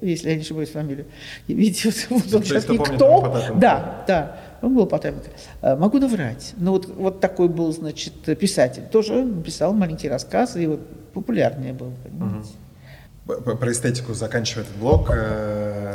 если 0.00 0.30
я 0.30 0.36
не 0.36 0.40
ошибаюсь 0.40 0.70
фамилию. 0.70 1.04
Видите, 1.46 1.90
вот, 2.08 2.22
вот 2.22 2.34
он 2.36 2.42
сейчас 2.44 2.70
никто. 2.70 3.52
Да, 3.54 4.02
да, 4.08 4.40
он 4.62 4.74
был 4.74 4.86
Потапенко. 4.86 5.28
А, 5.60 5.76
могу 5.76 5.98
наврать. 5.98 6.54
Но 6.56 6.72
вот, 6.72 6.86
вот 6.86 7.20
такой 7.20 7.48
был, 7.48 7.72
значит, 7.72 8.14
писатель. 8.38 8.82
Тоже 8.90 9.26
писал 9.44 9.72
маленькие 9.72 10.10
рассказы, 10.10 10.64
и 10.64 10.66
вот 10.66 10.80
популярнее 11.12 11.72
был, 11.72 11.92
понимаете. 12.02 12.50
Угу. 13.26 13.56
Про 13.56 13.72
эстетику 13.72 14.12
заканчивая 14.12 14.64
этот 14.64 14.76
блок, 14.76 15.10
э, 15.10 15.94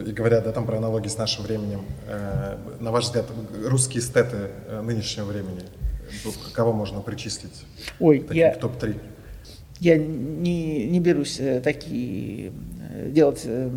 и 0.00 0.10
говоря 0.10 0.40
да, 0.40 0.50
там 0.50 0.66
про 0.66 0.78
аналогии 0.78 1.08
с 1.08 1.16
нашим 1.16 1.44
временем, 1.44 1.82
э, 2.08 2.56
на 2.80 2.90
ваш 2.90 3.04
взгляд, 3.04 3.26
русские 3.64 4.00
эстеты 4.00 4.50
э, 4.66 4.80
нынешнего 4.82 5.26
времени, 5.26 5.62
кого 6.52 6.72
можно 6.72 7.00
причислить 7.02 7.64
Ой, 8.00 8.26
я, 8.30 8.52
в 8.54 8.58
топ-3? 8.58 8.98
Я 9.78 9.96
не, 9.96 10.88
не 10.88 10.98
берусь 10.98 11.40
такие 11.62 12.52
делать 13.06 13.42
э, 13.44 13.70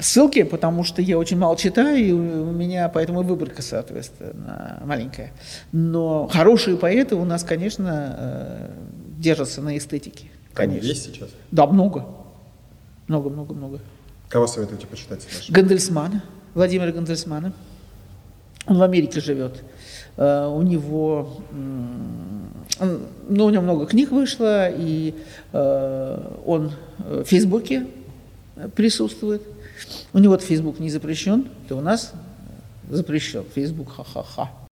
ссылки, 0.00 0.42
потому 0.42 0.84
что 0.84 1.02
я 1.02 1.18
очень 1.18 1.38
мало 1.38 1.56
читаю, 1.56 1.96
и 1.96 2.12
у 2.12 2.50
меня 2.50 2.88
поэтому 2.88 3.22
выборка, 3.22 3.62
соответственно, 3.62 4.82
маленькая. 4.84 5.32
Но 5.72 6.28
хорошие 6.28 6.76
поэты 6.76 7.14
у 7.14 7.24
нас, 7.24 7.44
конечно, 7.44 8.16
э, 8.18 8.70
держатся 9.18 9.62
на 9.62 9.76
эстетике. 9.78 10.26
Конечно. 10.52 10.86
Есть 10.86 11.04
сейчас? 11.04 11.28
Да, 11.50 11.66
много. 11.66 12.06
Много, 13.06 13.30
много, 13.30 13.54
много. 13.54 13.80
Кого 14.28 14.46
советуете 14.46 14.86
почитать? 14.86 15.26
Гандельсмана, 15.48 16.24
Владимира 16.54 16.90
Гандельсмана. 16.90 17.52
Он 18.66 18.78
в 18.78 18.82
Америке 18.82 19.20
живет. 19.20 19.62
Uh, 20.16 20.56
у 20.56 20.62
него, 20.62 21.40
ну, 22.78 23.46
у 23.46 23.50
него 23.50 23.62
много 23.62 23.84
книг 23.86 24.12
вышло, 24.12 24.70
и 24.70 25.12
uh, 25.52 26.40
он 26.46 26.70
в 26.98 27.24
Фейсбуке 27.24 27.88
присутствует. 28.76 29.42
У 30.12 30.18
него 30.18 30.38
Фейсбук 30.38 30.78
не 30.78 30.90
запрещен, 30.90 31.48
то 31.68 31.76
у 31.76 31.80
нас 31.80 32.12
запрещен. 32.90 33.44
Фейсбук 33.54 33.92
ха-ха-ха. 33.92 34.63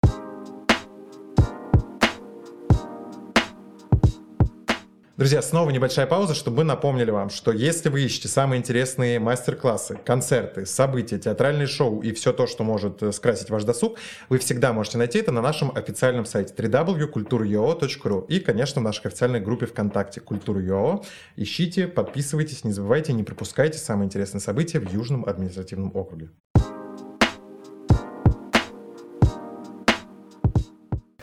Друзья, 5.18 5.42
снова 5.42 5.68
небольшая 5.68 6.06
пауза, 6.06 6.34
чтобы 6.34 6.58
мы 6.58 6.64
напомнили 6.64 7.10
вам, 7.10 7.28
что 7.28 7.52
если 7.52 7.90
вы 7.90 8.02
ищете 8.02 8.28
самые 8.28 8.60
интересные 8.60 9.18
мастер-классы, 9.18 9.98
концерты, 10.06 10.64
события, 10.64 11.18
театральные 11.18 11.66
шоу 11.66 12.00
и 12.00 12.12
все 12.12 12.32
то, 12.32 12.46
что 12.46 12.64
может 12.64 13.02
э, 13.02 13.12
скрасить 13.12 13.50
ваш 13.50 13.64
досуг, 13.64 13.98
вы 14.30 14.38
всегда 14.38 14.72
можете 14.72 14.96
найти 14.96 15.18
это 15.18 15.30
на 15.30 15.42
нашем 15.42 15.70
официальном 15.76 16.24
сайте 16.24 16.54
www.kulturuyo.ru 16.54 18.26
и, 18.26 18.40
конечно, 18.40 18.80
в 18.80 18.84
нашей 18.84 19.08
официальной 19.08 19.40
группе 19.40 19.66
ВКонтакте 19.66 20.22
Культуру.io. 20.22 21.04
Ищите, 21.36 21.88
подписывайтесь, 21.88 22.64
не 22.64 22.72
забывайте, 22.72 23.12
не 23.12 23.22
пропускайте 23.22 23.76
самые 23.76 24.06
интересные 24.06 24.40
события 24.40 24.80
в 24.80 24.90
Южном 24.90 25.26
административном 25.26 25.94
округе. 25.94 26.30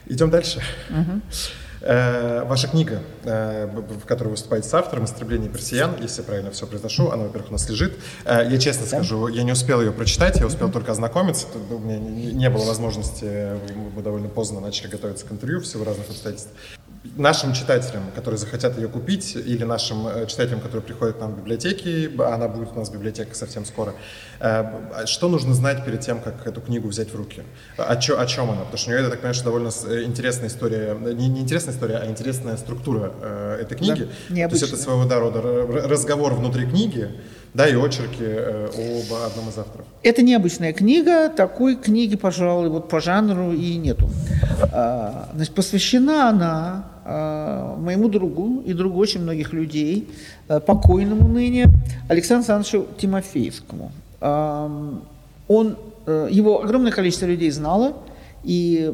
Идем 0.06 0.30
дальше. 0.30 0.62
Uh-huh. 0.90 1.22
Э, 1.82 2.44
ваша 2.44 2.68
книга, 2.68 3.02
э, 3.24 3.68
в 3.68 4.06
которой 4.06 4.28
вы 4.28 4.32
выступаете 4.32 4.68
с 4.68 4.74
автором 4.74 5.06
«Истребление 5.06 5.50
персиян», 5.50 5.96
если 6.02 6.22
я 6.22 6.26
правильно 6.26 6.52
все 6.52 6.68
произношу, 6.68 7.10
она, 7.10 7.24
во-первых, 7.24 7.50
у 7.50 7.54
нас 7.54 7.70
лежит. 7.70 7.98
Э, 8.26 8.46
я 8.50 8.58
честно 8.58 8.84
да? 8.84 8.98
скажу, 8.98 9.28
я 9.28 9.44
не 9.44 9.54
успел 9.54 9.80
ее 9.80 9.92
прочитать, 9.92 10.40
я 10.40 10.46
успел 10.46 10.70
только 10.72 10.92
ознакомиться. 10.92 11.48
У 11.70 11.80
меня 11.80 11.98
не 12.00 12.50
было 12.50 12.66
возможности, 12.66 13.52
мы 13.96 14.02
довольно 14.02 14.28
поздно 14.28 14.60
начали 14.60 14.88
готовиться 14.88 15.26
к 15.26 15.32
интервью 15.32 15.62
в 15.62 15.66
силу 15.66 15.86
разных 15.86 16.10
обстоятельств 16.10 16.52
нашим 17.16 17.54
читателям, 17.54 18.04
которые 18.14 18.38
захотят 18.38 18.78
ее 18.78 18.88
купить, 18.88 19.36
или 19.36 19.64
нашим 19.64 20.08
э, 20.08 20.26
читателям, 20.28 20.60
которые 20.60 20.82
приходят 20.82 21.18
к 21.18 21.20
нам 21.20 21.34
в 21.34 21.38
библиотеки, 21.38 22.12
она 22.22 22.48
будет 22.48 22.72
у 22.74 22.80
нас 22.80 22.90
в 22.90 22.94
библиотеке 22.94 23.34
совсем 23.36 23.66
скоро, 23.66 23.94
э, 24.40 25.06
что 25.06 25.30
нужно 25.30 25.54
знать 25.54 25.86
перед 25.86 26.02
тем, 26.02 26.20
как 26.20 26.46
эту 26.46 26.62
книгу 26.62 26.88
взять 26.90 27.12
в 27.12 27.16
руки? 27.16 27.44
О, 27.78 27.96
чё, 27.96 28.20
о 28.20 28.26
чем 28.26 28.52
она? 28.52 28.62
Потому 28.62 28.78
что 28.78 28.90
у 28.90 28.94
нее, 28.94 29.04
я 29.04 29.10
так 29.10 29.20
понимаю, 29.20 29.34
что 29.34 29.46
довольно 29.46 29.70
э, 29.88 30.04
интересная 30.04 30.50
история, 30.50 30.96
не, 30.96 31.30
не 31.30 31.42
интересная 31.42 31.74
история, 31.74 31.98
а 31.98 32.06
интересная 32.08 32.58
структура 32.58 33.14
этой 33.60 33.78
книги. 33.78 34.10
Да, 34.30 34.48
То 34.48 34.56
есть 34.56 34.64
это 34.64 34.76
своего 34.76 35.08
рода 35.08 35.42
разговор 35.42 36.34
внутри 36.34 36.66
книги, 36.66 37.12
да, 37.54 37.68
и 37.68 37.76
очерки 37.76 38.22
э, 38.22 38.68
об 38.68 39.14
одном 39.14 39.50
из 39.50 39.58
авторов. 39.58 39.86
Это 40.04 40.22
необычная 40.22 40.72
книга, 40.72 41.30
такой 41.30 41.76
книги, 41.76 42.16
пожалуй, 42.16 42.70
вот 42.70 42.90
по 42.90 43.00
жанру 43.00 43.52
и 43.52 43.76
нету. 43.76 44.10
А, 44.72 45.30
значит, 45.34 45.56
посвящена 45.56 46.30
она 46.30 46.86
а, 47.06 47.76
моему 47.78 48.08
другу 48.08 48.62
и 48.62 48.74
другу 48.74 49.00
очень 49.00 49.22
многих 49.22 49.52
людей, 49.52 50.10
а, 50.48 50.60
покойному 50.60 51.28
ныне 51.28 51.70
Александру 52.08 52.54
Александровичу 52.54 52.88
Тимофеевскому. 53.00 53.92
А, 54.22 55.02
он, 55.48 55.78
а, 56.06 56.28
его 56.28 56.62
огромное 56.62 56.92
количество 56.92 57.26
людей 57.26 57.50
знало, 57.50 57.94
и 58.44 58.94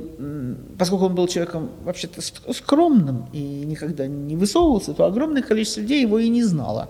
поскольку 0.80 1.06
он 1.06 1.14
был 1.14 1.28
человеком 1.28 1.70
вообще-то 1.84 2.22
скромным 2.54 3.26
и 3.32 3.40
никогда 3.40 4.08
не 4.08 4.36
высовывался, 4.36 4.94
то 4.94 5.06
огромное 5.06 5.44
количество 5.44 5.82
людей 5.82 6.02
его 6.02 6.18
и 6.18 6.30
не 6.30 6.44
знало. 6.44 6.90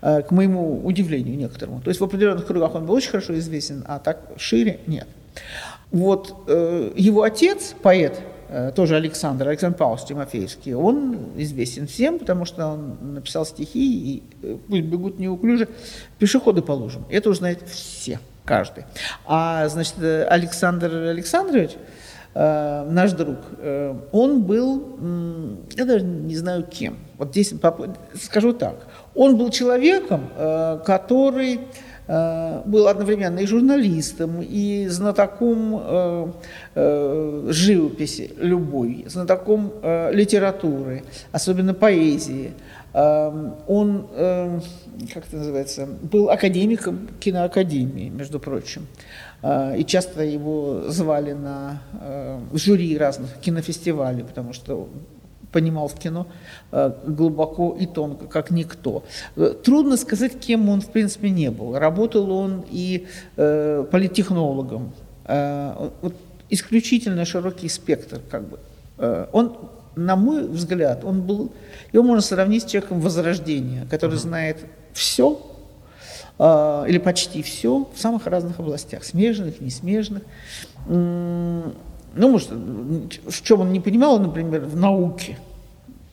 Э, 0.00 0.22
к 0.22 0.30
моему 0.30 0.86
удивлению 0.86 1.36
некоторому. 1.36 1.80
То 1.80 1.88
есть 1.88 2.00
в 2.00 2.04
определенных 2.04 2.46
кругах 2.46 2.74
он 2.76 2.86
был 2.86 2.94
очень 2.94 3.10
хорошо 3.10 3.36
известен, 3.36 3.84
а 3.86 3.98
так 3.98 4.20
шире 4.36 4.78
нет. 4.86 5.08
Вот 5.90 6.44
э, 6.46 6.92
его 6.94 7.22
отец, 7.22 7.74
поэт 7.82 8.20
э, 8.48 8.70
тоже 8.76 8.94
Александр, 8.94 9.48
Александр 9.48 9.76
Павлович 9.76 10.04
Тимофеевский, 10.04 10.74
он 10.74 11.32
известен 11.36 11.88
всем, 11.88 12.20
потому 12.20 12.44
что 12.44 12.66
он 12.66 13.14
написал 13.14 13.44
стихи, 13.44 14.22
и 14.42 14.56
пусть 14.68 14.84
бегут 14.84 15.18
неуклюже, 15.18 15.68
пешеходы 16.20 16.62
по 16.62 16.72
лужам. 16.72 17.04
Это 17.10 17.30
уже 17.30 17.40
знает 17.40 17.68
все, 17.68 18.20
каждый. 18.44 18.84
А, 19.26 19.66
значит, 19.68 19.94
Александр 19.98 20.94
Александрович, 20.94 21.72
наш 22.34 23.12
друг, 23.12 23.38
он 24.12 24.42
был, 24.42 24.98
я 25.74 25.84
даже 25.84 26.04
не 26.04 26.36
знаю 26.36 26.62
кем, 26.62 26.98
вот 27.16 27.30
здесь 27.30 27.52
скажу 28.14 28.52
так, 28.52 28.86
он 29.18 29.36
был 29.36 29.50
человеком, 29.50 30.30
который 30.86 31.60
Э, 32.08 32.62
был 32.64 32.88
одновременно 32.88 33.38
и 33.40 33.46
журналистом, 33.46 34.40
и 34.40 34.86
знатоком 34.88 35.78
э, 35.78 36.32
э, 36.74 37.46
живописи 37.50 38.30
любой, 38.38 39.04
знатоком 39.08 39.74
э, 39.82 40.10
литературы, 40.14 41.04
особенно 41.32 41.74
поэзии. 41.74 42.54
Э, 42.94 43.52
он, 43.66 44.06
э, 44.12 44.60
как 45.12 45.26
это 45.26 45.36
называется, 45.36 45.86
был 45.86 46.30
академиком 46.30 47.10
киноакадемии, 47.20 48.08
между 48.08 48.40
прочим. 48.40 48.86
Э, 49.42 49.76
и 49.76 49.84
часто 49.84 50.24
его 50.24 50.84
звали 50.88 51.32
на 51.34 51.82
э, 52.00 52.40
жюри 52.54 52.96
разных 52.96 53.38
кинофестивалей, 53.40 54.24
потому 54.24 54.54
что 54.54 54.88
понимал 55.52 55.88
в 55.88 55.94
кино 55.94 56.26
э, 56.72 56.92
глубоко 57.06 57.76
и 57.78 57.86
тонко, 57.86 58.26
как 58.26 58.50
никто. 58.50 59.04
Э, 59.36 59.54
трудно 59.62 59.96
сказать, 59.96 60.38
кем 60.38 60.68
он, 60.68 60.80
в 60.80 60.90
принципе, 60.90 61.30
не 61.30 61.50
был. 61.50 61.78
Работал 61.78 62.30
он 62.30 62.64
и 62.70 63.06
э, 63.36 63.84
политтехнологом. 63.90 64.92
Вот 65.26 66.14
исключительно 66.48 67.26
широкий 67.26 67.68
спектр. 67.68 68.20
Как 68.30 68.48
бы. 68.48 68.58
Он, 69.32 69.58
на 69.94 70.16
мой 70.16 70.48
взгляд, 70.48 71.04
он 71.04 71.20
был, 71.20 71.52
его 71.92 72.02
можно 72.02 72.22
сравнить 72.22 72.62
с 72.62 72.66
человеком 72.66 73.00
Возрождения, 73.00 73.86
который 73.90 74.14
uh-huh. 74.14 74.22
знает 74.22 74.64
все, 74.94 75.38
или 76.38 76.98
почти 76.98 77.42
все 77.42 77.86
в 77.94 78.00
самых 78.00 78.26
разных 78.26 78.58
областях, 78.58 79.04
смежных, 79.04 79.60
несмежных. 79.60 80.22
Ну, 82.14 82.30
может, 82.30 82.50
в 82.50 83.42
чем 83.42 83.60
он 83.60 83.72
не 83.72 83.80
понимал, 83.80 84.18
например, 84.18 84.62
в 84.62 84.76
науке, 84.76 85.38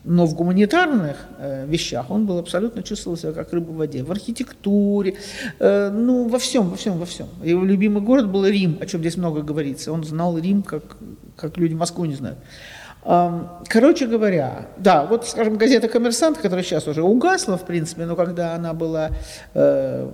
но 0.04 0.24
в 0.26 0.34
гуманитарных 0.34 1.16
э, 1.38 1.66
вещах 1.66 2.10
он 2.10 2.26
был 2.26 2.38
абсолютно 2.38 2.82
чувствовал 2.82 3.16
себя 3.16 3.32
как 3.32 3.52
рыба 3.52 3.70
в 3.72 3.76
воде. 3.76 4.04
В 4.04 4.12
архитектуре, 4.12 5.16
э, 5.58 5.90
ну, 5.90 6.28
во 6.28 6.38
всем, 6.38 6.70
во 6.70 6.76
всем, 6.76 6.98
во 6.98 7.06
всем. 7.06 7.26
Его 7.42 7.64
любимый 7.64 8.02
город 8.02 8.30
был 8.30 8.46
Рим, 8.46 8.78
о 8.80 8.86
чем 8.86 9.00
здесь 9.00 9.16
много 9.16 9.42
говорится. 9.42 9.92
Он 9.92 10.04
знал 10.04 10.38
Рим, 10.38 10.62
как, 10.62 10.96
как 11.36 11.56
люди 11.58 11.74
Москву 11.74 12.04
не 12.04 12.14
знают. 12.14 12.38
Короче 13.68 14.06
говоря, 14.08 14.66
да, 14.78 15.06
вот, 15.06 15.28
скажем, 15.28 15.56
газета 15.58 15.86
«Коммерсант», 15.86 16.38
которая 16.38 16.64
сейчас 16.64 16.88
уже 16.88 17.04
угасла, 17.04 17.56
в 17.56 17.64
принципе, 17.64 18.04
но 18.04 18.16
когда 18.16 18.56
она 18.56 18.74
была 18.74 19.10
э, 19.54 20.08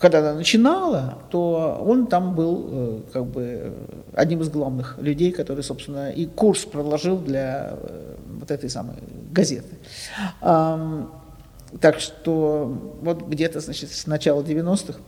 когда 0.00 0.20
она 0.20 0.34
начинала, 0.34 1.18
то 1.30 1.78
он 1.86 2.06
там 2.06 2.34
был 2.34 2.68
э, 2.70 3.00
как 3.12 3.26
бы 3.26 3.74
одним 4.14 4.40
из 4.40 4.48
главных 4.48 4.96
людей, 4.98 5.30
который, 5.30 5.62
собственно, 5.62 6.10
и 6.10 6.24
курс 6.24 6.64
проложил 6.64 7.18
для 7.18 7.74
э, 7.74 8.14
вот 8.40 8.50
этой 8.50 8.70
самой 8.70 8.96
газеты. 9.30 9.76
Так 10.40 12.00
что 12.00 12.96
вот 13.02 13.28
где-то, 13.28 13.60
значит, 13.60 13.92
с 13.92 14.06
начала 14.06 14.42
90-х 14.42 14.98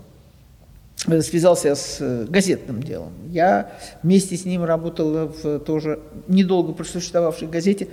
э, 1.09 1.23
связался 1.23 1.75
с 1.75 2.27
газетным 2.29 2.83
делом. 2.83 3.15
Я 3.31 3.73
вместе 4.03 4.37
с 4.37 4.45
ним 4.45 4.63
работала 4.63 5.27
в 5.27 5.59
тоже 5.61 6.01
недолго 6.29 6.75
просуществовавшей 6.75 7.49
газете 7.49 7.89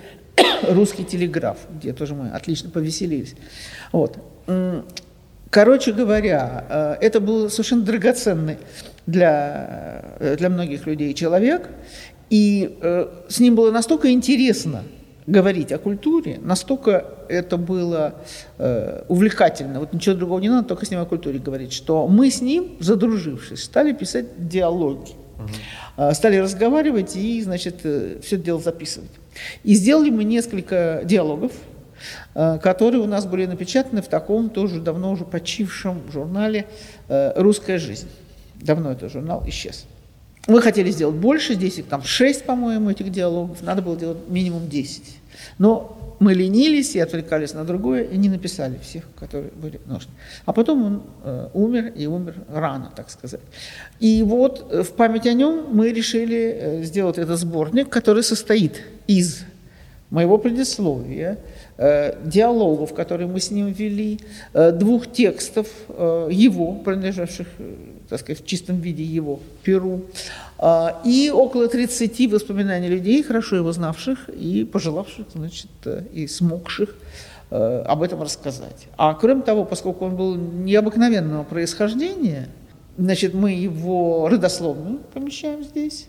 «Русский 0.70 1.06
телеграф», 1.06 1.60
где 1.74 1.94
тоже 1.94 2.14
мы 2.14 2.30
отлично 2.30 2.70
повеселились. 2.70 3.36
Вот. 3.94 4.18
Короче 5.50 5.94
говоря, 5.94 6.66
э, 6.70 7.06
это 7.06 7.20
был 7.20 7.50
совершенно 7.50 7.82
драгоценный 7.82 8.58
для, 9.08 10.16
э, 10.20 10.36
для 10.38 10.50
многих 10.50 10.86
людей 10.86 11.14
человек, 11.16 11.70
и 12.30 12.78
э, 12.82 13.08
с 13.28 13.40
ним 13.40 13.56
было 13.56 13.72
настолько 13.72 14.12
интересно 14.12 14.84
говорить 15.26 15.72
о 15.72 15.80
культуре, 15.80 16.40
настолько 16.42 17.06
это 17.28 17.58
было 17.58 18.16
увлекательно, 19.08 19.80
вот 19.80 19.94
ничего 19.94 20.16
другого 20.16 20.40
не 20.40 20.50
надо, 20.50 20.70
только 20.70 20.88
с 20.88 20.90
ним 20.90 21.02
о 21.02 21.06
культуре 21.06 21.38
говорить, 21.38 21.72
что 21.72 22.08
мы 22.08 22.32
с 22.32 22.42
ним, 22.42 22.78
задружившись, 22.80 23.64
стали 23.64 23.94
писать 23.94 24.50
диалоги, 24.50 25.12
угу. 25.38 26.14
стали 26.16 26.38
разговаривать 26.38 27.16
и, 27.16 27.44
значит, 27.44 27.76
все 27.82 28.36
это 28.38 28.38
дело 28.38 28.60
записывать. 28.60 29.12
И 29.64 29.76
сделали 29.76 30.10
мы 30.10 30.24
несколько 30.24 31.02
диалогов, 31.06 31.52
которые 32.34 33.02
у 33.02 33.08
нас 33.08 33.26
были 33.26 33.46
напечатаны 33.46 34.02
в 34.02 34.08
таком 34.08 34.50
тоже 34.50 34.80
давно 34.80 35.12
уже 35.12 35.26
почившем 35.26 36.02
журнале 36.12 36.68
э, 37.08 37.34
«Русская 37.36 37.78
жизнь». 37.78 38.10
Давно 38.56 38.92
этот 38.92 39.12
журнал 39.12 39.44
исчез. 39.48 39.86
Мы 40.48 40.62
хотели 40.62 40.92
сделать 40.92 41.16
больше, 41.16 41.54
здесь 41.54 41.78
их 41.78 41.86
там 41.86 42.04
6, 42.04 42.44
по-моему, 42.44 42.90
этих 42.90 43.12
диалогов, 43.12 43.62
надо 43.62 43.82
было 43.82 43.96
делать 43.96 44.18
минимум 44.28 44.68
10. 44.68 45.04
Но 45.60 46.16
мы 46.20 46.34
ленились 46.34 46.96
и 46.96 47.00
отвлекались 47.00 47.54
на 47.54 47.64
другое, 47.64 48.04
и 48.04 48.18
не 48.18 48.30
написали 48.30 48.78
всех, 48.82 49.04
которые 49.18 49.52
были 49.52 49.80
нужны. 49.86 50.12
А 50.46 50.54
потом 50.54 50.84
он 50.84 51.04
э, 51.24 51.50
умер, 51.54 51.94
и 51.96 52.08
умер 52.08 52.36
рано, 52.52 52.92
так 52.96 53.10
сказать. 53.10 53.42
И 54.00 54.24
вот 54.24 54.68
э, 54.72 54.84
в 54.84 54.92
память 54.94 55.28
о 55.28 55.34
нем 55.34 55.68
мы 55.72 55.94
решили 55.94 56.58
э, 56.60 56.84
сделать 56.84 57.18
этот 57.18 57.40
сборник, 57.40 57.90
который 57.90 58.24
состоит 58.24 58.82
из 59.08 59.44
моего 60.10 60.38
предисловия, 60.38 61.38
Э, 61.38 61.38
диалогов, 61.80 62.94
которые 62.94 63.28
мы 63.28 63.40
с 63.40 63.52
ним 63.52 63.68
вели, 63.68 64.20
э, 64.54 64.72
двух 64.72 65.12
текстов 65.12 65.68
э, 65.88 66.28
его, 66.30 66.74
принадлежавших, 66.74 67.48
так 68.10 68.20
сказать, 68.20 68.44
в 68.44 68.46
чистом 68.46 68.82
виде 68.82 69.04
его 69.04 69.40
Перу, 69.64 70.02
и 71.06 71.32
около 71.34 71.70
30 71.70 72.32
воспоминаний 72.34 72.90
людей, 72.90 73.24
хорошо 73.24 73.56
его 73.56 73.72
знавших 73.72 74.28
и 74.30 74.66
пожелавших, 74.66 75.28
значит, 75.34 75.70
и 76.12 76.28
смогших 76.28 76.96
об 77.50 78.04
этом 78.04 78.22
рассказать. 78.22 78.88
А 78.98 79.14
кроме 79.14 79.42
того, 79.42 79.64
поскольку 79.64 80.06
он 80.06 80.16
был 80.16 80.36
необыкновенного 80.36 81.44
происхождения, 81.44 82.50
значит, 82.98 83.34
мы 83.34 83.52
его 83.52 84.28
родословную 84.28 85.00
помещаем 85.14 85.64
здесь, 85.64 86.08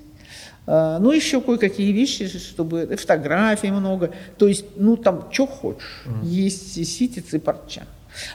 ну, 0.66 1.10
еще 1.10 1.40
кое-какие 1.40 1.90
вещи, 1.92 2.28
чтобы 2.28 2.96
фотографий 2.96 3.70
много. 3.70 4.12
То 4.38 4.46
есть, 4.46 4.64
ну, 4.76 4.96
там, 4.96 5.26
что 5.30 5.46
хочешь. 5.46 6.02
Mm. 6.06 6.24
Есть 6.24 6.86
ситец 6.86 7.34
и 7.34 7.38
парча. 7.38 7.82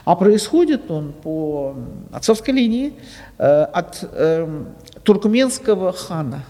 А 0.04 0.16
происходит 0.16 0.90
он 0.90 1.12
по 1.12 1.76
отцовской 2.12 2.50
линии 2.50 2.94
э, 3.38 3.62
от 3.62 4.00
э, 4.02 4.64
туркменского 5.02 5.92
хана, 5.92 6.44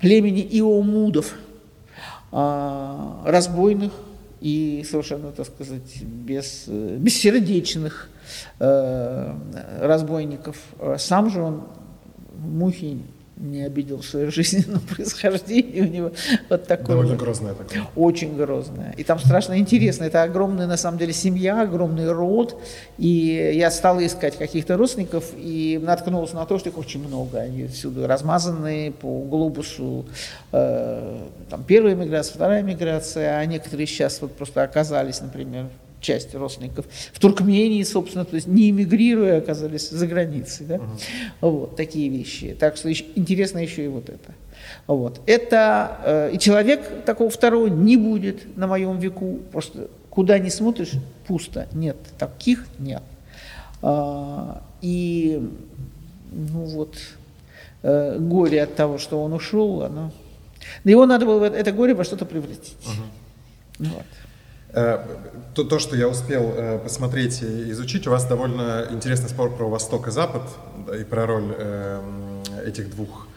племени 0.00 0.46
Иомудов, 0.58 1.34
э, 2.32 3.08
разбойных 3.24 3.92
и 4.40 4.86
совершенно, 4.88 5.32
так 5.32 5.46
сказать, 5.46 6.02
без, 6.02 6.68
бессердечных 6.68 8.10
э, 8.60 9.34
разбойников. 9.80 10.56
Сам 10.98 11.30
же 11.30 11.42
он 11.42 11.62
мухи 12.38 13.02
не 13.38 13.62
обидел 13.62 13.98
в 13.98 14.04
своей 14.04 14.30
жизни, 14.30 14.64
но 14.66 14.80
происхождение 14.80 15.82
у 15.82 15.86
него 15.86 16.12
вот 16.48 16.66
такое. 16.66 16.88
Довольно 16.88 17.12
вот. 17.12 17.20
грозное 17.20 17.54
такое. 17.54 17.86
Очень 17.96 18.36
грозное. 18.36 18.94
И 18.96 19.04
там 19.04 19.18
страшно 19.18 19.58
интересно. 19.58 20.04
Это 20.04 20.22
огромная, 20.22 20.66
на 20.66 20.76
самом 20.76 20.98
деле, 20.98 21.12
семья, 21.12 21.62
огромный 21.62 22.10
род. 22.10 22.60
И 22.98 23.52
я 23.54 23.70
стала 23.70 24.04
искать 24.04 24.36
каких-то 24.36 24.76
родственников 24.76 25.32
и 25.36 25.80
наткнулась 25.82 26.32
на 26.32 26.44
то, 26.46 26.58
что 26.58 26.68
их 26.68 26.78
очень 26.78 27.06
много. 27.06 27.38
Они 27.38 27.66
всюду 27.66 28.06
размазанные 28.06 28.92
по 28.92 29.20
глобусу. 29.22 30.06
Э, 30.52 31.18
там 31.48 31.64
первая 31.64 31.94
миграция, 31.94 32.34
вторая 32.34 32.62
миграция, 32.62 33.38
а 33.38 33.44
некоторые 33.44 33.86
сейчас 33.86 34.20
вот 34.20 34.32
просто 34.32 34.62
оказались, 34.62 35.20
например, 35.20 35.66
часть 36.00 36.34
родственников 36.34 36.86
в 37.12 37.18
Туркмении, 37.18 37.82
собственно, 37.82 38.24
то 38.24 38.36
есть 38.36 38.46
не 38.46 38.70
эмигрируя, 38.70 39.38
оказались 39.38 39.90
за 39.90 40.06
границей. 40.06 40.66
Да? 40.66 40.74
Uh-huh. 40.76 40.88
Вот 41.40 41.76
такие 41.76 42.08
вещи. 42.08 42.56
Так 42.58 42.76
что 42.76 42.88
еще, 42.88 43.04
интересно 43.14 43.58
еще 43.58 43.84
и 43.84 43.88
вот 43.88 44.08
это. 44.08 44.34
Вот. 44.86 45.20
Это 45.26 45.98
э, 46.04 46.30
и 46.34 46.38
человек 46.38 47.04
такого 47.04 47.30
второго 47.30 47.68
не 47.68 47.96
будет 47.96 48.56
на 48.56 48.66
моем 48.66 48.98
веку. 48.98 49.38
Просто 49.52 49.88
куда 50.10 50.38
ни 50.38 50.48
смотришь, 50.48 50.92
пусто. 51.26 51.68
Нет, 51.72 51.96
таких 52.18 52.66
нет. 52.78 53.02
А, 53.82 54.62
и 54.80 55.40
ну 56.32 56.64
вот 56.64 56.96
э, 57.82 58.18
горе 58.18 58.62
от 58.62 58.74
того, 58.74 58.98
что 58.98 59.22
он 59.22 59.32
ушел, 59.32 59.82
оно... 59.82 60.12
Его 60.84 61.06
надо 61.06 61.24
было 61.24 61.44
это 61.44 61.72
горе 61.72 61.94
во 61.94 62.04
что-то 62.04 62.24
превратить. 62.26 62.76
Uh-huh. 62.84 63.86
Вот. 63.94 64.04
Э, 64.70 64.98
то, 65.54 65.64
то, 65.64 65.78
что 65.78 65.96
я 65.96 66.08
успел 66.08 66.52
э, 66.54 66.78
посмотреть 66.78 67.42
и 67.42 67.70
изучить, 67.70 68.06
у 68.06 68.10
вас 68.10 68.26
довольно 68.26 68.86
интересный 68.90 69.28
спор 69.28 69.56
про 69.56 69.68
Восток 69.68 70.08
и 70.08 70.10
Запад 70.10 70.42
и 70.98 71.04
про 71.04 71.26
роль 71.26 71.54
эм, 71.58 72.42
этих 72.66 72.90
двух 72.90 73.27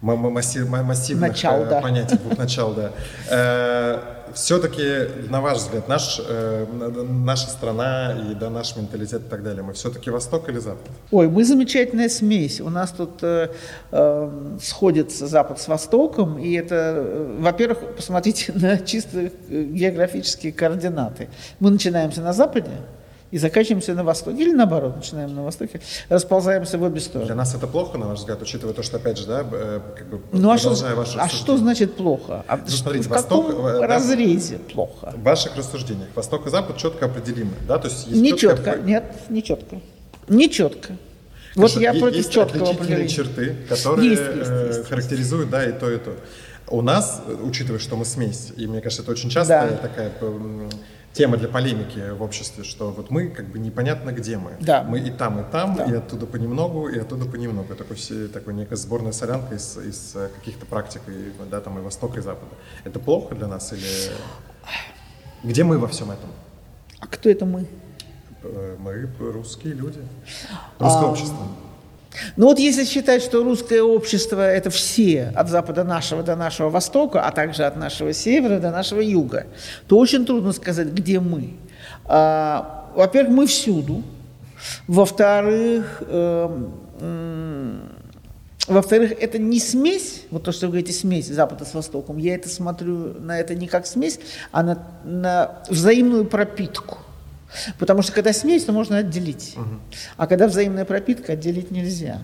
массив, 0.00 0.68
массивных 0.68 1.30
начал, 1.30 1.62
э, 1.62 1.66
да. 1.66 1.80
понятий, 1.80 2.16
двух 2.16 2.38
начал, 2.38 2.72
да. 2.72 2.92
Э, 3.30 3.98
все-таки, 4.34 5.28
на 5.30 5.40
ваш 5.40 5.58
взгляд, 5.58 5.88
наш, 5.88 6.20
э, 6.26 6.66
наша 7.08 7.48
страна 7.48 8.14
и 8.30 8.34
да, 8.34 8.50
наш 8.50 8.76
менталитет 8.76 9.22
и 9.22 9.28
так 9.28 9.42
далее, 9.42 9.62
мы 9.62 9.72
все-таки 9.72 10.10
Восток 10.10 10.48
или 10.48 10.58
Запад? 10.58 10.86
Ой, 11.10 11.28
мы 11.28 11.44
замечательная 11.44 12.08
смесь. 12.08 12.60
У 12.60 12.70
нас 12.70 12.90
тут 12.92 13.22
э, 13.22 13.48
сходится 14.62 15.26
Запад 15.26 15.60
с 15.60 15.68
Востоком, 15.68 16.38
и 16.38 16.52
это, 16.52 17.34
во-первых, 17.38 17.96
посмотрите 17.96 18.52
на 18.54 18.78
чисто 18.78 19.30
географические 19.48 20.52
координаты. 20.52 21.28
Мы 21.58 21.70
начинаемся 21.70 22.20
на 22.20 22.32
Западе, 22.32 22.70
и 23.30 23.38
заканчиваемся 23.38 23.94
на 23.94 24.04
востоке, 24.04 24.42
или 24.42 24.52
наоборот, 24.52 24.96
начинаем 24.96 25.34
на 25.34 25.42
востоке, 25.42 25.80
расползаемся 26.08 26.78
в 26.78 26.82
обе 26.82 27.00
стороны. 27.00 27.26
Для 27.26 27.34
нас 27.34 27.54
это 27.54 27.66
плохо, 27.66 27.98
на 27.98 28.06
ваш 28.06 28.20
взгляд, 28.20 28.40
учитывая 28.40 28.74
то, 28.74 28.82
что, 28.82 28.96
опять 28.96 29.18
же, 29.18 29.26
да, 29.26 29.44
э, 29.50 29.80
как 29.96 30.06
бы, 30.08 30.20
ну, 30.32 30.50
а 30.50 30.58
что, 30.58 30.74
а 31.16 31.28
что 31.28 31.56
значит 31.58 31.96
плохо? 31.96 32.44
А 32.48 32.56
ну, 32.56 32.68
смотрите, 32.68 33.08
в 33.08 33.12
каком 33.12 33.46
Восток, 33.46 33.82
разрезе 33.82 34.58
да, 34.58 34.72
плохо? 34.72 35.12
В 35.14 35.22
ваших 35.22 35.56
рассуждениях 35.56 36.08
Восток 36.14 36.46
и 36.46 36.50
Запад 36.50 36.76
четко 36.78 37.06
определимы, 37.06 37.52
да? 37.66 37.78
То 37.78 37.88
есть, 37.88 38.06
есть 38.06 38.20
не 38.20 38.30
четко, 38.36 38.72
четко, 38.72 38.80
нет, 38.80 39.04
не 39.28 39.42
четко. 39.42 39.80
Не 40.28 40.50
четко. 40.50 40.96
Вот 41.54 41.72
я 41.72 41.92
против 41.94 42.18
есть 42.18 42.32
четкого 42.32 42.70
определения. 42.70 43.08
черты, 43.08 43.56
которые 43.68 44.10
есть, 44.10 44.22
есть, 44.22 44.76
есть, 44.76 44.88
характеризуют, 44.88 45.50
да, 45.50 45.68
и 45.68 45.72
то, 45.72 45.90
и 45.90 45.98
то. 45.98 46.14
У 46.70 46.82
нас, 46.82 47.22
учитывая, 47.42 47.78
что 47.78 47.96
мы 47.96 48.04
смесь, 48.04 48.52
и 48.56 48.66
мне 48.66 48.80
кажется, 48.80 49.02
это 49.02 49.10
очень 49.10 49.30
частая 49.30 49.70
да. 49.70 49.76
такая 49.76 50.12
тема 51.12 51.36
для 51.36 51.48
полемики 51.48 52.10
в 52.10 52.22
обществе, 52.22 52.64
что 52.64 52.90
вот 52.90 53.10
мы 53.10 53.28
как 53.28 53.46
бы 53.46 53.58
непонятно 53.58 54.12
где 54.12 54.38
мы. 54.38 54.52
Да. 54.60 54.84
Мы 54.84 55.00
и 55.00 55.10
там, 55.10 55.40
и 55.40 55.50
там, 55.50 55.74
да. 55.74 55.84
и 55.84 55.94
оттуда 55.94 56.26
понемногу, 56.26 56.88
и 56.88 56.98
оттуда 56.98 57.24
понемногу. 57.24 57.74
Такой, 57.74 57.96
все, 57.96 58.28
такой 58.28 58.54
некая 58.54 58.76
сборная 58.76 59.12
солянка 59.12 59.54
из, 59.54 59.76
из 59.76 60.12
э, 60.14 60.28
каких-то 60.38 60.66
практик, 60.66 61.02
и, 61.08 61.32
да, 61.50 61.60
там 61.60 61.78
и 61.78 61.82
Востока, 61.82 62.18
и 62.18 62.22
Запада. 62.22 62.52
Это 62.84 62.98
плохо 63.00 63.34
для 63.34 63.46
нас 63.46 63.72
или... 63.72 64.12
Где 65.44 65.64
мы 65.64 65.78
во 65.78 65.88
всем 65.88 66.10
этом? 66.10 66.30
А 67.00 67.06
кто 67.06 67.28
это 67.28 67.44
мы? 67.44 67.66
Э, 68.42 68.76
мы 68.78 69.08
русские 69.18 69.74
люди. 69.74 70.00
Русское 70.78 71.06
а... 71.06 71.10
общество. 71.10 71.46
Ну 72.36 72.46
вот 72.46 72.58
если 72.58 72.84
считать, 72.84 73.22
что 73.22 73.44
русское 73.44 73.82
общество– 73.82 74.40
это 74.50 74.70
все 74.70 75.32
от 75.34 75.48
запада 75.48 75.84
нашего 75.84 76.22
до 76.22 76.36
нашего 76.36 76.70
востока, 76.70 77.22
а 77.22 77.32
также 77.32 77.64
от 77.64 77.76
нашего 77.76 78.12
севера 78.12 78.58
до 78.58 78.70
нашего 78.70 79.00
юга, 79.00 79.46
то 79.86 79.98
очень 79.98 80.24
трудно 80.24 80.52
сказать, 80.52 80.88
где 80.88 81.20
мы. 81.20 81.54
А, 82.04 82.90
во-первых, 82.94 83.36
мы 83.36 83.46
всюду. 83.46 84.02
Во-вторых, 84.88 86.02
э, 86.06 86.66
во-вторых, 88.66 89.12
это 89.18 89.38
не 89.38 89.60
смесь, 89.60 90.24
вот 90.30 90.42
то, 90.42 90.52
что 90.52 90.66
вы 90.66 90.72
говорите, 90.72 90.92
смесь 90.92 91.26
Запада 91.26 91.64
с 91.64 91.74
Востоком. 91.74 92.18
Я 92.18 92.34
это 92.34 92.48
смотрю 92.48 93.14
на 93.20 93.38
это 93.38 93.54
не 93.54 93.66
как 93.66 93.86
смесь, 93.86 94.18
а 94.50 94.62
на, 94.62 94.86
на 95.04 95.62
взаимную 95.68 96.26
пропитку. 96.26 96.98
Потому 97.78 98.02
что 98.02 98.12
когда 98.12 98.32
смесь, 98.32 98.64
то 98.64 98.72
можно 98.72 98.98
отделить. 98.98 99.54
Угу. 99.56 99.64
А 100.16 100.26
когда 100.26 100.48
взаимная 100.48 100.84
пропитка, 100.84 101.32
отделить 101.32 101.70
нельзя. 101.70 102.22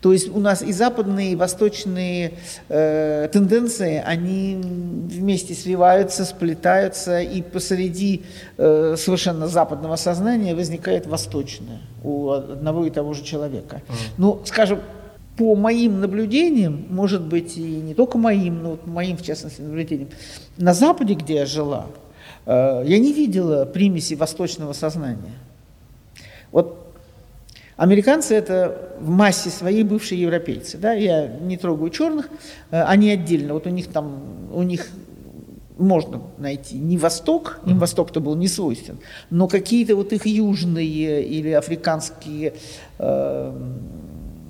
То 0.00 0.12
есть 0.12 0.28
у 0.28 0.40
нас 0.40 0.62
и 0.62 0.72
западные, 0.72 1.32
и 1.32 1.36
восточные 1.36 2.34
э, 2.68 3.28
тенденции, 3.32 4.02
они 4.04 4.58
вместе 4.62 5.54
свиваются, 5.54 6.24
сплетаются, 6.24 7.20
и 7.20 7.42
посреди 7.42 8.24
э, 8.56 8.94
совершенно 8.96 9.48
западного 9.48 9.96
сознания 9.96 10.54
возникает 10.54 11.06
восточное 11.06 11.80
у 12.02 12.30
одного 12.30 12.86
и 12.86 12.90
того 12.90 13.12
же 13.12 13.22
человека. 13.22 13.82
Mm. 13.88 13.94
Ну, 14.18 14.42
скажем, 14.44 14.80
по 15.36 15.54
моим 15.54 16.00
наблюдениям, 16.00 16.86
может 16.88 17.22
быть, 17.22 17.58
и 17.58 17.62
не 17.62 17.94
только 17.94 18.16
моим, 18.16 18.62
но 18.62 18.70
вот 18.70 18.86
моим, 18.86 19.16
в 19.16 19.22
частности, 19.22 19.60
наблюдениям, 19.60 20.08
на 20.56 20.72
Западе, 20.72 21.14
где 21.14 21.34
я 21.34 21.46
жила, 21.46 21.86
я 22.46 22.98
не 22.98 23.12
видела 23.12 23.64
примеси 23.64 24.14
восточного 24.14 24.72
сознания. 24.72 25.34
Вот 26.52 26.86
американцы 27.76 28.34
это 28.34 28.96
в 29.00 29.08
массе 29.08 29.50
своей 29.50 29.82
бывшие 29.82 30.20
европейцы, 30.20 30.78
да, 30.78 30.92
я 30.92 31.26
не 31.26 31.56
трогаю 31.56 31.90
черных, 31.90 32.28
э, 32.70 32.82
они 32.82 33.10
отдельно, 33.10 33.54
вот 33.54 33.66
у 33.66 33.70
них 33.70 33.88
там, 33.88 34.22
у 34.52 34.62
них 34.62 34.88
можно 35.76 36.22
найти 36.38 36.78
не 36.78 36.96
Восток, 36.96 37.60
им 37.66 37.78
Восток-то 37.78 38.20
был 38.20 38.34
не 38.34 38.48
свойствен, 38.48 38.98
но 39.28 39.46
какие-то 39.46 39.94
вот 39.94 40.12
их 40.12 40.24
южные 40.24 41.22
или 41.24 41.50
африканские 41.50 42.54
э, 42.98 43.52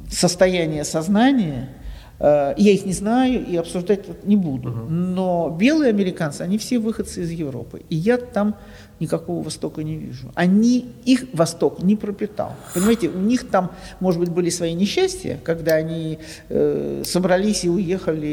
состояния 0.08 0.84
сознания– 0.84 1.68
Э, 1.78 1.85
я 2.18 2.54
их 2.54 2.86
не 2.86 2.92
знаю 2.92 3.44
и 3.46 3.56
обсуждать 3.56 4.24
не 4.24 4.36
буду. 4.36 4.70
Угу. 4.70 4.90
Но 4.90 5.56
белые 5.58 5.90
американцы, 5.90 6.42
они 6.42 6.58
все 6.58 6.78
выходцы 6.78 7.22
из 7.22 7.30
Европы. 7.30 7.82
И 7.90 7.96
я 7.96 8.16
там 8.16 8.56
никакого 9.00 9.42
Востока 9.42 9.82
не 9.82 9.96
вижу. 9.96 10.32
Они, 10.34 10.86
их 11.04 11.26
Восток 11.32 11.82
не 11.82 11.96
пропитал. 11.96 12.54
Понимаете, 12.74 13.08
у 13.08 13.18
них 13.18 13.48
там, 13.48 13.70
может 14.00 14.20
быть, 14.20 14.30
были 14.30 14.50
свои 14.50 14.72
несчастья, 14.74 15.38
когда 15.44 15.74
они 15.74 16.18
э, 16.48 17.02
собрались 17.04 17.64
и 17.64 17.68
уехали 17.68 18.26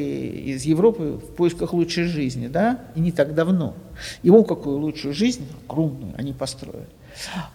из 0.46 0.64
Европы 0.64 1.20
в 1.22 1.36
поисках 1.36 1.74
лучшей 1.74 2.06
жизни, 2.06 2.48
да, 2.48 2.80
и 2.96 3.02
не 3.02 3.12
так 3.12 3.36
давно. 3.36 3.74
Его 4.22 4.44
какую 4.44 4.78
лучшую 4.78 5.14
жизнь, 5.14 5.46
крупную, 5.68 6.14
они 6.18 6.34
построили. 6.34 6.88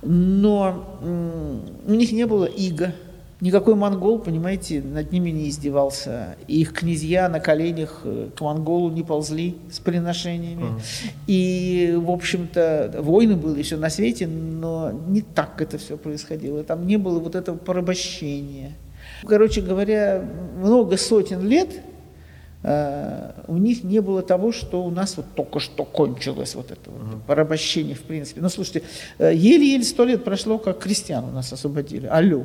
Но 0.03 0.99
э, 1.01 1.61
у 1.87 1.95
них 1.95 2.13
не 2.13 2.27
было 2.27 2.45
иго, 2.45 2.93
Никакой 3.41 3.77
монгол, 3.77 4.19
понимаете, 4.19 4.83
над 4.83 5.13
ними 5.13 5.31
не 5.31 5.49
издевался. 5.49 6.37
И 6.49 6.61
их 6.61 6.73
князья 6.73 7.29
на 7.29 7.39
коленях 7.39 8.01
э, 8.03 8.31
к 8.35 8.41
монголу 8.41 8.91
не 8.91 9.05
ползли 9.05 9.57
с 9.71 9.79
приношениями. 9.79 10.63
Uh-huh. 10.63 11.11
И, 11.29 11.95
в 11.97 12.11
общем-то, 12.11 12.97
войны 12.99 13.37
были 13.37 13.61
еще 13.61 13.77
на 13.77 13.91
свете, 13.91 14.27
но 14.27 14.91
не 14.91 15.23
так 15.23 15.63
это 15.63 15.79
все 15.79 15.97
происходило. 15.97 16.65
Там 16.65 16.85
не 16.85 16.97
было 16.97 17.21
вот 17.21 17.37
этого 17.37 17.57
порабощения. 17.57 18.73
Короче 19.25 19.61
говоря, 19.61 20.25
много 20.57 20.97
сотен 20.97 21.47
лет 21.47 21.71
Uh, 22.61 23.45
у 23.47 23.57
них 23.57 23.85
не 23.85 24.01
было 24.01 24.21
того, 24.21 24.51
что 24.51 24.83
у 24.83 24.91
нас 24.91 25.17
вот 25.17 25.27
только 25.37 25.61
что 25.61 25.85
кончилось 25.85 26.57
вот 26.57 26.73
это 26.73 26.91
вот 26.91 27.03
uh-huh. 27.03 27.21
порабощение 27.25 27.95
в 27.95 28.03
принципе. 28.03 28.41
Ну 28.41 28.49
слушайте, 28.49 28.83
э, 29.19 29.33
еле-еле 29.33 29.85
сто 29.85 30.05
лет 30.05 30.25
прошло, 30.25 30.59
как 30.59 30.81
крестьян 30.81 31.25
у 31.25 31.31
нас 31.31 31.53
освободили. 31.53 32.09
Алло. 32.09 32.45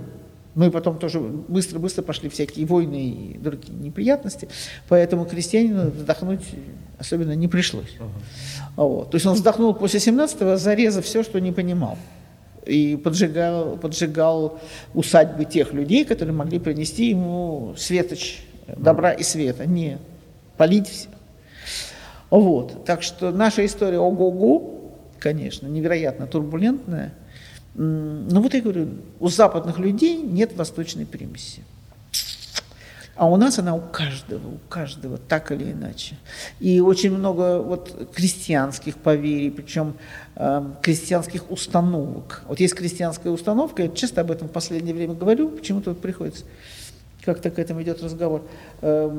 Мы 0.55 0.69
потом 0.69 0.99
тоже 0.99 1.19
быстро-быстро 1.19 2.03
пошли 2.03 2.29
всякие 2.29 2.65
войны 2.67 3.09
и 3.09 3.37
другие 3.39 3.75
неприятности, 3.75 4.47
поэтому 4.87 5.25
крестьянину 5.25 5.89
вздохнуть 5.89 6.43
особенно 6.99 7.33
не 7.33 7.47
пришлось. 7.47 7.95
Uh-huh. 7.99 8.07
Вот. 8.75 9.11
То 9.11 9.15
есть 9.15 9.25
он 9.25 9.33
вздохнул 9.33 9.73
после 9.73 9.99
17-го, 9.99 10.57
зарезав 10.57 11.05
все, 11.05 11.23
что 11.23 11.39
не 11.39 11.51
понимал. 11.51 11.97
И 12.65 12.95
поджигал, 12.95 13.77
поджигал 13.77 14.59
усадьбы 14.93 15.45
тех 15.45 15.73
людей, 15.73 16.05
которые 16.05 16.35
могли 16.35 16.59
принести 16.59 17.09
ему 17.09 17.73
светоч 17.75 18.43
добра 18.77 19.11
и 19.11 19.23
света. 19.23 19.65
Не 19.65 19.97
полить 20.55 20.87
все. 20.87 21.09
Вот. 22.29 22.85
Так 22.85 23.01
что 23.01 23.31
наша 23.31 23.65
история 23.65 23.99
ого-го, 23.99 24.91
конечно, 25.19 25.67
невероятно 25.67 26.27
турбулентная– 26.27 27.11
ну 27.76 28.41
вот 28.41 28.53
я 28.53 28.61
говорю, 28.61 28.89
у 29.19 29.30
западных 29.30 29.80
людей 29.80 30.17
нет 30.17 30.55
восточной 30.55 31.05
примеси. 31.05 31.63
А 33.15 33.30
у 33.30 33.36
нас 33.36 33.59
она 33.59 33.76
у 33.76 33.80
каждого, 33.80 34.47
у 34.47 34.57
каждого, 34.69 35.17
так 35.17 35.51
или 35.51 35.71
иначе. 35.71 36.15
И 36.59 36.80
очень 36.80 37.11
много 37.11 37.59
вот 37.59 38.09
крестьянских 38.13 38.97
поверий, 38.97 39.51
причем 39.51 39.95
э, 40.36 40.63
крестьянских 40.82 41.51
установок. 41.51 42.41
Вот 42.47 42.59
есть 42.59 42.74
крестьянская 42.74 43.32
установка, 43.32 43.84
я 43.84 43.89
часто 43.89 44.21
об 44.21 44.32
этом 44.32 44.49
в 44.49 44.51
последнее 44.51 44.95
время 44.95 45.13
говорю, 45.13 45.49
почему-то 45.49 45.91
вот 45.91 46.01
приходится, 46.01 46.45
как-то 47.24 47.51
к 47.51 47.59
этому 47.59 47.84
идет 47.84 48.01
разговор. 48.01 48.47
Э, 48.82 49.11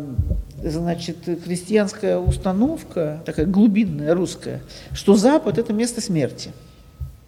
значит, 0.60 1.18
крестьянская 1.44 2.18
установка, 2.18 3.22
такая 3.24 3.46
глубинная 3.46 4.12
русская, 4.12 4.60
что 4.92 5.14
Запад– 5.14 5.58
это 5.58 5.72
место 5.72 6.00
смерти– 6.00 6.50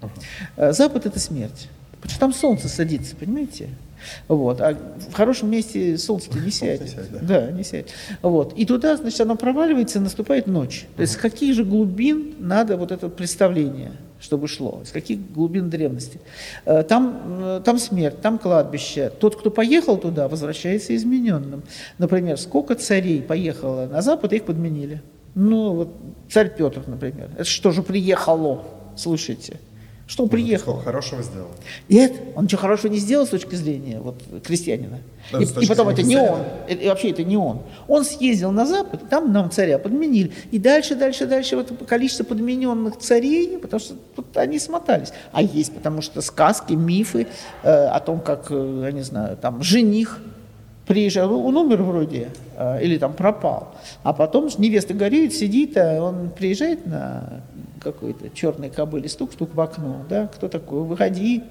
Uh-huh. 0.01 0.73
Запад– 0.73 1.07
это 1.07 1.19
смерть. 1.19 1.69
Потому 1.93 2.11
что 2.11 2.21
там 2.21 2.33
солнце 2.33 2.69
садится, 2.69 3.17
понимаете? 3.17 3.71
Вот. 4.29 4.61
А 4.61 4.77
в 5.11 5.13
хорошем 5.13 5.51
месте 5.51 5.99
солнце 5.99 6.31
не 6.39 6.51
сядет. 6.51 6.91
Солнце 6.91 6.95
сядет 6.95 7.27
да. 7.27 7.41
да, 7.41 7.51
не 7.51 7.65
сядет. 7.65 7.91
Вот. 8.23 8.53
И 8.57 8.65
туда, 8.65 8.97
значит, 8.97 9.21
оно 9.21 9.37
проваливается, 9.37 9.99
и 9.99 10.03
наступает 10.03 10.47
ночь. 10.47 10.87
То 10.97 11.03
есть 11.03 11.15
с 11.15 11.17
каких 11.17 11.55
же 11.55 11.65
глубин 11.65 12.35
надо 12.39 12.77
вот 12.77 12.93
это 12.93 13.09
представление, 13.09 13.93
чтобы 14.21 14.49
шло? 14.49 14.83
С 14.85 14.91
каких 14.91 15.33
глубин 15.33 15.71
древности? 15.71 16.21
Э, 16.65 16.83
там, 16.83 17.23
э, 17.27 17.63
там 17.65 17.79
смерть, 17.79 18.21
там 18.21 18.39
кладбище. 18.39 19.11
Тот, 19.19 19.37
кто 19.37 19.51
поехал 19.51 19.97
туда, 19.97 20.29
возвращается 20.29 20.95
измененным. 20.95 21.63
Например, 21.99 22.39
сколько 22.39 22.75
царей 22.75 23.23
поехало 23.23 23.87
на 23.87 24.03
Запад, 24.03 24.33
их 24.33 24.45
подменили. 24.45 25.03
Ну, 25.35 25.73
вот 25.73 25.89
царь 26.31 26.55
Петр, 26.57 26.83
например. 26.87 27.31
Это 27.35 27.45
что 27.45 27.71
же 27.71 27.83
приехало? 27.83 28.65
Слушайте. 28.97 29.59
Что 30.07 30.23
он 30.23 30.29
приехал? 30.29 30.77
Хорошего 30.77 31.21
сделал? 31.21 31.51
Нет, 31.89 32.13
он 32.37 32.45
ничего 32.45 32.61
хорошего 32.61 32.93
не 32.93 32.99
сделал 32.99 33.27
с 33.27 33.31
точки 33.31 33.57
зрения 33.57 33.99
вот, 33.99 34.23
крестьянина. 34.45 35.01
Да, 35.33 35.39
и, 35.41 35.45
и 35.45 35.67
потом 35.67 35.89
это 35.89 36.05
не 36.05 36.17
он, 36.17 36.43
и, 36.69 36.75
и 36.75 36.89
вообще 36.89 37.11
это 37.11 37.25
не 37.25 37.37
он. 37.37 37.63
Он 37.89 38.05
съездил 38.05 38.53
на 38.53 38.67
Запад, 38.67 39.09
там 39.11 39.33
нам 39.33 39.51
царя 39.51 39.81
подменили. 39.81 40.31
И 40.53 40.61
дальше, 40.61 40.95
дальше, 40.95 41.27
дальше 41.27 41.57
вот 41.57 41.73
количество 41.89 42.23
подмененных 42.23 42.99
царей, 42.99 43.59
потому 43.59 43.81
что 43.81 43.95
тут 44.15 44.37
они 44.37 44.61
смотались. 44.61 45.13
А 45.33 45.43
есть, 45.43 45.75
потому 45.75 46.03
что 46.03 46.21
сказки, 46.21 46.75
мифы 46.75 47.27
э, 47.65 47.87
о 47.87 47.99
том, 47.99 48.21
как, 48.21 48.47
э, 48.51 48.83
я 48.85 48.93
не 48.93 49.03
знаю, 49.03 49.37
там 49.37 49.61
жених 49.65 50.21
приезжал, 50.87 51.29
ну, 51.29 51.45
он 51.45 51.57
умер 51.57 51.83
вроде, 51.83 52.29
э, 52.57 52.85
или 52.85 52.97
там 52.97 53.13
пропал. 53.13 53.75
А 54.05 54.13
потом 54.13 54.49
невеста 54.59 54.95
горюет, 54.95 55.35
сидит, 55.35 55.77
а 55.77 56.01
он 56.01 56.31
приезжает 56.31 56.87
на 56.87 57.43
какой-то 57.93 58.31
черной 58.31 58.71
кобыле, 58.71 59.09
стук-стук 59.09 59.55
в 59.55 59.61
окно, 59.61 60.05
да, 60.09 60.27
кто 60.29 60.49
такой, 60.49 60.83
выходи, 60.83 61.45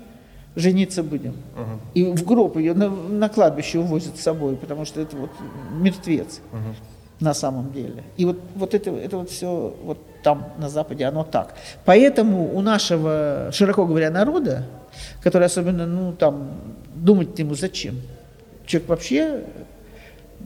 жениться 0.55 1.03
будем. 1.03 1.35
Мгм. 1.55 1.79
И 1.93 2.03
в 2.03 2.23
гроб 2.25 2.57
ее 2.57 2.73
на, 2.73 2.89
на 2.89 3.29
кладбище 3.29 3.79
увозят 3.79 4.17
с 4.17 4.21
собой, 4.21 4.55
потому 4.55 4.85
что 4.85 5.01
это 5.01 5.15
вот 5.17 5.29
мертвец 5.71 6.39
Мгм. 6.51 6.75
на 7.19 7.33
самом 7.33 7.71
деле. 7.71 8.03
И 8.17 8.25
вот, 8.25 8.39
вот 8.55 8.73
это, 8.73 8.91
это 8.91 9.17
вот 9.17 9.29
все 9.29 9.75
вот 9.83 9.97
там, 10.23 10.47
на 10.57 10.69
Западе, 10.69 11.05
оно 11.05 11.23
так. 11.23 11.55
Поэтому 11.85 12.55
у 12.55 12.61
нашего, 12.61 13.49
широко 13.51 13.85
говоря, 13.85 14.09
народа, 14.09 14.65
который 15.21 15.45
особенно, 15.45 15.85
ну, 15.85 16.13
там, 16.13 16.51
думать 16.95 17.37
ему 17.37 17.53
зачем? 17.55 17.95
Человек 18.65 18.89
вообще 18.89 19.43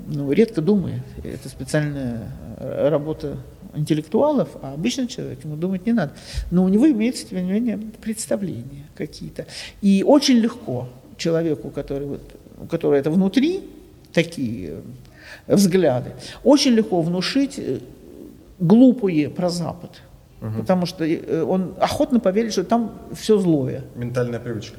ну, 0.07 0.31
редко 0.31 0.61
думает. 0.61 1.01
Это 1.23 1.49
специальная 1.49 2.31
э, 2.57 2.89
работа 2.89 3.37
интеллектуалов, 3.73 4.49
а 4.61 4.73
обычный 4.73 5.07
человек, 5.07 5.43
ему 5.43 5.55
думать 5.55 5.85
не 5.85 5.93
надо. 5.93 6.13
Но 6.51 6.63
у 6.63 6.69
него 6.69 6.89
имеются, 6.89 7.27
тем 7.27 7.45
не 7.45 7.51
менее, 7.51 7.77
представления 8.01 8.85
какие-то. 8.95 9.45
И 9.81 10.03
очень 10.05 10.37
легко 10.37 10.87
человеку, 11.17 11.69
который, 11.69 12.07
вот, 12.07 12.21
у 12.61 12.65
которого 12.65 12.95
это 12.95 13.11
внутри, 13.11 13.63
такие 14.13 14.81
э, 15.47 15.55
взгляды, 15.55 16.11
очень 16.43 16.71
легко 16.71 17.01
внушить 17.01 17.59
э, 17.59 17.79
глупые 18.59 19.29
про 19.29 19.49
Запад. 19.49 20.01
Потому 20.57 20.85
что 20.85 21.05
э, 21.05 21.43
он 21.43 21.75
охотно 21.79 22.19
поверит, 22.19 22.53
что 22.53 22.63
там 22.63 22.93
все 23.13 23.37
злое. 23.37 23.83
Ментальная 23.95 24.39
привычка. 24.39 24.77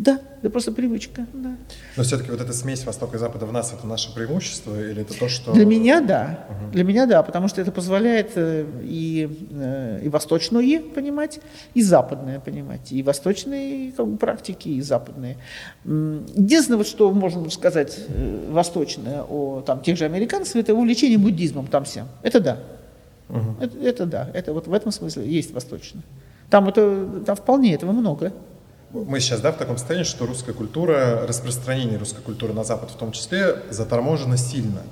Да, 0.00 0.18
это 0.38 0.48
просто 0.48 0.72
привычка. 0.72 1.26
Да. 1.34 1.58
Но 1.98 2.02
все-таки 2.04 2.30
вот 2.30 2.40
эта 2.40 2.54
смесь 2.54 2.86
Востока 2.86 3.18
и 3.18 3.20
Запада 3.20 3.44
в 3.44 3.52
нас 3.52 3.74
это 3.74 3.86
наше 3.86 4.14
преимущество 4.14 4.80
или 4.80 5.02
это 5.02 5.12
то, 5.12 5.28
что... 5.28 5.52
Для 5.52 5.66
меня 5.66 6.00
да. 6.00 6.46
Для 6.72 6.84
меня 6.84 7.04
да, 7.04 7.22
потому 7.22 7.48
что 7.48 7.60
это 7.60 7.70
позволяет 7.70 8.30
э, 8.36 8.64
и, 8.82 9.28
э, 9.50 10.00
и 10.02 10.08
восточное 10.08 10.80
понимать, 10.80 11.40
и 11.74 11.82
западное 11.82 12.40
понимать. 12.40 12.90
И 12.92 13.02
восточные 13.02 13.92
как 13.92 14.06
бы, 14.08 14.16
практики, 14.16 14.70
и 14.70 14.80
западные. 14.80 15.36
Единственное, 15.84 16.78
вот, 16.78 16.86
что 16.86 17.12
можно 17.12 17.50
сказать 17.50 17.98
э, 18.08 18.48
восточное 18.50 19.22
о 19.24 19.62
там, 19.66 19.82
тех 19.82 19.98
же 19.98 20.06
американцев, 20.06 20.56
это 20.56 20.72
увлечение 20.72 21.18
буддизмом 21.18 21.66
там 21.66 21.84
всем. 21.84 22.08
Это 22.22 22.40
да. 22.40 22.58
Мгм. 23.28 23.56
Это, 23.60 23.78
это 23.78 24.06
да. 24.06 24.30
Это 24.32 24.54
вот 24.54 24.66
в 24.66 24.72
этом 24.72 24.92
смысле 24.92 25.30
есть 25.30 25.52
восточное. 25.52 26.04
Там, 26.48 26.68
это, 26.68 27.22
там 27.26 27.36
вполне 27.36 27.74
этого 27.74 27.92
много. 27.92 28.32
Мы 28.92 29.20
сейчас, 29.20 29.40
да, 29.40 29.52
в 29.52 29.56
таком 29.56 29.78
состоянии, 29.78 30.04
что 30.04 30.26
русская 30.26 30.52
культура, 30.52 31.24
распространение 31.26 31.96
русской 31.96 32.22
культуры 32.22 32.52
на 32.52 32.64
Запад 32.64 32.90
в 32.90 32.96
том 32.96 33.12
числе, 33.12 33.62
заторможено 33.70 34.36
сильно. 34.36 34.82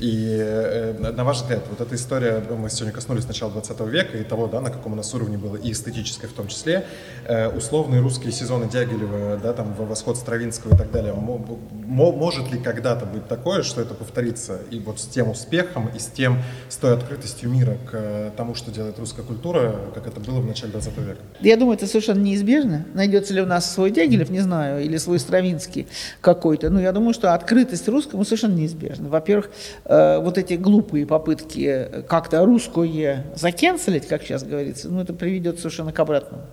И 0.00 0.36
э, 0.40 1.12
на 1.12 1.24
ваш 1.24 1.38
взгляд, 1.42 1.62
вот 1.70 1.80
эта 1.80 1.94
история, 1.94 2.42
ну, 2.48 2.56
мы 2.56 2.70
сегодня 2.70 2.92
коснулись 2.92 3.26
начала 3.26 3.50
20 3.52 3.80
века 3.82 4.18
и 4.18 4.24
того, 4.24 4.46
да, 4.48 4.60
на 4.60 4.70
каком 4.70 4.92
у 4.92 4.96
нас 4.96 5.12
уровне 5.14 5.38
было 5.38 5.56
и 5.56 5.72
эстетическое 5.72 6.28
в 6.28 6.32
том 6.32 6.48
числе, 6.48 6.84
э, 7.26 7.48
условные 7.48 8.00
русские 8.00 8.32
сезоны 8.32 8.68
Дягилева, 8.68 9.38
да, 9.42 9.52
там, 9.52 9.72
восход 9.74 10.16
Стравинского 10.16 10.74
и 10.74 10.78
так 10.78 10.90
далее, 10.90 11.12
мо- 11.14 11.38
мо- 11.72 12.12
может 12.12 12.50
ли 12.52 12.58
когда-то 12.58 13.06
быть 13.06 13.28
такое, 13.28 13.62
что 13.62 13.80
это 13.80 13.94
повторится 13.94 14.58
и 14.70 14.80
вот 14.80 14.98
с 15.00 15.06
тем 15.06 15.30
успехом, 15.30 15.88
и 15.94 15.98
с 15.98 16.06
тем, 16.06 16.38
с 16.68 16.76
той 16.76 16.94
открытостью 16.94 17.50
мира 17.50 17.76
к 17.88 17.90
э, 17.92 18.30
тому, 18.36 18.54
что 18.54 18.70
делает 18.70 18.98
русская 18.98 19.22
культура, 19.22 19.76
как 19.94 20.06
это 20.06 20.20
было 20.20 20.40
в 20.40 20.46
начале 20.46 20.72
20 20.72 20.98
века? 20.98 21.20
Я 21.40 21.56
думаю, 21.56 21.76
это 21.76 21.86
совершенно 21.86 22.20
неизбежно. 22.20 22.84
Найдется 22.94 23.32
ли 23.32 23.40
у 23.40 23.46
нас 23.46 23.72
свой 23.72 23.90
Дягилев, 23.90 24.30
не 24.30 24.40
знаю, 24.40 24.82
или 24.84 24.96
свой 24.96 25.18
Стравинский 25.18 25.86
какой-то. 26.20 26.70
Но 26.70 26.80
я 26.80 26.92
думаю, 26.92 27.14
что 27.14 27.32
открытость 27.34 27.88
русскому 27.88 28.24
совершенно 28.24 28.54
неизбежна. 28.54 29.08
Во-первых, 29.08 29.50
э, 29.84 30.18
вот 30.18 30.38
эти 30.38 30.54
глупые 30.54 31.06
попытки 31.06 32.04
как-то 32.08 32.44
русское 32.44 33.26
закенселить, 33.34 34.06
как 34.06 34.22
сейчас 34.22 34.44
говорится, 34.44 34.88
ну 34.88 35.00
это 35.00 35.12
приведет 35.12 35.58
совершенно 35.58 35.92
к 35.92 35.98
обратному. 36.00 36.44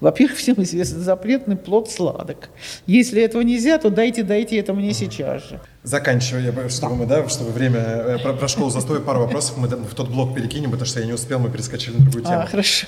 Во-первых, 0.00 0.38
всем 0.38 0.62
известно, 0.62 1.00
запретный 1.00 1.56
плод 1.56 1.90
сладок. 1.90 2.50
Если 2.86 3.22
этого 3.22 3.42
нельзя, 3.42 3.78
то 3.78 3.90
дайте, 3.90 4.22
дайте 4.22 4.58
это 4.58 4.72
мне 4.74 4.92
сейчас 4.92 5.48
же. 5.48 5.60
Заканчивая, 5.82 6.68
чтобы 6.68 6.96
мы, 6.96 7.06
да, 7.06 7.28
чтобы 7.28 7.50
время 7.50 7.80
э, 7.80 8.18
про, 8.18 8.32
про 8.34 8.48
школу 8.48 8.70
пару 9.04 9.20
вопросов 9.20 9.56
мы 9.56 9.68
в 9.68 9.94
тот 9.94 10.08
блок 10.08 10.34
перекинем, 10.34 10.70
потому 10.70 10.86
что 10.86 11.00
я 11.00 11.06
не 11.06 11.12
успел, 11.12 11.38
мы 11.38 11.50
перескочили 11.50 11.96
на 11.96 12.04
другую 12.04 12.24
тему. 12.24 12.40
А, 12.40 12.46
хорошо. 12.46 12.86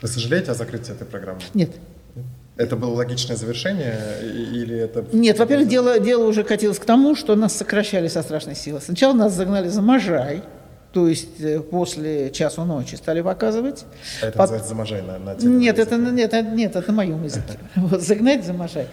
Вы 0.00 0.08
сожалеете 0.08 0.52
о 0.52 0.54
закрытии 0.54 0.92
этой 0.92 1.06
программы? 1.06 1.40
Нет. 1.54 1.72
Это 2.56 2.74
было 2.76 2.94
логичное 2.94 3.36
завершение 3.36 3.98
или 4.22 4.78
это... 4.78 5.04
Нет, 5.12 5.38
во-первых, 5.38 5.68
дело, 5.68 6.00
дело 6.00 6.26
уже 6.26 6.42
катилось 6.42 6.78
к 6.78 6.84
тому, 6.86 7.14
что 7.14 7.36
нас 7.36 7.54
сокращали 7.54 8.08
со 8.08 8.22
страшной 8.22 8.54
силой. 8.54 8.80
Сначала 8.80 9.12
нас 9.12 9.34
загнали 9.34 9.68
за 9.68 9.82
Можай, 9.82 10.42
то 10.92 11.06
есть 11.06 11.38
э, 11.40 11.60
после 11.60 12.30
часу 12.30 12.64
ночи 12.64 12.94
стали 12.94 13.20
показывать. 13.20 13.84
А 14.22 14.28
это 14.28 14.38
Пот- 14.38 14.40
называется 14.44 14.68
заможай 14.70 15.02
на, 15.02 15.18
на 15.18 15.34
Нет, 15.34 15.78
это, 15.78 15.96
нет, 15.96 16.32
это- 16.32 16.48
нет, 16.50 16.74
это 16.74 16.90
на 16.90 16.96
моем 16.96 17.22
языке. 17.22 17.58
Вот, 17.76 18.00
загнать 18.00 18.46
за 18.46 18.54
Можай. 18.54 18.86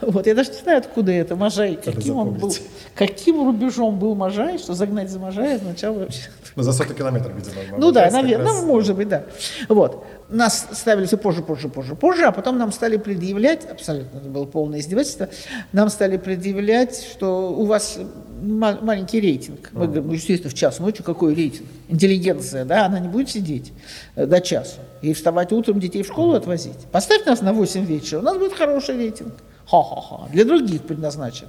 Вот, 0.00 0.26
я 0.26 0.34
даже 0.34 0.52
не 0.52 0.58
знаю, 0.62 0.78
откуда 0.78 1.12
это 1.12 1.36
Можай, 1.36 1.72
Надо 1.84 1.92
каким 1.92 2.16
он 2.16 2.32
был, 2.32 2.54
каким 2.94 3.44
рубежом 3.44 3.98
был 3.98 4.14
Можай, 4.14 4.56
что 4.56 4.72
загнать 4.72 5.10
за 5.10 5.18
Можай 5.18 5.56
означало 5.56 5.98
вообще... 5.98 6.30
Ну, 6.56 6.62
за 6.62 6.72
сотый 6.72 6.96
километр, 6.96 7.30
видимо. 7.36 7.76
Ну 7.76 7.92
да, 7.92 8.08
наверное, 8.10 8.46
раз- 8.46 8.62
может 8.64 8.96
быть, 8.96 9.08
да. 9.08 9.24
Вот. 9.68 10.06
Нас 10.30 10.66
ставили 10.72 11.04
все 11.06 11.18
позже, 11.18 11.42
позже, 11.42 11.68
позже, 11.68 11.94
позже, 11.94 12.24
а 12.24 12.32
потом 12.32 12.56
нам 12.56 12.72
стали 12.72 12.96
предъявлять, 12.96 13.66
абсолютно 13.70 14.18
это 14.18 14.28
было 14.28 14.46
полное 14.46 14.80
издевательство, 14.80 15.28
нам 15.72 15.90
стали 15.90 16.16
предъявлять, 16.16 17.02
что 17.02 17.52
у 17.52 17.66
вас 17.66 17.98
ма- 18.42 18.78
маленький 18.80 19.20
рейтинг. 19.20 19.68
Мы 19.72 19.84
говорим, 19.84 20.06
ну, 20.06 20.12
естественно, 20.14 20.50
в 20.50 20.54
час 20.54 20.78
ночи 20.78 21.02
какой 21.02 21.34
рейтинг? 21.34 21.68
Интеллигенция, 21.88 22.64
да, 22.64 22.86
она 22.86 23.00
не 23.00 23.08
будет 23.08 23.28
сидеть 23.28 23.72
э, 24.16 24.24
до 24.26 24.40
часу 24.40 24.78
и 25.02 25.12
вставать 25.12 25.52
утром 25.52 25.78
детей 25.78 26.02
в 26.02 26.06
школу 26.06 26.32
отвозить. 26.32 26.78
Поставь 26.90 27.26
нас 27.26 27.42
на 27.42 27.52
8 27.52 27.84
вечера, 27.84 28.20
у 28.20 28.22
нас 28.22 28.38
будет 28.38 28.54
хороший 28.54 28.96
рейтинг. 28.96 29.34
Ха-ха-ха. 29.66 30.28
Для 30.32 30.44
других 30.44 30.82
предназначен. 30.82 31.48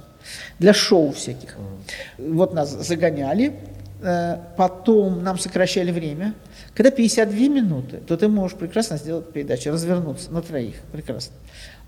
Для 0.58 0.74
шоу 0.74 1.12
всяких. 1.12 1.56
Вот 2.18 2.52
нас 2.54 2.70
загоняли, 2.70 3.54
э, 4.02 4.36
потом 4.56 5.22
нам 5.22 5.38
сокращали 5.38 5.90
время. 5.92 6.34
Когда 6.76 6.90
52 6.90 7.38
минуты, 7.48 8.02
то 8.06 8.18
ты 8.18 8.28
можешь 8.28 8.58
прекрасно 8.58 8.98
сделать 8.98 9.32
передачу, 9.32 9.70
развернуться 9.70 10.30
на 10.30 10.42
троих. 10.42 10.74
Прекрасно. 10.92 11.34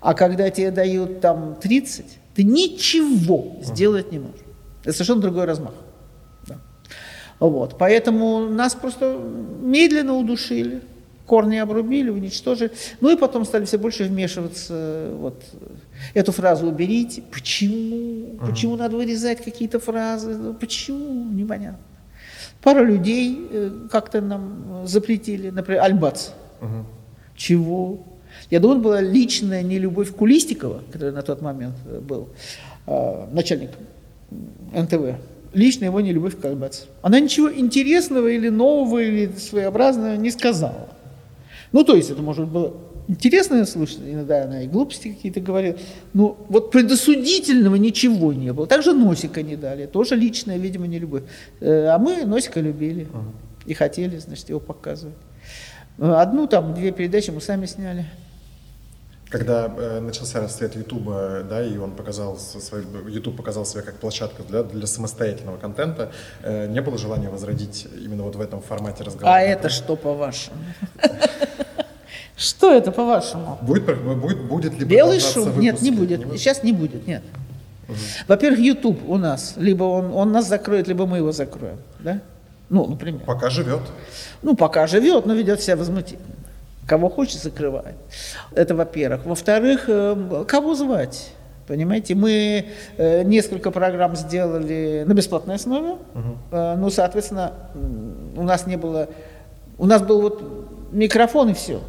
А 0.01 0.15
когда 0.15 0.49
тебе 0.49 0.71
дают 0.71 1.21
там 1.21 1.55
30, 1.61 2.05
ты 2.33 2.43
ничего 2.43 3.57
сделать 3.61 4.11
не 4.11 4.17
можешь. 4.17 4.41
Это 4.81 4.93
совершенно 4.93 5.21
другой 5.21 5.45
размах. 5.45 5.75
Да. 6.47 6.57
Вот. 7.39 7.77
Поэтому 7.77 8.49
нас 8.49 8.73
просто 8.73 9.21
медленно 9.61 10.15
удушили, 10.15 10.81
корни 11.27 11.57
обрубили, 11.57 12.09
уничтожили. 12.09 12.71
Ну 12.99 13.11
и 13.11 13.15
потом 13.15 13.45
стали 13.45 13.65
все 13.65 13.77
больше 13.77 14.05
вмешиваться. 14.05 15.11
Вот. 15.17 15.43
Эту 16.15 16.31
фразу 16.31 16.65
уберите. 16.65 17.21
Почему? 17.31 18.39
Почему 18.39 18.75
надо 18.75 18.97
вырезать 18.97 19.43
какие-то 19.43 19.79
фразы? 19.79 20.33
Ну, 20.33 20.55
Почему? 20.55 21.31
Непонятно. 21.31 21.77
Пару 22.61 22.83
людей 22.83 23.47
э, 23.51 23.71
как-то 23.91 24.21
нам 24.21 24.83
запретили, 24.85 25.49
например, 25.49 25.81
Альбац. 25.83 26.29
Мгм. 26.61 26.85
Чего? 27.35 27.99
Я 28.49 28.59
думаю, 28.59 28.79
была 28.79 29.01
личная 29.01 29.63
нелюбовь 29.63 30.11
Кулистикова, 30.11 30.81
который 30.91 31.11
на 31.13 31.21
тот 31.21 31.41
момент 31.41 31.75
э, 31.85 31.99
был 31.99 32.29
э, 32.87 33.27
начальником 33.31 33.81
НТВ. 34.73 35.15
Личная 35.53 35.87
его 35.87 36.01
нелюбовь 36.01 36.39
к 36.39 36.45
Альбац. 36.45 36.83
Она 37.01 37.19
ничего 37.19 37.51
интересного 37.51 38.27
или 38.27 38.49
нового, 38.49 38.99
или 38.99 39.31
своеобразного 39.37 40.15
не 40.15 40.29
сказала. 40.29 40.89
Ну, 41.71 41.83
то 41.83 41.95
есть 41.95 42.09
это, 42.09 42.21
может 42.21 42.45
быть, 42.45 42.53
было 42.53 42.73
интересно 43.09 43.65
слушать, 43.65 43.99
иногда 44.05 44.43
она 44.43 44.61
и 44.61 44.67
глупости 44.67 45.09
какие-то 45.09 45.41
говорила. 45.41 45.75
Но 46.13 46.37
вот 46.47 46.71
предосудительного 46.71 47.75
ничего 47.75 48.31
не 48.31 48.53
было. 48.53 48.67
Также 48.67 48.93
Носика 48.93 49.41
не 49.41 49.55
дали, 49.55 49.85
тоже 49.87 50.15
личная, 50.15 50.57
видимо, 50.57 50.87
не 50.87 50.99
любовь. 50.99 51.23
Э, 51.59 51.87
А 51.87 51.97
мы 51.97 52.23
Носика 52.25 52.61
любили 52.61 53.07
и 53.65 53.73
хотели, 53.73 54.17
значит, 54.17 54.49
его 54.49 54.59
показывать. 54.59 55.15
Э, 55.97 56.13
Одну 56.13 56.47
там, 56.47 56.73
две 56.73 56.91
передачи 56.91 57.31
мы 57.31 57.41
сами 57.41 57.65
сняли. 57.65 58.05
Когда 59.29 59.71
э, 59.77 59.99
начался 59.99 60.39
расцвет 60.41 60.75
Ютуба, 60.75 61.43
да, 61.47 61.63
и 61.63 61.77
он 61.77 61.91
показал 61.91 62.37
свой, 62.37 62.83
Ютуб 63.09 63.37
показал 63.37 63.63
себя 63.63 63.83
как 63.83 63.97
площадка 63.97 64.41
для, 64.41 64.63
для 64.63 64.87
самостоятельного 64.87 65.57
контента, 65.57 66.11
э, 66.41 66.67
не 66.67 66.81
было 66.81 66.97
желания 66.97 67.29
возродить 67.29 67.87
именно 68.03 68.23
вот 68.23 68.35
в 68.35 68.41
этом 68.41 68.61
формате 68.61 69.03
разговора? 69.03 69.35
А 69.35 69.41
это 69.41 69.69
что, 69.69 69.95
по-вашему? 69.95 70.57
Что 72.39 72.73
это, 72.73 72.93
по-вашему? 72.93 73.57
Будет, 73.61 74.01
будет, 74.01 74.41
будет 74.45 74.79
ли 74.79 74.85
Белый 74.85 75.19
шум? 75.19 75.59
Нет, 75.59 75.81
не 75.81 75.91
будет. 75.91 76.19
не 76.19 76.25
будет. 76.25 76.39
Сейчас 76.39 76.63
не 76.63 76.71
будет, 76.71 77.05
нет. 77.05 77.21
Угу. 77.89 77.97
Во-первых, 78.29 78.59
YouTube 78.59 79.09
у 79.09 79.17
нас. 79.17 79.55
Либо 79.57 79.83
он, 79.83 80.13
он 80.13 80.31
нас 80.31 80.47
закроет, 80.47 80.87
либо 80.87 81.05
мы 81.05 81.17
его 81.17 81.33
закроем. 81.33 81.79
Да? 81.99 82.21
Ну, 82.69 82.87
например. 82.87 83.23
Пока 83.25 83.49
живет. 83.49 83.81
Ну, 84.41 84.55
пока 84.55 84.87
живет, 84.87 85.25
но 85.25 85.33
ведет 85.33 85.61
себя 85.61 85.75
возмутительно. 85.75 86.33
Кого 86.87 87.09
хочет, 87.09 87.41
закрывает. 87.43 87.97
Это 88.55 88.73
во-первых. 88.73 89.25
Во-вторых, 89.25 89.85
э, 89.89 90.45
кого 90.47 90.75
звать? 90.75 91.33
Понимаете, 91.67 92.15
мы 92.15 92.67
э, 92.95 93.23
несколько 93.23 93.69
программ 93.71 94.15
сделали 94.15 95.03
на 95.05 95.13
бесплатной 95.13 95.55
основе, 95.55 95.97
угу. 96.15 96.37
ну, 96.51 96.89
соответственно, 96.89 97.51
у 98.35 98.43
нас 98.43 98.65
не 98.65 98.77
было, 98.77 99.09
у 99.77 99.85
нас 99.85 100.01
был 100.01 100.21
вот 100.21 100.41
микрофон 100.91 101.49
и 101.49 101.53
все. 101.53 101.81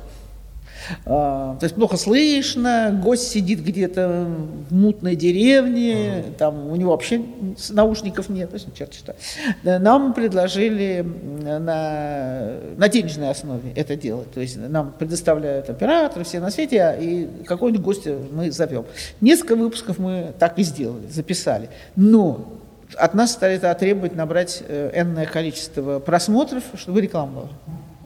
А, 1.07 1.57
то 1.59 1.65
есть 1.65 1.75
плохо 1.75 1.97
слышно, 1.97 2.99
гость 3.03 3.29
сидит 3.29 3.63
где-то 3.65 4.27
в 4.69 4.75
мутной 4.75 5.17
деревне, 5.17 5.95
mm 5.95 6.37
там 6.41 6.69
у 6.69 6.77
него 6.77 6.93
вообще 6.93 7.23
наушников 7.71 8.29
нет, 8.29 8.51
то 8.51 8.55
есть 8.55 8.73
черт 8.75 8.95
что. 8.95 9.15
Нам 9.63 10.15
предложили 10.15 11.05
на, 11.43 12.57
на 12.77 12.89
денежной 12.89 13.31
основе 13.31 13.73
это 13.75 13.97
делать, 13.97 14.31
то 14.33 14.41
есть 14.41 14.57
нам 14.57 14.95
предоставляют 14.99 15.69
операторы 15.69 16.25
все 16.25 16.41
на 16.41 16.51
свете, 16.51 16.83
а 16.83 16.93
и 16.97 17.27
какой-нибудь 17.45 17.85
гостя 17.85 18.17
мы 18.33 18.51
зовем. 18.51 18.87
Несколько 19.21 19.57
выпусков 19.57 19.99
мы 19.99 20.33
так 20.39 20.59
и 20.59 20.63
сделали, 20.63 21.07
записали. 21.09 21.69
Но 21.97 22.61
от 22.97 23.15
нас 23.15 23.33
стали 23.33 23.55
это 23.55 23.75
требовать 23.75 24.15
набрать 24.15 24.63
э, 24.67 24.91
энное 24.95 25.27
количество 25.27 25.99
просмотров, 25.99 26.65
чтобы 26.75 27.01
реклама 27.01 27.33
была. 27.33 27.49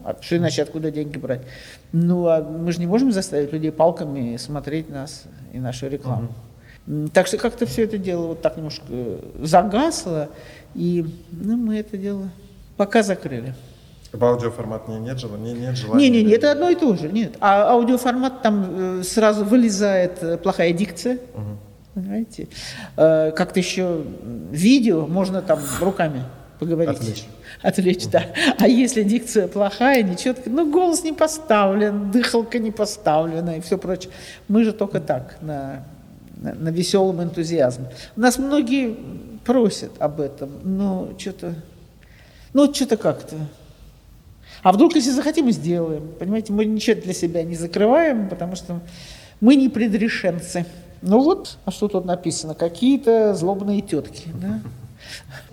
А 0.05 0.17
что 0.21 0.37
иначе 0.37 0.63
откуда 0.63 0.91
деньги 0.91 1.17
брать? 1.17 1.41
Ну, 1.93 2.27
а 2.27 2.43
мы 2.43 2.73
же 2.73 2.79
не 2.79 2.87
можем 2.87 3.11
заставить 3.11 3.53
людей 3.53 3.73
палками 3.73 4.37
смотреть 4.37 4.91
нас 4.91 5.25
и 5.53 5.59
нашу 5.59 5.89
рекламу. 5.89 6.29
Угу. 6.87 7.09
Так 7.15 7.27
что 7.27 7.39
как-то 7.39 7.65
все 7.65 7.85
это 7.85 7.97
дело 7.97 8.29
вот 8.29 8.43
так 8.43 8.59
немножко 8.59 8.85
загасло, 9.41 10.29
и 10.75 11.07
ну, 11.33 11.57
мы 11.57 11.79
это 11.79 11.97
дело 11.97 12.29
пока 12.77 13.03
закрыли. 13.03 13.55
В 14.13 14.23
аудиоформат 14.23 14.89
не, 14.89 14.99
нет, 14.99 15.19
желания, 15.19 15.55
нет 15.55 15.77
желания? 15.77 16.09
Не, 16.09 16.19
не, 16.19 16.25
не, 16.25 16.33
это 16.35 16.53
одно 16.53 16.69
и 16.69 16.75
то 16.75 16.95
же, 16.95 17.09
нет. 17.09 17.37
А 17.41 17.73
аудиоформат 17.73 18.43
там 18.43 19.01
э, 19.01 19.03
сразу 19.03 19.45
вылезает 19.45 20.23
э, 20.23 20.37
плохая 20.37 20.73
дикция, 20.73 21.19
угу. 21.35 21.59
понимаете? 21.95 22.49
Э, 22.97 23.33
как-то 23.33 23.59
еще 23.59 24.03
видео 24.53 25.07
можно 25.07 25.41
там 25.41 25.59
руками 25.81 26.23
поговорить. 26.59 26.97
Отвлечь. 26.97 27.25
Отвлечь, 27.63 28.07
да. 28.09 28.27
А 28.59 28.69
если 28.69 29.03
дикция 29.03 29.49
плохая, 29.49 30.03
нечеткая, 30.03 30.53
ну, 30.53 30.71
голос 30.71 31.05
не 31.05 31.13
поставлен, 31.13 32.11
дыхалка 32.11 32.59
не 32.59 32.71
поставлена 32.71 33.59
и 33.59 33.61
все 33.61 33.79
прочее. 33.79 34.13
Мы 34.49 34.65
же 34.65 34.73
только 34.73 35.01
так, 35.01 35.37
на, 35.41 35.85
на, 36.37 36.55
на 36.55 36.69
веселом 36.71 37.23
энтузиазме. 37.23 37.91
Нас 38.17 38.39
многие 38.39 38.97
просят 39.45 39.93
об 39.99 40.21
этом, 40.21 40.51
но 40.63 41.11
что-то, 41.19 41.55
ну, 42.53 42.73
что-то 42.73 42.97
как-то. 42.97 43.37
А 44.63 44.73
вдруг, 44.73 44.95
если 44.95 45.11
захотим, 45.11 45.51
сделаем. 45.51 46.09
Понимаете, 46.19 46.53
мы 46.53 46.65
ничего 46.65 47.01
для 47.01 47.13
себя 47.13 47.43
не 47.43 47.55
закрываем, 47.55 48.29
потому 48.29 48.57
что 48.57 48.81
мы 49.41 49.57
не 49.57 49.69
предрешенцы. 49.69 50.65
Ну 51.03 51.23
вот, 51.23 51.59
а 51.67 51.71
что 51.71 51.89
тут 51.89 52.07
написано? 52.07 52.55
Какие-то 52.55 53.35
злобные 53.35 53.83
тетки, 53.83 54.31
да? 54.41 54.61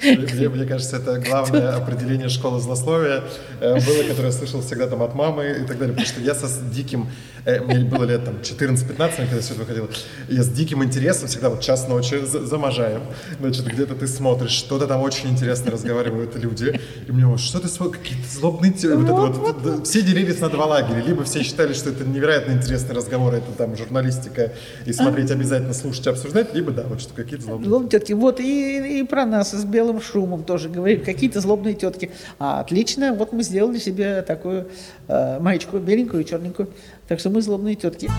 Мне, 0.02 0.50
мне 0.50 0.66
кажется, 0.66 0.98
это 0.98 1.20
главное 1.20 1.76
определение 1.76 2.30
школы 2.30 2.60
злословия 2.60 3.24
э, 3.60 3.74
было, 3.74 4.04
которое 4.04 4.28
я 4.28 4.32
слышал 4.32 4.62
всегда 4.62 4.88
там 4.88 5.04
от 5.04 5.16
мамы 5.16 5.58
и 5.62 5.66
так 5.66 5.78
далее. 5.78 5.90
Потому 5.96 6.08
что 6.08 6.22
я 6.22 6.34
со 6.34 6.48
с 6.48 6.60
диким, 6.60 7.10
мне 7.46 7.86
было 7.86 8.04
лет 8.06 8.26
там 8.26 8.36
14-15, 8.42 8.88
когда 8.98 9.42
все 9.42 9.54
это 9.54 9.62
выходило, 9.62 9.90
я 10.30 10.44
с 10.44 10.50
диким 10.50 10.84
интересом 10.84 11.28
всегда 11.28 11.50
вот 11.50 11.62
час 11.62 11.88
ночи 11.88 12.18
заможаем. 12.24 13.02
Значит, 13.40 13.66
где-то 13.68 13.96
ты 13.96 14.08
смотришь, 14.08 14.52
что-то 14.52 14.88
там 14.88 15.02
очень 15.02 15.30
интересно 15.30 15.72
разговаривают 15.72 16.36
люди. 16.36 16.80
И 17.08 17.12
мне 17.12 17.26
вот, 17.26 17.40
что 17.40 17.60
ты 17.60 17.68
смотришь, 17.68 18.02
какие-то 18.02 18.30
злобные... 18.30 18.72
Вот 18.72 19.04
это 19.04 19.14
вот, 19.14 19.38
вот, 19.38 19.88
все 19.88 20.02
делились 20.02 20.40
на 20.40 20.50
два 20.50 20.66
лагеря. 20.66 21.02
Либо 21.02 21.24
все 21.24 21.44
считали, 21.44 21.74
что 21.74 21.90
это 21.90 22.06
невероятно 22.06 22.54
интересный 22.54 22.96
разговор, 22.96 23.34
это 23.34 23.52
там 23.58 23.76
журналистика, 23.76 24.54
и 24.86 24.94
смотреть 24.94 25.32
обязательно, 25.32 25.74
слушать, 25.74 26.08
обсуждать, 26.08 26.54
либо 26.54 26.72
да, 26.72 26.84
вот 26.84 27.02
что 27.02 27.14
какие-то 27.14 27.46
злобные. 27.46 27.70
Злобные 27.70 28.16
Вот 28.16 28.40
и, 28.40 29.00
и 29.00 29.04
про 29.04 29.26
нас 29.26 29.52
с 29.52 29.66
белым 29.66 29.92
белым 29.92 30.02
шумом 30.02 30.44
тоже 30.44 30.70
говорили, 30.70 31.00
какие-то 31.00 31.42
злобные 31.42 31.74
тетки. 31.74 32.12
А, 32.40 32.62
отлично, 32.62 33.14
вот 33.14 33.34
мы 33.34 33.44
сделали 33.44 33.80
себе 33.80 34.22
такую 34.22 34.68
э, 35.08 35.40
маечку 35.40 35.80
беленькую 35.80 36.24
и 36.24 36.26
черненькую. 36.26 36.70
Так 37.12 37.20
что 37.20 37.30
мы 37.30 37.42
злобные 37.42 37.76
тетки. 37.76 38.10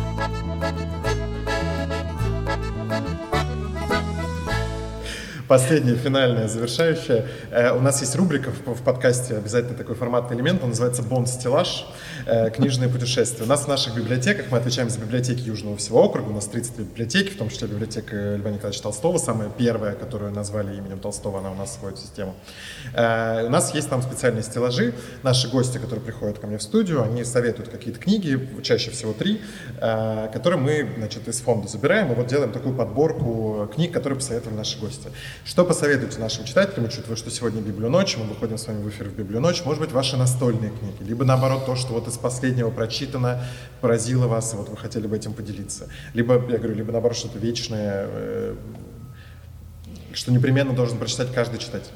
Последняя, 5.52 5.96
финальная, 5.96 6.48
завершающая. 6.48 7.26
Э, 7.50 7.76
у 7.76 7.80
нас 7.80 8.00
есть 8.00 8.16
рубрика 8.16 8.50
в, 8.50 8.82
подкасте, 8.82 9.36
обязательно 9.36 9.76
такой 9.76 9.94
форматный 9.94 10.34
элемент, 10.34 10.62
он 10.62 10.70
называется 10.70 11.02
«Бонд-стеллаж», 11.02 11.84
э, 12.24 12.48
книжные 12.48 12.88
путешествия. 12.88 13.44
У 13.44 13.46
нас 13.46 13.64
в 13.64 13.68
наших 13.68 13.94
библиотеках, 13.94 14.46
мы 14.50 14.56
отвечаем 14.56 14.88
за 14.88 14.98
библиотеки 14.98 15.40
Южного 15.40 15.76
всего 15.76 16.02
округа, 16.04 16.30
у 16.30 16.32
нас 16.32 16.46
32 16.46 16.86
библиотеки, 16.86 17.28
в 17.34 17.36
том 17.36 17.50
числе 17.50 17.68
библиотека 17.68 18.36
Льва 18.36 18.48
Николаевича 18.48 18.82
Толстого, 18.82 19.18
самая 19.18 19.50
первая, 19.50 19.94
которую 19.94 20.32
назвали 20.32 20.74
именем 20.74 21.00
Толстого, 21.00 21.40
она 21.40 21.50
у 21.50 21.54
нас 21.54 21.76
входит 21.76 21.98
в 21.98 22.00
систему. 22.00 22.34
Э, 22.94 23.44
у 23.44 23.50
нас 23.50 23.74
есть 23.74 23.90
там 23.90 24.00
специальные 24.00 24.44
стеллажи, 24.44 24.94
наши 25.22 25.50
гости, 25.50 25.76
которые 25.76 26.02
приходят 26.02 26.38
ко 26.38 26.46
мне 26.46 26.56
в 26.56 26.62
студию, 26.62 27.02
они 27.02 27.24
советуют 27.24 27.68
какие-то 27.68 28.00
книги, 28.00 28.40
чаще 28.62 28.90
всего 28.90 29.12
три, 29.12 29.42
которые 29.78 30.58
мы, 30.58 30.88
значит, 30.96 31.28
из 31.28 31.40
фонда 31.40 31.68
забираем, 31.68 32.10
и 32.10 32.14
вот 32.14 32.26
делаем 32.28 32.52
такую 32.52 32.74
подборку 32.74 33.68
книг, 33.74 33.92
которые 33.92 34.18
посоветовали 34.18 34.56
наши 34.56 34.78
гости. 34.78 35.10
Что 35.44 35.64
посоветуете 35.64 36.20
нашим 36.20 36.44
читателям, 36.44 36.84
учитывая, 36.84 37.16
что 37.16 37.28
сегодня 37.28 37.60
Библионочь, 37.60 38.16
мы 38.16 38.24
выходим 38.26 38.58
с 38.58 38.68
вами 38.68 38.80
в 38.80 38.88
эфир 38.88 39.08
в 39.08 39.16
Библионочь, 39.16 39.64
может 39.64 39.80
быть, 39.80 39.90
ваши 39.90 40.16
настольные 40.16 40.70
книги, 40.70 41.02
либо 41.02 41.24
наоборот 41.24 41.66
то, 41.66 41.74
что 41.74 41.94
вот 41.94 42.06
из 42.06 42.16
последнего 42.16 42.70
прочитано, 42.70 43.42
поразило 43.80 44.28
вас, 44.28 44.54
и 44.54 44.56
вот 44.56 44.68
вы 44.68 44.76
хотели 44.76 45.08
бы 45.08 45.16
этим 45.16 45.32
поделиться. 45.32 45.88
Либо, 46.14 46.34
я 46.34 46.58
говорю, 46.58 46.76
либо 46.76 46.92
наоборот 46.92 47.16
что-то 47.16 47.40
вечное, 47.40 48.06
э, 48.08 48.56
что 50.12 50.30
непременно 50.30 50.74
должен 50.74 50.96
прочитать 50.96 51.32
каждый 51.34 51.58
читатель. 51.58 51.90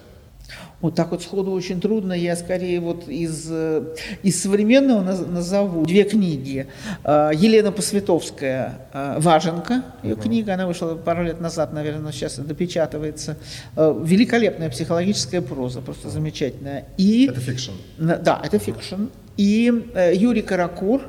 Вот 0.82 0.94
так 0.94 1.10
вот 1.10 1.22
сходу 1.22 1.52
очень 1.52 1.80
трудно. 1.80 2.12
Я 2.12 2.36
скорее 2.36 2.80
вот 2.80 3.08
из, 3.08 3.46
э, 3.50 3.94
из 4.22 4.42
современного 4.42 5.00
назову 5.02 5.86
две 5.86 6.04
книги. 6.04 6.66
А, 7.02 7.30
Елена 7.30 7.72
Посвятовская 7.72 8.80
а, 8.92 9.18
«Важенка», 9.18 9.84
ее 10.02 10.14
э 10.14 10.22
книга, 10.22 10.52
она 10.52 10.66
вышла 10.66 10.94
пару 10.94 11.22
лет 11.24 11.40
назад, 11.40 11.72
наверное, 11.72 12.02
но 12.02 12.12
сейчас 12.12 12.36
допечатывается. 12.38 13.38
А, 13.74 13.98
великолепная 14.04 14.68
психологическая 14.68 15.40
проза, 15.40 15.80
просто 15.80 16.10
замечательная. 16.10 16.84
И, 16.98 17.26
это 17.26 17.40
fiction? 17.40 17.72
Да, 17.98 18.42
это 18.44 18.58
fiction. 18.58 19.06
И 19.38 19.72
э, 19.94 20.14
Юрий 20.14 20.42
Каракур, 20.42 21.00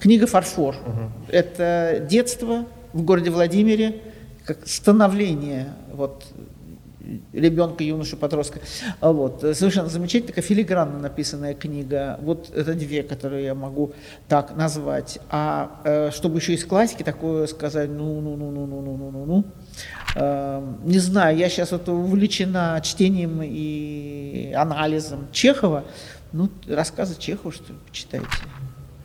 книга 0.00 0.26
«Фарфор». 0.26 0.74
э 0.74 1.08
Это 1.28 2.04
детство 2.10 2.66
в 2.92 3.02
городе 3.02 3.30
Владимире, 3.30 4.00
как 4.44 4.66
становление 4.66 5.68
вот, 5.92 6.24
ребенка, 7.32 7.84
юношу, 7.84 8.16
подростка. 8.16 8.60
А 9.00 9.12
вот. 9.12 9.40
Совершенно 9.40 9.88
замечательная, 9.88 10.28
такая 10.28 10.44
филигранно 10.44 10.98
написанная 10.98 11.54
книга. 11.54 12.18
Вот 12.22 12.50
это 12.54 12.74
две, 12.74 13.02
которые 13.02 13.44
я 13.46 13.54
могу 13.54 13.92
так 14.28 14.56
назвать. 14.56 15.18
А 15.30 15.80
э, 15.84 16.10
чтобы 16.10 16.38
еще 16.38 16.54
из 16.54 16.64
классики 16.64 17.02
такое 17.02 17.46
сказать, 17.46 17.90
ну-ну-ну-ну-ну-ну-ну-ну. 17.90 19.44
Не 20.16 20.98
знаю, 20.98 21.36
я 21.36 21.48
сейчас 21.50 21.72
вот 21.72 21.88
увлечена 21.88 22.80
чтением 22.82 23.40
и 23.42 24.52
анализом 24.56 25.28
Чехова. 25.32 25.84
Ну, 26.32 26.48
рассказы 26.66 27.18
Чехова, 27.18 27.52
что 27.52 27.72
ли, 27.72 27.78
почитайте. 27.86 28.26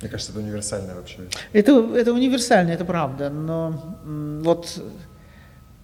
Мне 0.01 0.09
кажется, 0.09 0.31
это 0.31 0.41
универсально 0.41 0.95
вообще. 0.95 1.19
Это, 1.53 1.71
это 1.95 2.13
универсально, 2.13 2.71
это 2.71 2.85
правда. 2.85 3.29
Но 3.29 3.97
вот, 4.43 4.81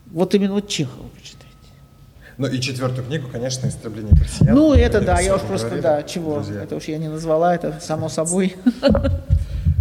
вот 0.08 0.34
именно 0.34 0.54
вот 0.54 0.68
Чехова 0.68 1.08
почитайте. 1.10 1.37
Ну 2.38 2.46
и 2.48 2.62
четвертую 2.62 3.06
книгу, 3.06 3.28
конечно, 3.32 3.68
«Истребление 3.68 4.16
персиян». 4.16 4.56
Ну 4.56 4.74
это 4.74 5.02
да, 5.02 5.20
я 5.20 5.36
уж 5.36 5.42
просто, 5.42 5.68
говорили, 5.68 5.84
да, 5.84 6.04
чего, 6.04 6.36
друзья. 6.36 6.64
это 6.64 6.76
уж 6.76 6.84
я 6.84 7.00
не 7.00 7.08
назвала, 7.08 7.56
это 7.56 7.80
само 7.82 8.10
собой. 8.10 8.56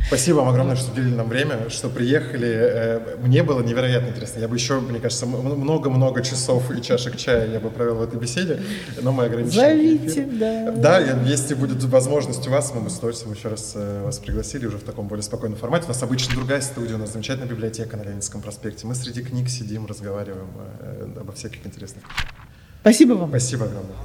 Спасибо 0.07 0.36
вам 0.36 0.50
огромное, 0.50 0.76
что 0.76 0.92
уделили 0.92 1.14
нам 1.14 1.28
время, 1.28 1.68
что 1.68 1.88
приехали. 1.88 2.48
Э, 2.48 3.16
мне 3.18 3.42
было 3.42 3.61
невероятно 3.61 4.09
интересно. 4.09 4.38
Я 4.38 4.46
бы 4.46 4.54
еще, 4.54 4.80
мне 4.80 5.00
кажется, 5.00 5.26
много-много 5.26 6.22
часов 6.22 6.70
и 6.70 6.80
чашек 6.80 7.16
чая 7.16 7.50
я 7.50 7.59
бы 7.59 7.70
провел 7.70 7.96
в 7.96 8.02
этой 8.02 8.18
беседе, 8.18 8.61
но 9.02 9.11
мы 9.11 9.24
ограничены. 9.24 9.62
Зовите, 9.62 10.24
да. 10.24 10.70
Да, 10.70 11.00
если 11.00 11.54
будет 11.54 11.82
возможность 11.84 12.46
у 12.46 12.50
вас, 12.50 12.72
мы 12.72 12.82
бы 12.82 12.88
с 12.90 12.98
удовольствием 12.98 13.34
еще 13.34 13.48
раз 13.48 13.72
э, 13.74 14.04
вас 14.04 14.20
пригласили 14.20 14.66
уже 14.66 14.78
в 14.78 14.84
таком 14.84 15.09
более 15.09 15.24
спокойном 15.24 15.59
формате. 15.59 15.86
У 15.86 15.88
нас 15.88 16.02
обычно 16.02 16.36
другая 16.36 16.61
студия, 16.61 16.94
у 16.94 16.98
нас 16.98 17.12
замечательная 17.12 17.48
библиотека 17.48 17.96
на 17.96 18.02
Ленинском 18.02 18.42
проспекте. 18.42 18.86
Мы 18.86 18.94
среди 18.94 19.22
книг 19.22 19.48
сидим, 19.48 19.86
разговариваем 19.86 20.48
э, 20.80 21.09
обо 21.20 21.32
всяких 21.32 21.66
интересных 21.66 22.04
вещах. 22.04 22.45
Спасибо 22.87 23.14
вам. 23.14 23.30
Спасибо 23.30 23.64
огромное. 23.64 23.97